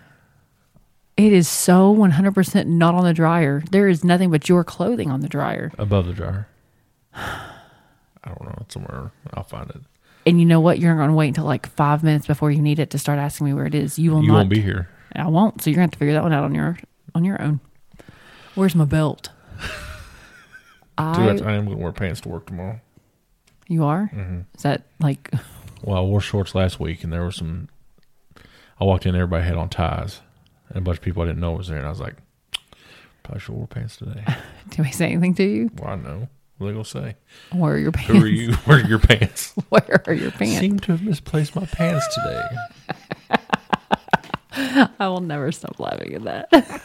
It 1.18 1.34
is 1.34 1.47
so 1.47 1.93
100% 1.93 2.65
not 2.68 2.95
on 2.95 3.03
the 3.03 3.13
dryer. 3.13 3.63
There 3.72 3.88
is 3.88 4.03
nothing 4.03 4.31
but 4.31 4.47
your 4.49 4.63
clothing 4.63 5.11
on 5.11 5.19
the 5.22 5.27
dryer. 5.30 5.72
Above 5.77 6.05
the 6.07 6.13
dryer. 6.13 6.47
I 7.13 7.49
don't 8.27 8.43
know. 8.43 8.57
It's 8.61 8.73
somewhere. 8.73 9.11
I'll 9.34 9.43
find 9.43 9.69
it. 9.72 9.81
And 10.26 10.39
you 10.39 10.45
know 10.45 10.60
what? 10.60 10.80
You're 10.80 10.95
going 10.95 11.10
to 11.10 11.15
wait 11.15 11.30
until 11.30 11.45
like 11.45 11.68
five 11.68 12.03
minutes 12.03 12.27
before 12.27 12.52
you 12.52 12.61
need 12.61 12.80
it 12.80 12.91
to 12.91 12.99
start 12.99 13.18
asking 13.19 13.48
me 13.48 13.53
where 13.53 13.65
it 13.65 13.73
is. 13.76 13.98
You 13.98 14.11
will 14.11 14.22
you 14.22 14.27
not. 14.27 14.34
won't 14.35 14.49
be 14.49 14.61
here. 14.61 14.89
I 15.15 15.27
won't. 15.27 15.61
So 15.61 15.69
you're 15.69 15.76
going 15.77 15.89
to 15.89 15.91
have 15.91 15.91
to 15.93 15.99
figure 15.99 16.14
that 16.14 16.23
one 16.23 16.34
out 16.34 16.43
on 16.43 16.53
your 16.56 16.77
on 17.15 17.23
your 17.23 17.41
own. 17.41 17.60
Where's 18.56 18.76
my 18.76 18.85
belt? 18.85 19.30
Dude, 19.60 19.68
I, 20.98 21.49
I 21.49 21.53
am 21.53 21.65
going 21.65 21.69
to 21.69 21.84
wear 21.84 21.91
pants 21.91 22.22
to 22.22 22.30
work 22.30 22.45
tomorrow. 22.45 22.80
you 23.68 23.84
are? 23.84 24.11
Mm-hmm. 24.14 24.41
Is 24.56 24.64
that 24.64 24.84
like 24.99 25.31
Well, 25.84 25.98
I 25.98 26.02
wore 26.02 26.22
shorts 26.22 26.53
last 26.53 26.80
week, 26.80 27.03
and 27.03 27.11
there 27.11 27.23
were 27.23 27.31
some. 27.31 27.69
I 28.80 28.84
walked 28.84 29.06
in, 29.06 29.15
everybody 29.15 29.43
had 29.45 29.57
on 29.57 29.69
ties, 29.69 30.22
and 30.69 30.77
a 30.77 30.81
bunch 30.81 30.98
of 30.99 31.03
people 31.03 31.23
I 31.23 31.27
didn't 31.27 31.39
know 31.39 31.53
was 31.53 31.68
there, 31.69 31.77
and 31.77 31.85
I 31.88 31.89
was 31.89 31.99
like, 31.99 32.15
Probably 33.23 33.39
should 33.39 33.56
wear 33.56 33.68
pants 33.68 33.98
today. 33.98 34.23
Do 34.69 34.84
we 34.84 34.91
say 34.91 35.11
anything 35.11 35.34
to 35.35 35.43
you? 35.43 35.72
well, 35.80 35.91
I 35.91 35.95
know. 35.95 36.27
What 36.61 36.67
are 36.67 36.69
they 36.69 36.73
gonna 36.75 36.85
say? 36.85 37.15
Where 37.57 37.73
are 37.73 37.77
your 37.79 37.91
pants? 37.91 38.11
Who 38.11 38.23
are 38.23 38.27
you? 38.27 38.53
Where 38.65 38.77
are 38.77 38.88
your 38.88 38.99
pants? 38.99 39.51
Where 39.69 40.03
are 40.05 40.13
your 40.13 40.29
pants? 40.29 40.59
Seem 40.59 40.79
to 40.81 40.91
have 40.91 41.01
misplaced 41.01 41.55
my 41.55 41.65
pants 41.65 42.05
today. 42.13 42.43
I 44.99 45.07
will 45.07 45.21
never 45.21 45.51
stop 45.51 45.79
laughing 45.79 46.13
at 46.13 46.23
that. 46.49 46.83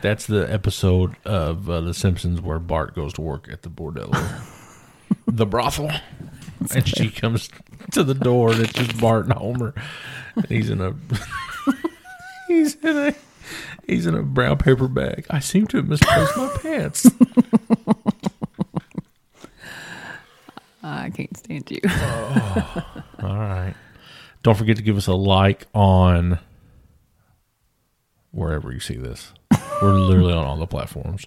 That's 0.00 0.28
the 0.28 0.46
episode 0.48 1.16
of 1.24 1.68
uh, 1.68 1.80
The 1.80 1.92
Simpsons 1.92 2.40
where 2.40 2.60
Bart 2.60 2.94
goes 2.94 3.14
to 3.14 3.20
work 3.20 3.48
at 3.50 3.62
the 3.62 3.68
bordello, 3.68 4.16
the 5.26 5.46
brothel, 5.46 5.90
and 6.72 6.86
she 6.86 7.10
comes 7.10 7.48
to 7.94 8.04
the 8.04 8.14
door 8.14 8.52
and 8.52 8.60
it's 8.60 8.74
just 8.74 9.00
Bart 9.00 9.24
and 9.24 9.32
Homer. 9.32 9.74
And 10.36 10.46
he's 10.46 10.70
in 10.70 10.80
a 10.80 10.94
he's 12.46 12.76
in 12.76 12.96
a 12.96 13.14
he's 13.86 14.06
in 14.06 14.14
a 14.14 14.22
brown 14.22 14.58
paper 14.58 14.88
bag. 14.88 15.26
I 15.30 15.40
seem 15.40 15.66
to 15.68 15.78
have 15.78 15.88
misplaced 15.88 16.36
my 16.36 16.48
pants. 16.62 17.06
I 20.82 21.10
can't 21.10 21.36
stand 21.36 21.70
you. 21.70 21.80
All 23.22 23.38
right. 23.38 23.74
Don't 24.42 24.56
forget 24.56 24.76
to 24.76 24.82
give 24.82 24.96
us 24.98 25.06
a 25.06 25.14
like 25.14 25.66
on 25.74 26.38
wherever 28.32 28.70
you 28.72 28.80
see 28.80 28.96
this. 28.96 29.32
We're 29.80 29.92
literally 29.94 30.34
on 30.34 30.44
all 30.44 30.56
the 30.58 30.66
platforms. 30.66 31.24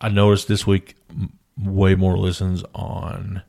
I 0.00 0.08
noticed 0.08 0.48
this 0.48 0.66
week 0.66 0.96
way 1.58 1.94
more 1.94 2.16
listens 2.16 2.64
on 2.74 3.42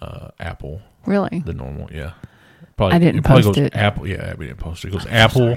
uh, 0.00 0.30
Apple 0.40 0.82
Really? 1.06 1.38
than 1.44 1.58
normal. 1.58 1.88
Yeah. 1.92 2.12
Probably, 2.76 2.96
I 2.96 2.98
didn't 2.98 3.20
it 3.20 3.24
probably 3.24 3.42
post 3.44 3.56
goes 3.56 3.66
it. 3.66 3.76
Apple. 3.76 4.08
Yeah, 4.08 4.24
Abby 4.30 4.46
didn't 4.46 4.58
post 4.58 4.84
it. 4.84 4.88
It 4.88 4.92
goes 4.92 5.06
Apple. 5.06 5.56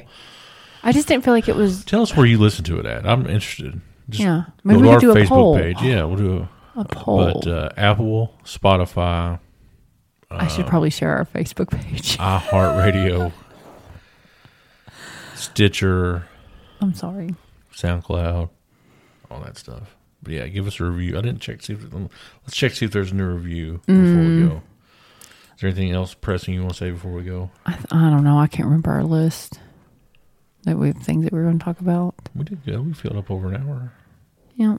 I 0.86 0.91
just 0.91 1.07
didn't 1.07 1.26
feel 1.26 1.34
like 1.34 1.49
it 1.49 1.56
was. 1.56 1.84
Tell 1.84 2.02
us 2.03 2.16
where 2.16 2.26
you 2.26 2.38
listen 2.38 2.64
to 2.66 2.80
it 2.80 2.86
at. 2.86 3.06
I'm 3.07 3.22
interested. 3.28 3.82
Just 4.10 4.22
Yeah. 4.24 4.44
Maybe 4.64 4.82
we 4.84 4.90
could 4.90 4.99
do 5.02 5.12
a 5.12 5.16
Facebook 5.16 5.28
poll. 5.28 5.57
page. 5.57 5.82
Yeah, 5.82 6.03
we'll 6.03 6.16
do 6.18 6.48
a, 6.76 6.82
A 6.82 6.86
poll. 6.86 7.41
But 7.41 7.48
uh, 7.48 7.70
Apple, 7.76 8.34
Spotify, 8.45 9.40
I 10.30 10.48
should 10.48 10.68
probably 10.68 10.91
share 10.91 11.18
our 11.18 11.26
Facebook 11.26 11.72
page. 11.72 12.18
iHeartRadio, 12.20 13.32
Stitcher, 15.36 16.28
I'm 16.82 16.94
sorry. 16.94 17.36
SoundCloud, 17.74 18.49
all 19.30 19.40
that 19.41 19.57
stuff. 19.57 19.95
But 20.24 20.34
yeah, 20.34 20.48
give 20.48 20.66
us 20.68 20.80
a 20.80 20.86
review. 20.86 21.18
I 21.18 21.22
didn't 21.22 21.40
check. 21.41 21.62
See 21.62 21.74
if, 21.74 21.86
let's 21.94 22.56
check 22.56 22.72
see 22.74 22.86
if 22.86 22.91
there's 22.91 23.12
a 23.12 23.16
new 23.16 23.26
review 23.28 23.82
before 23.86 23.95
Mm. 24.03 24.41
we 24.44 24.48
go. 24.49 24.56
Is 25.56 25.62
there 25.62 25.70
anything 25.70 25.91
else 25.91 26.14
pressing 26.14 26.53
you 26.53 26.62
want 26.62 26.74
to 26.74 26.78
say 26.78 26.91
before 26.91 27.12
we 27.12 27.24
go? 27.24 27.49
I, 27.66 27.74
th- 27.74 27.86
I 27.91 28.10
don't 28.10 28.24
know. 28.24 28.38
I 28.40 28.48
can't 28.48 28.66
remember 28.66 28.91
our 28.91 29.03
list. 29.03 29.60
That 30.66 30.78
we 30.78 30.88
have 30.88 30.98
things 30.98 31.24
that 31.24 31.34
we 31.34 31.40
were 31.40 31.46
going 31.46 31.60
to 31.60 31.64
talk 31.64 31.80
about. 31.80 32.16
We 32.36 32.44
did 32.44 32.66
good. 32.66 32.86
We 32.86 32.94
filled 32.94 33.18
up 33.18 33.30
over 33.30 33.54
an 33.54 33.68
hour. 33.68 33.92
Yeah. 34.56 34.78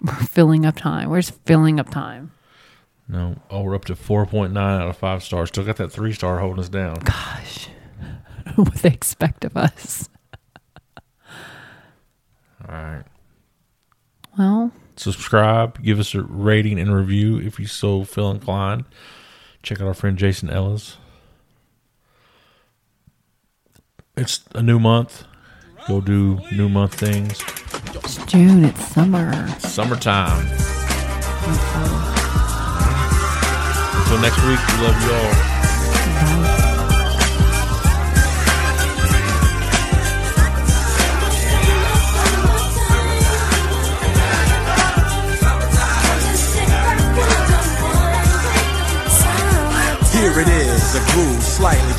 We're 0.00 0.14
filling 0.26 0.64
up 0.64 0.76
time. 0.76 1.10
We're 1.10 1.20
just 1.20 1.38
filling 1.44 1.80
up 1.80 1.90
time. 1.90 2.32
No, 3.08 3.36
oh, 3.50 3.62
we're 3.62 3.74
up 3.74 3.84
to 3.86 3.96
four 3.96 4.24
point 4.24 4.52
nine 4.52 4.80
out 4.80 4.88
of 4.88 4.96
five 4.96 5.22
stars. 5.22 5.48
Still 5.48 5.64
got 5.64 5.76
that 5.76 5.92
three 5.92 6.12
star 6.12 6.38
holding 6.38 6.60
us 6.60 6.68
down. 6.70 6.94
Gosh. 7.00 7.68
what 8.54 8.74
they 8.76 8.88
expect 8.90 9.44
of 9.44 9.56
us. 9.56 10.08
All 12.66 12.74
right. 12.74 13.04
Well, 14.38 14.72
subscribe, 14.96 15.82
give 15.82 16.00
us 16.00 16.14
a 16.14 16.22
rating 16.22 16.78
and 16.78 16.94
review 16.94 17.38
if 17.38 17.60
you 17.60 17.66
so 17.66 18.04
feel 18.04 18.30
inclined. 18.30 18.84
Check 19.62 19.80
out 19.80 19.86
our 19.86 19.94
friend 19.94 20.16
Jason 20.16 20.50
Ellis. 20.50 20.96
It's 24.16 24.44
a 24.54 24.62
new 24.62 24.78
month. 24.78 25.24
Go 25.88 26.00
do 26.00 26.38
new 26.52 26.68
month 26.68 26.94
things. 26.94 27.42
it's 27.94 28.24
June. 28.26 28.64
It's 28.64 28.86
summer. 28.86 29.48
Summertime. 29.58 30.46
Until 33.98 34.18
next 34.20 34.38
week, 34.46 34.60
we 34.68 34.86
love 34.86 35.02
you 35.02 35.12
all. 35.14 35.54
Bye. 36.14 36.54
Here 50.14 50.40
it 50.40 50.48
is, 50.48 50.94
a 50.94 51.12
groove 51.12 51.42
slightly 51.42 51.92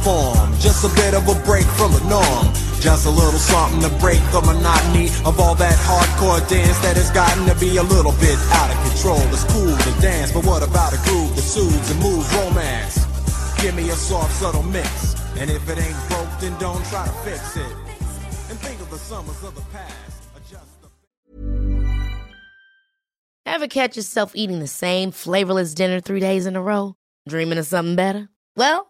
transformed. 0.00 0.60
Just 0.60 0.84
a 0.84 0.88
bit 0.94 1.14
of 1.14 1.28
a 1.28 1.34
break 1.44 1.66
from 1.76 1.92
the 1.92 2.00
norm. 2.08 2.52
Just 2.80 3.06
a 3.06 3.10
little 3.10 3.38
something 3.38 3.80
to 3.82 3.90
break 3.98 4.20
the 4.32 4.40
monotony 4.40 5.06
of 5.24 5.38
all 5.38 5.54
that 5.56 5.76
hardcore 5.84 6.40
dance 6.48 6.78
that 6.80 6.96
has 6.96 7.10
gotten 7.10 7.46
to 7.46 7.54
be 7.60 7.76
a 7.76 7.82
little 7.82 8.12
bit 8.12 8.38
out 8.52 8.70
of 8.70 8.76
control. 8.88 9.20
It's 9.32 9.44
cool 9.52 9.76
to 9.76 10.00
dance, 10.00 10.32
but 10.32 10.44
what 10.46 10.62
about 10.62 10.92
a 10.94 10.98
groove 11.04 11.36
that 11.36 11.42
soothes 11.42 11.90
and 11.90 12.00
moves 12.00 12.32
romance? 12.34 13.04
Give 13.60 13.74
me 13.74 13.90
a 13.90 13.94
soft, 13.94 14.32
subtle 14.32 14.62
mix. 14.62 15.14
And 15.36 15.50
if 15.50 15.68
it 15.68 15.78
ain't 15.78 16.08
broke, 16.08 16.28
then 16.40 16.58
don't 16.58 16.84
try 16.86 17.06
to 17.06 17.12
fix 17.20 17.56
it. 17.56 17.72
And 18.48 18.58
think 18.60 18.80
of 18.80 18.90
the 18.90 18.98
summers 18.98 19.42
of 19.44 19.54
the 19.54 19.62
past. 19.72 20.16
The 20.34 20.56
Ever 23.46 23.68
catch 23.68 23.96
yourself 23.96 24.32
eating 24.34 24.60
the 24.60 24.66
same 24.66 25.10
flavorless 25.10 25.74
dinner 25.74 26.00
three 26.00 26.20
days 26.20 26.46
in 26.46 26.56
a 26.56 26.62
row? 26.62 26.94
Dreaming 27.28 27.58
of 27.58 27.66
something 27.66 27.96
better? 27.96 28.28
Well, 28.56 28.89